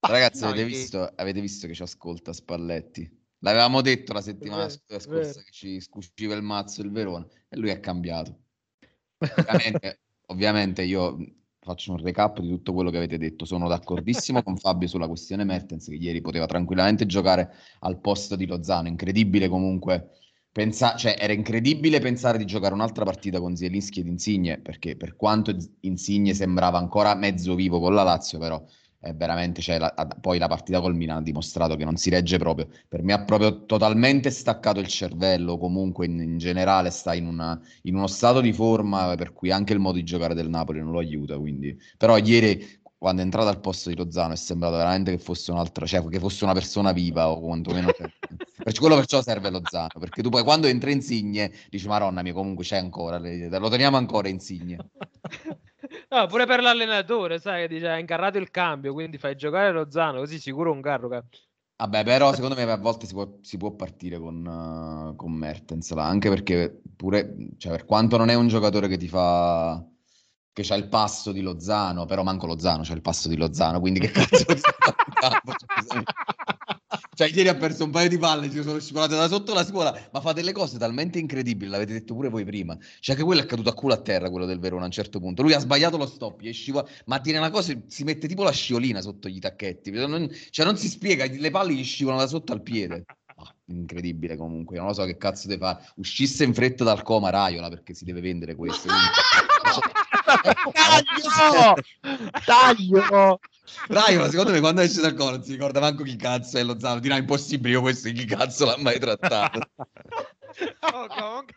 Ah, 0.00 0.08
Ragazzi, 0.08 0.44
avete 0.44 0.66
visto, 0.66 1.10
avete 1.16 1.40
visto 1.40 1.66
che 1.66 1.72
ci 1.72 1.82
ascolta 1.82 2.34
Spalletti? 2.34 3.18
L'avevamo 3.38 3.80
detto 3.80 4.12
la 4.12 4.20
settimana 4.20 4.66
Vero, 4.66 4.70
sc- 4.72 5.00
scorsa 5.00 5.30
vero. 5.30 5.42
che 5.42 5.50
ci 5.52 5.80
scuciva 5.80 6.34
il 6.34 6.42
mazzo 6.42 6.82
il 6.82 6.90
Verona 6.90 7.26
e 7.48 7.56
lui 7.56 7.70
è 7.70 7.80
cambiato. 7.80 8.38
Ovviamente, 9.16 10.00
ovviamente 10.30 10.82
io 10.82 11.16
faccio 11.60 11.92
un 11.92 11.98
recap 11.98 12.40
di 12.40 12.48
tutto 12.48 12.72
quello 12.72 12.90
che 12.90 12.96
avete 12.96 13.18
detto. 13.18 13.44
Sono 13.44 13.68
d'accordissimo 13.68 14.42
con 14.42 14.56
Fabio 14.56 14.88
sulla 14.88 15.06
questione 15.06 15.44
Mertens, 15.44 15.86
che 15.86 15.94
ieri 15.94 16.20
poteva 16.20 16.46
tranquillamente 16.46 17.06
giocare 17.06 17.52
al 17.80 18.00
posto 18.00 18.36
di 18.36 18.46
Lozano. 18.46 18.88
Incredibile 18.88 19.48
comunque. 19.48 20.10
Pensa- 20.52 20.96
cioè, 20.96 21.14
era 21.18 21.32
incredibile 21.32 22.00
pensare 22.00 22.36
di 22.36 22.44
giocare 22.44 22.74
un'altra 22.74 23.04
partita 23.04 23.38
con 23.38 23.54
Zielinski 23.54 24.00
ed 24.00 24.06
Insigne, 24.06 24.58
perché 24.58 24.96
per 24.96 25.14
quanto 25.14 25.54
Insigne 25.80 26.34
sembrava 26.34 26.78
ancora 26.78 27.14
mezzo 27.14 27.54
vivo 27.54 27.78
con 27.78 27.94
la 27.94 28.02
Lazio, 28.02 28.38
però 28.38 28.60
è 29.00 29.14
veramente, 29.14 29.62
cioè, 29.62 29.78
la- 29.78 29.92
poi 30.20 30.38
la 30.38 30.46
partita 30.46 30.80
col 30.80 30.94
Milan 30.94 31.18
ha 31.18 31.22
dimostrato 31.22 31.74
che 31.76 31.84
non 31.84 31.96
si 31.96 32.10
regge 32.10 32.36
proprio. 32.38 32.68
Per 32.86 33.02
me 33.02 33.14
ha 33.14 33.24
proprio 33.24 33.64
totalmente 33.64 34.30
staccato 34.30 34.78
il 34.78 34.86
cervello, 34.88 35.56
comunque 35.58 36.04
in, 36.06 36.20
in 36.20 36.38
generale 36.38 36.90
sta 36.90 37.14
in, 37.14 37.26
una- 37.26 37.58
in 37.82 37.94
uno 37.96 38.06
stato 38.06 38.40
di 38.40 38.52
forma 38.52 39.14
per 39.16 39.32
cui 39.32 39.50
anche 39.50 39.72
il 39.72 39.78
modo 39.78 39.96
di 39.96 40.04
giocare 40.04 40.34
del 40.34 40.48
Napoli 40.50 40.80
non 40.80 40.92
lo 40.92 40.98
aiuta. 40.98 41.38
Quindi. 41.38 41.76
Però 41.96 42.16
ieri, 42.18 42.62
quando 42.98 43.22
è 43.22 43.24
entrato 43.24 43.48
al 43.48 43.60
posto 43.60 43.88
di 43.88 43.96
Lozano, 43.96 44.34
è 44.34 44.36
sembrato 44.36 44.76
veramente 44.76 45.10
che 45.12 45.18
fosse 45.18 45.50
un'altra, 45.50 45.86
cioè 45.86 46.06
che 46.06 46.18
fosse 46.18 46.44
una 46.44 46.52
persona 46.52 46.92
viva 46.92 47.28
o 47.30 47.40
quantomeno... 47.40 47.90
Perciò, 48.62 48.80
quello 48.82 48.96
perciò 48.96 49.22
serve 49.22 49.48
Lozano, 49.48 49.88
perché 49.98 50.20
tu 50.22 50.28
poi 50.28 50.42
quando 50.44 50.66
entra 50.66 50.90
Insigne 50.90 51.50
dici, 51.70 51.86
Maronna 51.88 52.20
mia, 52.22 52.34
comunque 52.34 52.62
c'è 52.62 52.76
ancora, 52.76 53.18
lo 53.18 53.68
teniamo 53.70 53.96
ancora 53.96 54.28
Insigne. 54.28 54.76
No, 56.12 56.26
pure 56.26 56.44
per 56.44 56.60
l'allenatore, 56.60 57.38
sai, 57.38 57.68
dice, 57.68 57.88
ha 57.88 57.96
incarrato 57.96 58.36
il 58.36 58.50
cambio, 58.50 58.92
quindi 58.92 59.16
fai 59.16 59.36
giocare 59.36 59.70
Lozano, 59.70 60.18
così 60.18 60.40
sicuro 60.40 60.72
un 60.72 60.80
carro. 60.80 61.08
Vabbè, 61.08 62.02
però 62.02 62.34
secondo 62.34 62.56
me 62.56 62.62
a 62.62 62.76
volte 62.76 63.06
si 63.06 63.12
può, 63.12 63.38
si 63.42 63.56
può 63.56 63.70
partire 63.70 64.18
con, 64.18 64.44
eh, 64.44 65.16
con 65.16 65.32
Mertens 65.32 65.92
là, 65.92 66.06
anche 66.06 66.28
perché 66.28 66.82
pure, 66.96 67.52
cioè, 67.58 67.70
per 67.70 67.84
quanto 67.84 68.16
non 68.16 68.28
è 68.28 68.34
un 68.34 68.48
giocatore 68.48 68.88
che 68.88 68.96
ti 68.96 69.06
fa, 69.06 69.82
che 70.52 70.62
c'ha 70.64 70.74
il 70.74 70.88
passo 70.88 71.30
di 71.30 71.42
Lozano, 71.42 72.06
però 72.06 72.24
manco 72.24 72.46
Lozano 72.46 72.82
c'ha 72.82 72.94
il 72.94 73.02
passo 73.02 73.28
di 73.28 73.36
Lozano, 73.36 73.78
quindi 73.78 74.00
che 74.00 74.10
cazzo 74.10 74.44
ti 74.44 74.58
sta 74.58 74.74
in 75.06 75.12
campo? 75.14 75.52
Cioè. 77.20 77.28
Cioè, 77.28 77.36
ieri 77.36 77.48
ha 77.48 77.54
perso 77.54 77.84
un 77.84 77.90
paio 77.90 78.08
di 78.08 78.16
palle, 78.16 78.50
ci 78.50 78.62
sono 78.62 78.78
scivolate 78.78 79.14
da 79.14 79.28
sotto 79.28 79.52
la 79.52 79.62
scuola, 79.64 80.08
ma 80.10 80.20
fa 80.20 80.32
delle 80.32 80.52
cose 80.52 80.78
talmente 80.78 81.18
incredibili, 81.18 81.70
l'avete 81.70 81.92
detto 81.92 82.14
pure 82.14 82.30
voi 82.30 82.44
prima. 82.44 82.76
Cioè, 82.98 83.14
che 83.14 83.22
quello 83.22 83.42
è 83.42 83.46
caduto 83.46 83.68
a 83.68 83.74
culo 83.74 83.92
a 83.92 84.00
terra, 84.00 84.30
quello 84.30 84.46
del 84.46 84.58
Verona, 84.58 84.82
a 84.82 84.86
un 84.86 84.90
certo 84.90 85.20
punto. 85.20 85.42
Lui 85.42 85.52
ha 85.52 85.58
sbagliato 85.58 85.98
lo 85.98 86.06
stop, 86.06 86.40
è 86.42 86.52
scivola- 86.52 86.88
ma 87.06 87.20
tiene 87.20 87.38
una 87.38 87.50
cosa, 87.50 87.74
si 87.86 88.04
mette 88.04 88.26
tipo 88.26 88.42
la 88.42 88.52
sciolina 88.52 89.02
sotto 89.02 89.28
gli 89.28 89.38
tacchetti. 89.38 89.90
Non- 89.90 90.30
cioè, 90.50 90.64
non 90.64 90.78
si 90.78 90.88
spiega, 90.88 91.26
le 91.26 91.50
palle 91.50 91.74
gli 91.74 91.84
scivolano 91.84 92.22
da 92.22 92.28
sotto 92.28 92.52
al 92.52 92.62
piede. 92.62 93.04
Ah, 93.36 93.54
incredibile 93.66 94.36
comunque, 94.36 94.76
non 94.78 94.86
lo 94.86 94.92
so 94.94 95.04
che 95.04 95.16
cazzo 95.16 95.46
deve 95.48 95.60
fare. 95.60 95.92
Uscisse 95.96 96.44
in 96.44 96.54
fretta 96.54 96.84
dal 96.84 97.02
coma 97.02 97.30
Raiola 97.30 97.68
perché 97.68 97.92
si 97.94 98.04
deve 98.04 98.20
vendere 98.22 98.54
questo. 98.54 98.88
quindi- 98.88 99.08
Taglio! 100.72 101.74
Taglio! 102.44 103.40
Raiola, 103.88 104.28
secondo 104.28 104.52
me, 104.52 104.60
quando 104.60 104.80
esce 104.80 105.00
dal 105.00 105.14
coro 105.14 105.32
non 105.32 105.42
si 105.42 105.52
ricorda 105.52 105.80
manco 105.80 106.02
chi 106.02 106.16
cazzo 106.16 106.58
è 106.58 106.62
lo 106.62 106.78
Zano. 106.78 107.00
Dirà 107.00 107.16
impossibile, 107.16 107.74
io 107.74 107.80
questo 107.80 108.10
chi 108.10 108.24
cazzo 108.24 108.64
l'ha 108.64 108.76
mai 108.78 108.98
trattato. 108.98 109.60
Oh, 110.80 111.06
comunque, 111.06 111.54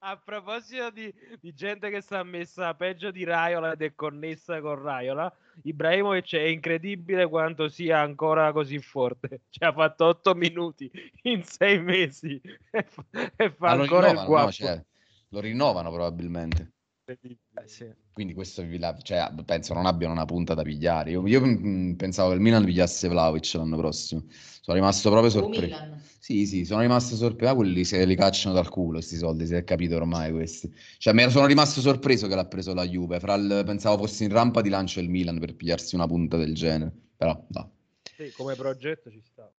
a 0.00 0.20
proposito 0.22 0.90
di, 0.90 1.12
di 1.40 1.54
gente 1.54 1.88
che 1.88 2.02
sta 2.02 2.22
messa 2.22 2.74
peggio 2.74 3.10
di 3.10 3.24
Raiola 3.24 3.72
ed 3.72 3.80
è 3.80 3.94
connessa 3.94 4.60
con 4.60 4.82
Raiola, 4.82 5.34
Ibrahimovic 5.62 6.34
è 6.34 6.42
incredibile 6.42 7.26
quanto 7.26 7.68
sia 7.68 8.00
ancora 8.00 8.52
così 8.52 8.78
forte. 8.80 9.40
Ci 9.48 9.64
ha 9.64 9.72
fatto 9.72 10.04
8 10.04 10.34
minuti 10.34 10.90
in 11.22 11.42
6 11.42 11.80
mesi 11.80 12.40
e 12.70 12.82
fa, 12.82 13.04
e 13.34 13.50
fa 13.50 13.70
ancora 13.70 14.10
il 14.10 14.16
rinnovano, 14.16 14.20
no? 14.20 14.26
guapo. 14.26 14.52
Cioè, 14.52 14.84
lo 15.28 15.40
rinnovano 15.40 15.90
probabilmente. 15.90 16.72
Eh, 17.06 17.68
sì. 17.68 17.92
Quindi 18.12 18.32
questo 18.34 18.64
la- 18.78 18.96
cioè, 19.02 19.28
penso 19.44 19.74
non 19.74 19.86
abbiano 19.86 20.12
una 20.12 20.24
punta 20.24 20.54
da 20.54 20.62
pigliare. 20.62 21.10
Io, 21.10 21.26
io, 21.26 21.40
mm, 21.44 21.94
pensavo 21.94 22.28
che 22.30 22.36
il 22.36 22.40
Milan 22.40 22.64
pigliasse 22.64 23.08
Vlaovic 23.08 23.52
l'anno 23.54 23.76
prossimo. 23.76 24.24
Sono 24.60 24.76
rimasto 24.76 25.10
proprio 25.10 25.30
sorpreso. 25.30 25.82
Sì, 26.20 26.46
sì, 26.46 26.64
sono 26.64 26.80
rimasto 26.80 27.16
sorpreso. 27.16 27.52
Ah, 27.52 27.54
quelli 27.56 27.84
se 27.84 28.04
li 28.06 28.14
cacciano 28.16 28.54
dal 28.54 28.68
culo, 28.70 28.92
questi 28.98 29.16
soldi, 29.16 29.46
si 29.46 29.54
è 29.54 29.64
capito 29.64 29.96
ormai 29.96 30.30
questi. 30.32 30.72
Cioè, 30.98 31.12
mi 31.12 31.28
sono 31.30 31.46
rimasto 31.46 31.80
sorpreso 31.80 32.28
che 32.28 32.34
l'ha 32.34 32.46
preso 32.46 32.72
la 32.72 32.86
Juve. 32.86 33.18
Fra 33.20 33.34
il- 33.34 33.62
pensavo 33.66 33.98
fosse 34.06 34.24
in 34.24 34.30
rampa 34.30 34.60
di 34.62 34.68
lancio 34.70 35.00
il 35.00 35.10
Milan 35.10 35.38
per 35.38 35.54
pigliarsi 35.56 35.94
una 35.96 36.06
punta 36.06 36.36
del 36.36 36.54
genere. 36.54 36.92
Però, 37.16 37.44
no. 37.50 37.72
Sì, 38.16 38.30
come 38.30 38.54
progetto 38.54 39.10
ci 39.10 39.20
sta. 39.20 39.52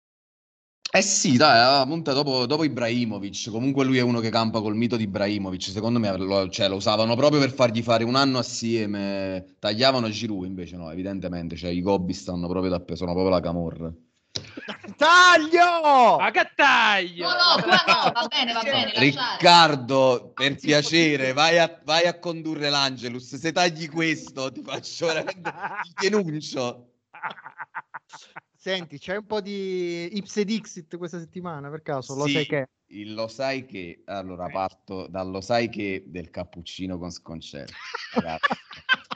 Eh 0.97 1.03
sì, 1.03 1.37
dai, 1.37 1.57
la 1.57 1.85
punta 1.89 2.13
dopo, 2.13 2.47
dopo 2.47 2.63
Ibrahimovic. 2.63 3.51
Comunque 3.51 3.85
lui 3.85 3.99
è 3.99 4.01
uno 4.01 4.21
che 4.21 4.31
campa 4.31 4.61
col 4.61 4.77
mito 4.77 4.97
di 4.97 5.03
Ibrahimovic. 5.03 5.61
Secondo 5.61 5.99
me 5.99 6.17
lo, 6.17 6.49
cioè, 6.49 6.69
lo 6.69 6.77
usavano 6.77 7.17
proprio 7.17 7.41
per 7.41 7.53
fargli 7.53 7.83
fare 7.83 8.05
un 8.05 8.15
anno 8.15 8.39
assieme. 8.39 9.57
Tagliavano 9.59 10.09
Giroud, 10.09 10.47
invece 10.47 10.77
no, 10.77 10.93
evidentemente. 10.93 11.57
Cioè, 11.57 11.71
i 11.71 11.81
gobbi 11.81 12.13
stanno 12.13 12.47
proprio 12.47 12.71
da 12.71 12.95
sono 12.95 13.11
proprio 13.11 13.35
la 13.35 13.41
camorra. 13.41 13.93
Taglio! 14.97 16.17
Ma 16.17 16.31
che 16.31 16.53
taglio! 16.55 17.27
No, 17.27 17.57
no, 17.57 17.63
qua 17.63 18.05
no, 18.05 18.13
va 18.13 18.27
bene, 18.29 18.53
va 18.53 18.63
bene. 18.63 18.93
Riccardo, 18.95 20.31
per 20.33 20.55
piacere, 20.55 21.33
vai 21.35 21.59
a, 21.59 21.77
vai 21.85 22.07
a 22.07 22.21
condurre 22.21 22.71
l'Angelus. 22.71 23.35
Se 23.35 23.51
tagli 23.51 23.91
questo, 23.91 24.53
ti 24.53 24.63
faccio 24.63 25.07
veramente. 25.07 25.53
Ti 25.97 26.09
denuncio. 26.09 26.91
Senti, 28.65 28.99
c'è 28.99 29.17
un 29.17 29.27
po' 29.27 29.43
di 29.43 30.17
Ipse 30.17 30.43
Dixit 30.43 30.97
questa 30.97 31.19
settimana 31.19 31.69
per 31.69 31.83
caso? 31.83 32.15
Lo 32.15 32.25
Sì, 32.25 32.33
sai 32.33 32.47
che? 32.47 32.69
il 32.95 33.13
lo 33.13 33.29
sai 33.29 33.67
che. 33.67 34.01
Allora, 34.07 34.49
parto 34.49 35.07
dal 35.07 35.31
lo 35.31 35.43
sai 35.43 35.69
che 35.69 36.05
del 36.07 36.31
cappuccino 36.31 36.97
con 36.97 37.11
sconcerti. 37.11 37.75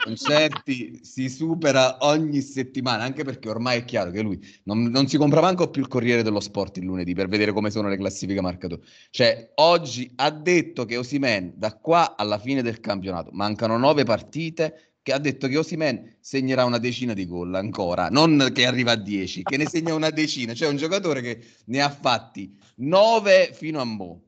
Concerti 0.03 1.03
si 1.03 1.29
supera 1.29 1.97
ogni 2.01 2.41
settimana, 2.41 3.01
anche 3.03 3.23
perché 3.23 3.49
ormai 3.49 3.79
è 3.79 3.85
chiaro 3.85 4.11
che 4.11 4.21
lui 4.21 4.39
non, 4.65 4.83
non 4.83 5.07
si 5.07 5.17
compra 5.17 5.41
manco 5.41 5.71
più 5.71 5.81
il 5.81 5.87
Corriere 5.87 6.21
dello 6.21 6.39
Sport 6.39 6.77
il 6.77 6.83
lunedì 6.83 7.15
per 7.15 7.27
vedere 7.27 7.51
come 7.51 7.71
sono 7.71 7.89
le 7.89 7.97
classifiche 7.97 8.41
marcature. 8.41 8.83
Cioè, 9.09 9.53
oggi 9.55 10.11
ha 10.17 10.29
detto 10.29 10.85
che 10.85 10.95
Osimen 10.95 11.53
da 11.55 11.75
qua 11.75 12.15
alla 12.15 12.37
fine 12.37 12.61
del 12.61 12.79
campionato 12.79 13.31
mancano 13.33 13.79
nove 13.79 14.03
partite. 14.03 14.88
Che 15.01 15.13
ha 15.13 15.17
detto 15.17 15.47
che 15.47 15.57
Osimen 15.57 16.17
segnerà 16.19 16.65
una 16.65 16.77
decina 16.77 17.13
di 17.13 17.25
gol 17.25 17.55
ancora, 17.55 18.09
non 18.09 18.51
che 18.53 18.65
arriva 18.65 18.91
a 18.91 18.95
10, 18.95 19.43
che 19.43 19.57
ne 19.57 19.67
segna 19.67 19.93
una 19.93 20.09
decina. 20.09 20.53
Cioè, 20.53 20.69
un 20.69 20.77
giocatore 20.77 21.21
che 21.21 21.41
ne 21.65 21.81
ha 21.81 21.89
fatti 21.89 22.55
9 22.75 23.51
fino 23.53 23.79
a 23.79 23.85
mo'. 23.85 24.21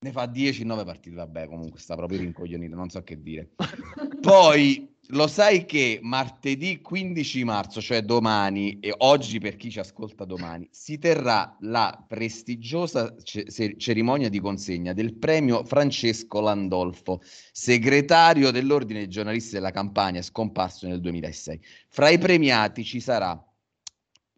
Ne 0.00 0.12
fa 0.12 0.26
10 0.26 0.62
in 0.62 0.68
9 0.68 0.84
partite, 0.84 1.16
vabbè, 1.16 1.48
comunque 1.48 1.80
sta 1.80 1.96
proprio 1.96 2.20
rincoglionito, 2.20 2.76
non 2.76 2.88
so 2.88 3.02
che 3.02 3.20
dire. 3.20 3.50
Poi 4.20 4.96
lo 5.12 5.26
sai 5.26 5.64
che 5.64 6.00
martedì 6.02 6.80
15 6.82 7.44
marzo, 7.44 7.80
cioè 7.80 8.02
domani 8.02 8.78
e 8.80 8.92
oggi 8.98 9.38
per 9.38 9.56
chi 9.56 9.70
ci 9.70 9.78
ascolta 9.78 10.24
domani, 10.24 10.68
si 10.70 10.98
terrà 10.98 11.56
la 11.60 12.04
prestigiosa 12.06 13.14
ce- 13.22 13.46
cerimonia 13.78 14.28
di 14.28 14.40
consegna 14.40 14.92
del 14.92 15.14
premio 15.14 15.64
Francesco 15.64 16.40
Landolfo, 16.40 17.20
segretario 17.52 18.50
dell'Ordine 18.50 19.00
dei 19.00 19.08
giornalisti 19.08 19.54
della 19.54 19.70
Campania, 19.70 20.20
scomparso 20.20 20.86
nel 20.86 21.00
2006. 21.00 21.60
Fra 21.88 22.10
i 22.10 22.18
premiati 22.18 22.84
ci 22.84 23.00
sarà 23.00 23.47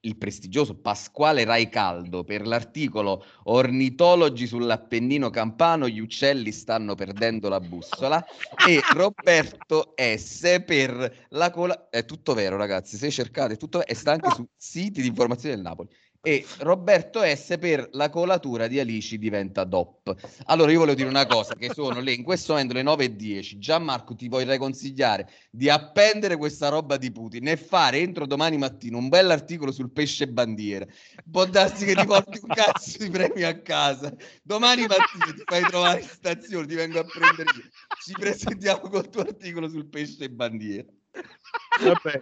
il 0.02 0.16
prestigioso 0.16 0.76
Pasquale 0.76 1.44
Raicaldo 1.44 2.24
per 2.24 2.46
l'articolo 2.46 3.24
Ornitologi 3.44 4.46
sull'Appennino 4.46 5.30
Campano, 5.30 5.88
gli 5.88 5.98
uccelli 5.98 6.52
stanno 6.52 6.94
perdendo 6.94 7.48
la 7.48 7.60
bussola 7.60 8.24
e 8.66 8.80
Roberto 8.94 9.94
S 9.96 10.62
per 10.64 11.26
la 11.30 11.50
cola... 11.50 11.88
È 11.90 12.04
tutto 12.04 12.34
vero 12.34 12.56
ragazzi, 12.56 12.96
se 12.96 13.10
cercate 13.10 13.56
tutto 13.56 13.84
e 13.84 13.94
sta 13.94 14.12
anche 14.12 14.30
su 14.30 14.46
siti 14.56 15.02
di 15.02 15.08
informazione 15.08 15.54
del 15.54 15.64
Napoli. 15.64 15.88
E 16.22 16.44
Roberto 16.58 17.22
S 17.22 17.56
per 17.58 17.88
la 17.92 18.10
colatura 18.10 18.66
di 18.66 18.78
Alici 18.78 19.16
diventa 19.16 19.64
DOP. 19.64 20.14
Allora 20.46 20.70
io 20.70 20.80
volevo 20.80 20.96
dire 20.96 21.08
una 21.08 21.24
cosa, 21.24 21.54
che 21.54 21.72
sono 21.72 22.00
le, 22.00 22.12
in 22.12 22.22
questo 22.22 22.52
momento 22.52 22.74
le 22.74 22.82
9.10. 22.82 23.56
Gianmarco 23.56 24.14
ti 24.14 24.28
vorrei 24.28 24.58
consigliare 24.58 25.30
di 25.50 25.70
appendere 25.70 26.36
questa 26.36 26.68
roba 26.68 26.98
di 26.98 27.10
Putin 27.10 27.48
e 27.48 27.56
fare 27.56 28.00
entro 28.00 28.26
domani 28.26 28.58
mattina 28.58 28.98
un 28.98 29.08
bell'articolo 29.08 29.72
sul 29.72 29.92
pesce 29.92 30.28
bandiera. 30.28 30.84
Può 31.30 31.46
darsi 31.46 31.86
che 31.86 31.94
ti 31.94 32.04
porti 32.04 32.38
un 32.42 32.48
cazzo 32.54 32.98
di 32.98 33.08
premi 33.08 33.42
a 33.44 33.58
casa. 33.62 34.14
Domani 34.42 34.86
mattina 34.86 35.32
ti 35.34 35.42
fai 35.46 35.62
trovare 35.62 36.02
in 36.02 36.08
stazione, 36.08 36.66
ti 36.66 36.74
vengo 36.74 36.98
a 36.98 37.04
prendere. 37.04 37.50
Ci 38.04 38.12
presentiamo 38.12 38.90
col 38.90 39.08
tuo 39.08 39.22
articolo 39.22 39.70
sul 39.70 39.86
pesce 39.86 40.28
bandiera. 40.28 40.86
Vabbè. 41.80 42.20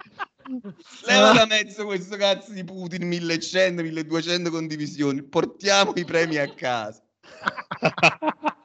Leva 1.07 1.33
da 1.33 1.47
mezzo 1.47 1.85
questo 1.85 2.17
cazzo 2.17 2.53
di 2.53 2.65
Putin, 2.65 3.07
1100, 3.07 3.83
1200 3.83 4.51
condivisioni. 4.51 5.23
Portiamo 5.23 5.93
i 5.97 6.05
premi 6.05 6.37
a 6.37 6.53
casa. 6.55 7.03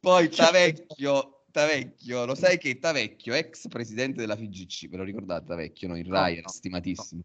Poi 0.00 0.28
Tavecchio, 0.28 1.44
Tavecchio, 1.50 2.24
lo 2.26 2.34
sai 2.34 2.58
che 2.58 2.78
Tavecchio, 2.78 3.34
ex 3.34 3.68
presidente 3.68 4.20
della 4.20 4.36
FIGC, 4.36 4.88
ve 4.88 4.96
lo 4.98 5.02
ricordate 5.02 5.46
Tavecchio, 5.46 5.88
no? 5.88 5.96
il 5.96 6.06
Rai, 6.06 6.42
stimatissimo. 6.44 7.22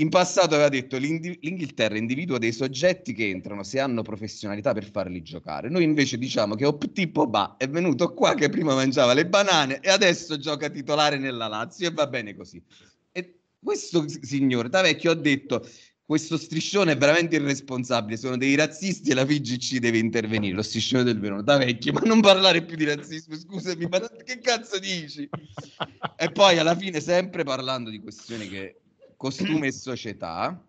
In 0.00 0.08
passato 0.08 0.54
aveva 0.54 0.70
detto 0.70 0.96
l'Indi- 0.96 1.38
l'Inghilterra 1.42 1.98
individua 1.98 2.38
dei 2.38 2.52
soggetti 2.52 3.12
che 3.12 3.28
entrano 3.28 3.62
se 3.62 3.80
hanno 3.80 4.00
professionalità 4.00 4.72
per 4.72 4.90
farli 4.90 5.20
giocare. 5.20 5.68
Noi 5.68 5.84
invece 5.84 6.16
diciamo 6.16 6.54
che 6.54 6.64
Optipo 6.64 7.26
Ba 7.26 7.56
è 7.58 7.68
venuto 7.68 8.14
qua 8.14 8.32
che 8.32 8.48
prima 8.48 8.74
mangiava 8.74 9.12
le 9.12 9.26
banane 9.26 9.80
e 9.80 9.90
adesso 9.90 10.38
gioca 10.38 10.70
titolare 10.70 11.18
nella 11.18 11.48
Lazio 11.48 11.86
e 11.86 11.90
va 11.92 12.06
bene 12.06 12.34
così. 12.34 12.62
E 13.12 13.40
questo 13.62 14.06
signore 14.22 14.70
Tavecchio 14.70 15.10
ha 15.10 15.14
detto 15.14 15.68
questo 16.02 16.38
striscione 16.38 16.92
è 16.92 16.96
veramente 16.96 17.36
irresponsabile, 17.36 18.16
sono 18.16 18.38
dei 18.38 18.54
razzisti 18.54 19.10
e 19.10 19.14
la 19.14 19.26
FIGC 19.26 19.78
deve 19.80 19.98
intervenire, 19.98 20.54
lo 20.54 20.62
striscione 20.62 21.04
del 21.04 21.20
Verona. 21.20 21.42
Tavecchio, 21.42 21.92
ma 21.92 22.00
non 22.00 22.22
parlare 22.22 22.64
più 22.64 22.74
di 22.74 22.84
razzismo, 22.84 23.36
scusami, 23.36 23.86
ma 23.86 24.00
che 24.24 24.38
cazzo 24.38 24.78
dici? 24.78 25.28
E 26.16 26.32
poi 26.32 26.58
alla 26.58 26.74
fine 26.74 27.00
sempre 27.00 27.44
parlando 27.44 27.90
di 27.90 28.00
questioni 28.00 28.48
che 28.48 28.80
costume 29.20 29.66
e 29.66 29.72
società, 29.72 30.64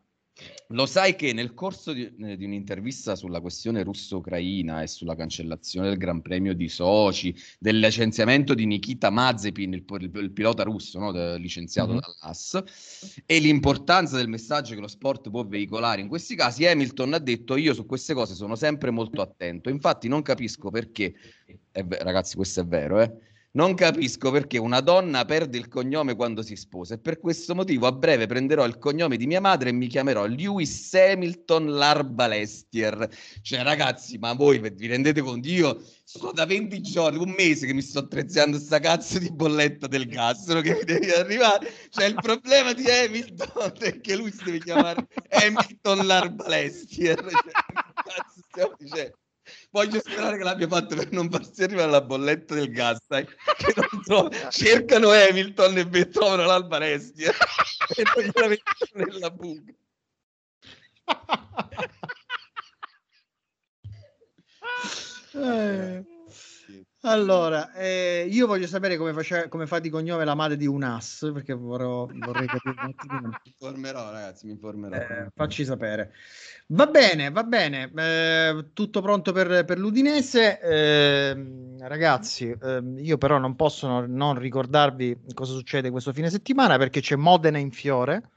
lo 0.70 0.86
sai 0.86 1.16
che 1.16 1.32
nel 1.34 1.54
corso 1.54 1.94
di, 1.94 2.04
eh, 2.20 2.36
di 2.36 2.44
un'intervista 2.46 3.16
sulla 3.16 3.40
questione 3.40 3.84
russo-ucraina 3.84 4.82
e 4.82 4.88
sulla 4.88 5.16
cancellazione 5.16 5.88
del 5.90 5.98
Gran 5.98 6.22
Premio 6.22 6.54
di 6.54 6.68
Sochi, 6.68 7.34
del 7.60 7.80
licenziamento 7.80 8.54
di 8.54 8.66
Nikita 8.66 9.10
Mazepin, 9.10 9.74
il, 9.74 9.86
il- 9.88 10.12
il 10.16 10.32
pilota 10.32 10.64
russo 10.64 11.00
no, 11.00 11.12
de- 11.12 11.38
licenziato 11.38 11.94
Mhm. 11.94 12.00
dall'AS, 12.00 12.64
e 13.26 13.40
l'importanza 13.40 14.18
del 14.18 14.28
messaggio 14.28 14.74
che 14.76 14.82
lo 14.82 14.88
sport 14.88 15.30
può 15.30 15.46
veicolare 15.46 16.02
in 16.02 16.08
questi 16.10 16.36
casi, 16.36 16.66
Hamilton 16.66 17.14
ha 17.14 17.20
detto 17.20 17.56
io 17.56 17.74
su 17.74 17.86
queste 17.86 18.14
cose 18.14 18.34
sono 18.34 18.56
sempre 18.56 18.90
molto 18.92 19.22
attento, 19.22 19.70
infatti 19.70 20.08
non 20.10 20.22
capisco 20.24 20.72
perché, 20.72 21.14
ve- 21.72 22.04
ragazzi 22.04 22.36
questo 22.36 22.62
è 22.62 22.66
vero, 22.66 23.00
eh, 23.02 23.12
non 23.54 23.74
capisco 23.74 24.32
perché 24.32 24.58
una 24.58 24.80
donna 24.80 25.26
perde 25.26 25.58
il 25.58 25.68
cognome 25.68 26.16
quando 26.16 26.42
si 26.42 26.56
sposa 26.56 26.94
e 26.94 27.00
per 27.00 27.20
questo 27.20 27.54
motivo 27.54 27.86
a 27.86 27.92
breve 27.92 28.26
prenderò 28.26 28.66
il 28.66 28.78
cognome 28.78 29.18
di 29.18 29.28
mia 29.28 29.42
madre 29.42 29.70
e 29.70 29.74
mi 29.74 29.88
chiamerò 29.88 30.26
Lewis 30.26 30.94
Hamilton 30.94 31.76
Larbalestier. 31.76 33.10
Cioè 33.42 33.64
ragazzi, 33.64 34.18
ma 34.18 34.34
voi 34.34 34.60
vi 34.60 34.88
rendete 34.88 35.20
conto? 35.22 35.50
Io 35.50 35.84
sono 36.06 36.32
da 36.32 36.46
20 36.46 36.82
giorni, 36.82 37.18
un 37.18 37.34
mese 37.38 37.66
che 37.66 37.74
mi 37.74 37.82
sto 37.82 38.00
attrezzando 38.00 38.58
sta 38.58 38.80
cazzo 38.80 39.20
di 39.20 39.30
bolletta 39.32 39.88
del 39.88 40.08
gas, 40.08 40.48
no? 40.48 40.62
che 40.62 40.76
mi 40.76 40.84
devi 40.86 41.10
arrivare. 41.10 41.70
Cioè 41.90 42.06
il 42.06 42.16
problema 42.16 42.72
di 42.72 42.90
Hamilton 42.90 43.74
è 43.80 44.00
che 44.00 44.16
lui 44.16 44.32
si 44.32 44.46
deve 44.46 44.60
chiamare 44.60 45.08
Hamilton 45.30 46.06
Larbalestier. 46.06 47.20
Cioè, 47.20 47.52
cazzo 47.52 48.42
stiamo 48.50 48.76
dicendo? 48.78 49.21
Voglio 49.72 50.02
sperare 50.02 50.38
che 50.38 50.44
l'abbia 50.44 50.68
fatto 50.68 50.96
per 50.96 51.12
non 51.14 51.30
farsi 51.30 51.64
arrivare 51.64 51.90
la 51.90 52.02
bolletta 52.02 52.56
del 52.56 52.72
gas, 52.72 53.00
sai? 53.08 53.26
Che 53.26 53.74
non 53.76 54.04
so, 54.04 54.30
cercano 54.50 55.12
Hamilton 55.12 55.78
e 55.78 56.10
trovano 56.10 56.44
l'Alba 56.44 56.78
Restia 56.78 57.32
e 57.96 58.04
non 58.04 58.26
gliela 58.26 58.48
mettono 58.50 59.06
nella 59.06 59.32
buca. 59.32 59.74
Eh, 65.34 66.06
Allora, 67.04 67.74
eh, 67.74 68.28
io 68.30 68.46
voglio 68.46 68.68
sapere 68.68 68.96
come, 68.96 69.12
face- 69.12 69.48
come 69.48 69.66
fa 69.66 69.80
di 69.80 69.90
cognome 69.90 70.24
la 70.24 70.36
madre 70.36 70.56
di 70.56 70.68
Unas, 70.68 71.30
perché 71.34 71.54
vorrò- 71.54 72.08
vorrei 72.14 72.48
capire 72.48 72.76
un 72.80 72.90
attimino. 72.90 73.28
Mi 73.44 73.52
informerò, 73.60 74.12
ragazzi, 74.12 74.46
mi 74.46 74.52
informerò. 74.52 74.96
Eh, 74.98 75.32
facci 75.34 75.66
sapere. 75.66 76.14
Va 76.68 76.86
bene, 76.86 77.32
va 77.32 77.44
bene. 77.44 77.92
eh, 77.96 78.66
tutto 78.74 79.02
pronto 79.02 79.32
per, 79.32 79.66
per 79.66 79.80
l'Udinese. 79.80 80.60
Ehm, 80.62 81.88
ragazzi, 81.88 82.56
ehm, 82.62 83.00
io 83.00 83.18
però 83.18 83.40
non 83.40 83.56
posso 83.56 84.06
non 84.06 84.38
ricordarvi 84.38 85.18
cosa 85.34 85.54
succede 85.54 85.90
questo 85.90 86.14
fine 86.14 86.30
settimana 86.30 86.78
perché 86.78 87.02
c'è 87.02 87.16
Modena 87.16 87.58
in 87.58 87.72
fiore. 87.72 88.30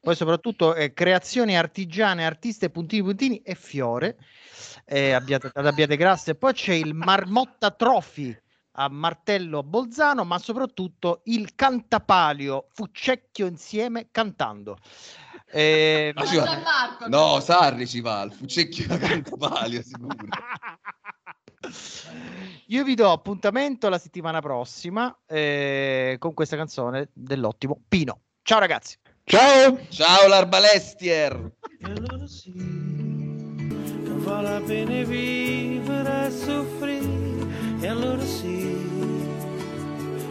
Poi 0.00 0.14
soprattutto 0.14 0.74
eh, 0.74 0.92
creazioni 0.92 1.56
artigiane, 1.56 2.24
artiste, 2.24 2.70
puntini, 2.70 3.02
puntini 3.02 3.38
e 3.42 3.54
fiore 3.54 4.16
eh, 4.84 5.12
abbiate, 5.12 5.50
ad 5.52 5.66
Abbiate 5.66 5.96
Grasse. 5.96 6.34
Poi 6.36 6.52
c'è 6.52 6.74
il 6.74 6.94
Marmotta 6.94 7.70
Trophy 7.72 8.36
a 8.80 8.88
Martello 8.88 9.64
Bolzano, 9.64 10.24
ma 10.24 10.38
soprattutto 10.38 11.22
il 11.24 11.54
Cantapalio 11.56 12.68
Fuccecchio 12.72 13.46
insieme 13.46 14.08
cantando. 14.12 14.76
Eh, 15.50 16.12
Ah, 16.14 16.24
ci 16.26 16.36
va- 16.36 16.44
Gianmarco, 16.44 17.08
No, 17.08 17.40
Sarri 17.40 17.86
ci 17.88 18.00
va, 18.00 18.22
il 18.22 18.32
fucecchio 18.32 18.86
da 18.86 18.98
Cantapalio, 18.98 19.82
sicuro. 19.82 20.14
Io 22.66 22.84
vi 22.84 22.94
do 22.94 23.10
appuntamento 23.10 23.88
la 23.88 23.98
settimana 23.98 24.40
prossima 24.40 25.16
eh, 25.26 26.16
con 26.18 26.34
questa 26.34 26.56
canzone 26.56 27.08
dell'ottimo 27.12 27.80
Pino. 27.88 28.20
Ciao 28.42 28.58
ragazzi. 28.60 28.96
Ciao! 29.28 29.78
Ciao 29.90 30.26
l'Arbalestier! 30.26 31.52
E 31.80 31.84
allora 31.84 32.26
sì, 32.26 32.50
che 32.50 34.12
vale 34.24 34.48
la 34.52 34.60
pena 34.66 35.04
vivere 35.04 36.26
e 36.28 36.30
soffrire. 36.30 37.46
E 37.78 37.86
allora 37.88 38.24
sì, 38.24 38.74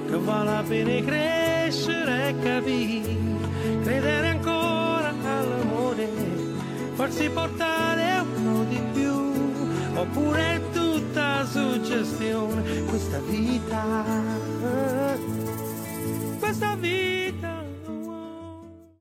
che 0.08 0.18
vale 0.18 0.50
la 0.50 0.64
pena 0.68 1.06
crescere 1.06 2.30
e 2.30 2.40
capire. 2.40 3.16
Credere 3.84 4.30
ancora 4.30 5.14
all'amore, 5.26 6.10
farsi 6.96 7.30
portare 7.30 8.26
uno 8.36 8.64
di 8.64 8.82
più. 8.94 9.14
Oppure 9.94 10.56
è 10.56 10.62
tutta 10.74 11.46
suggestione 11.46 12.84
questa 12.86 13.20
vita. 13.20 14.04
Questa 16.40 16.76
vita. 16.78 17.67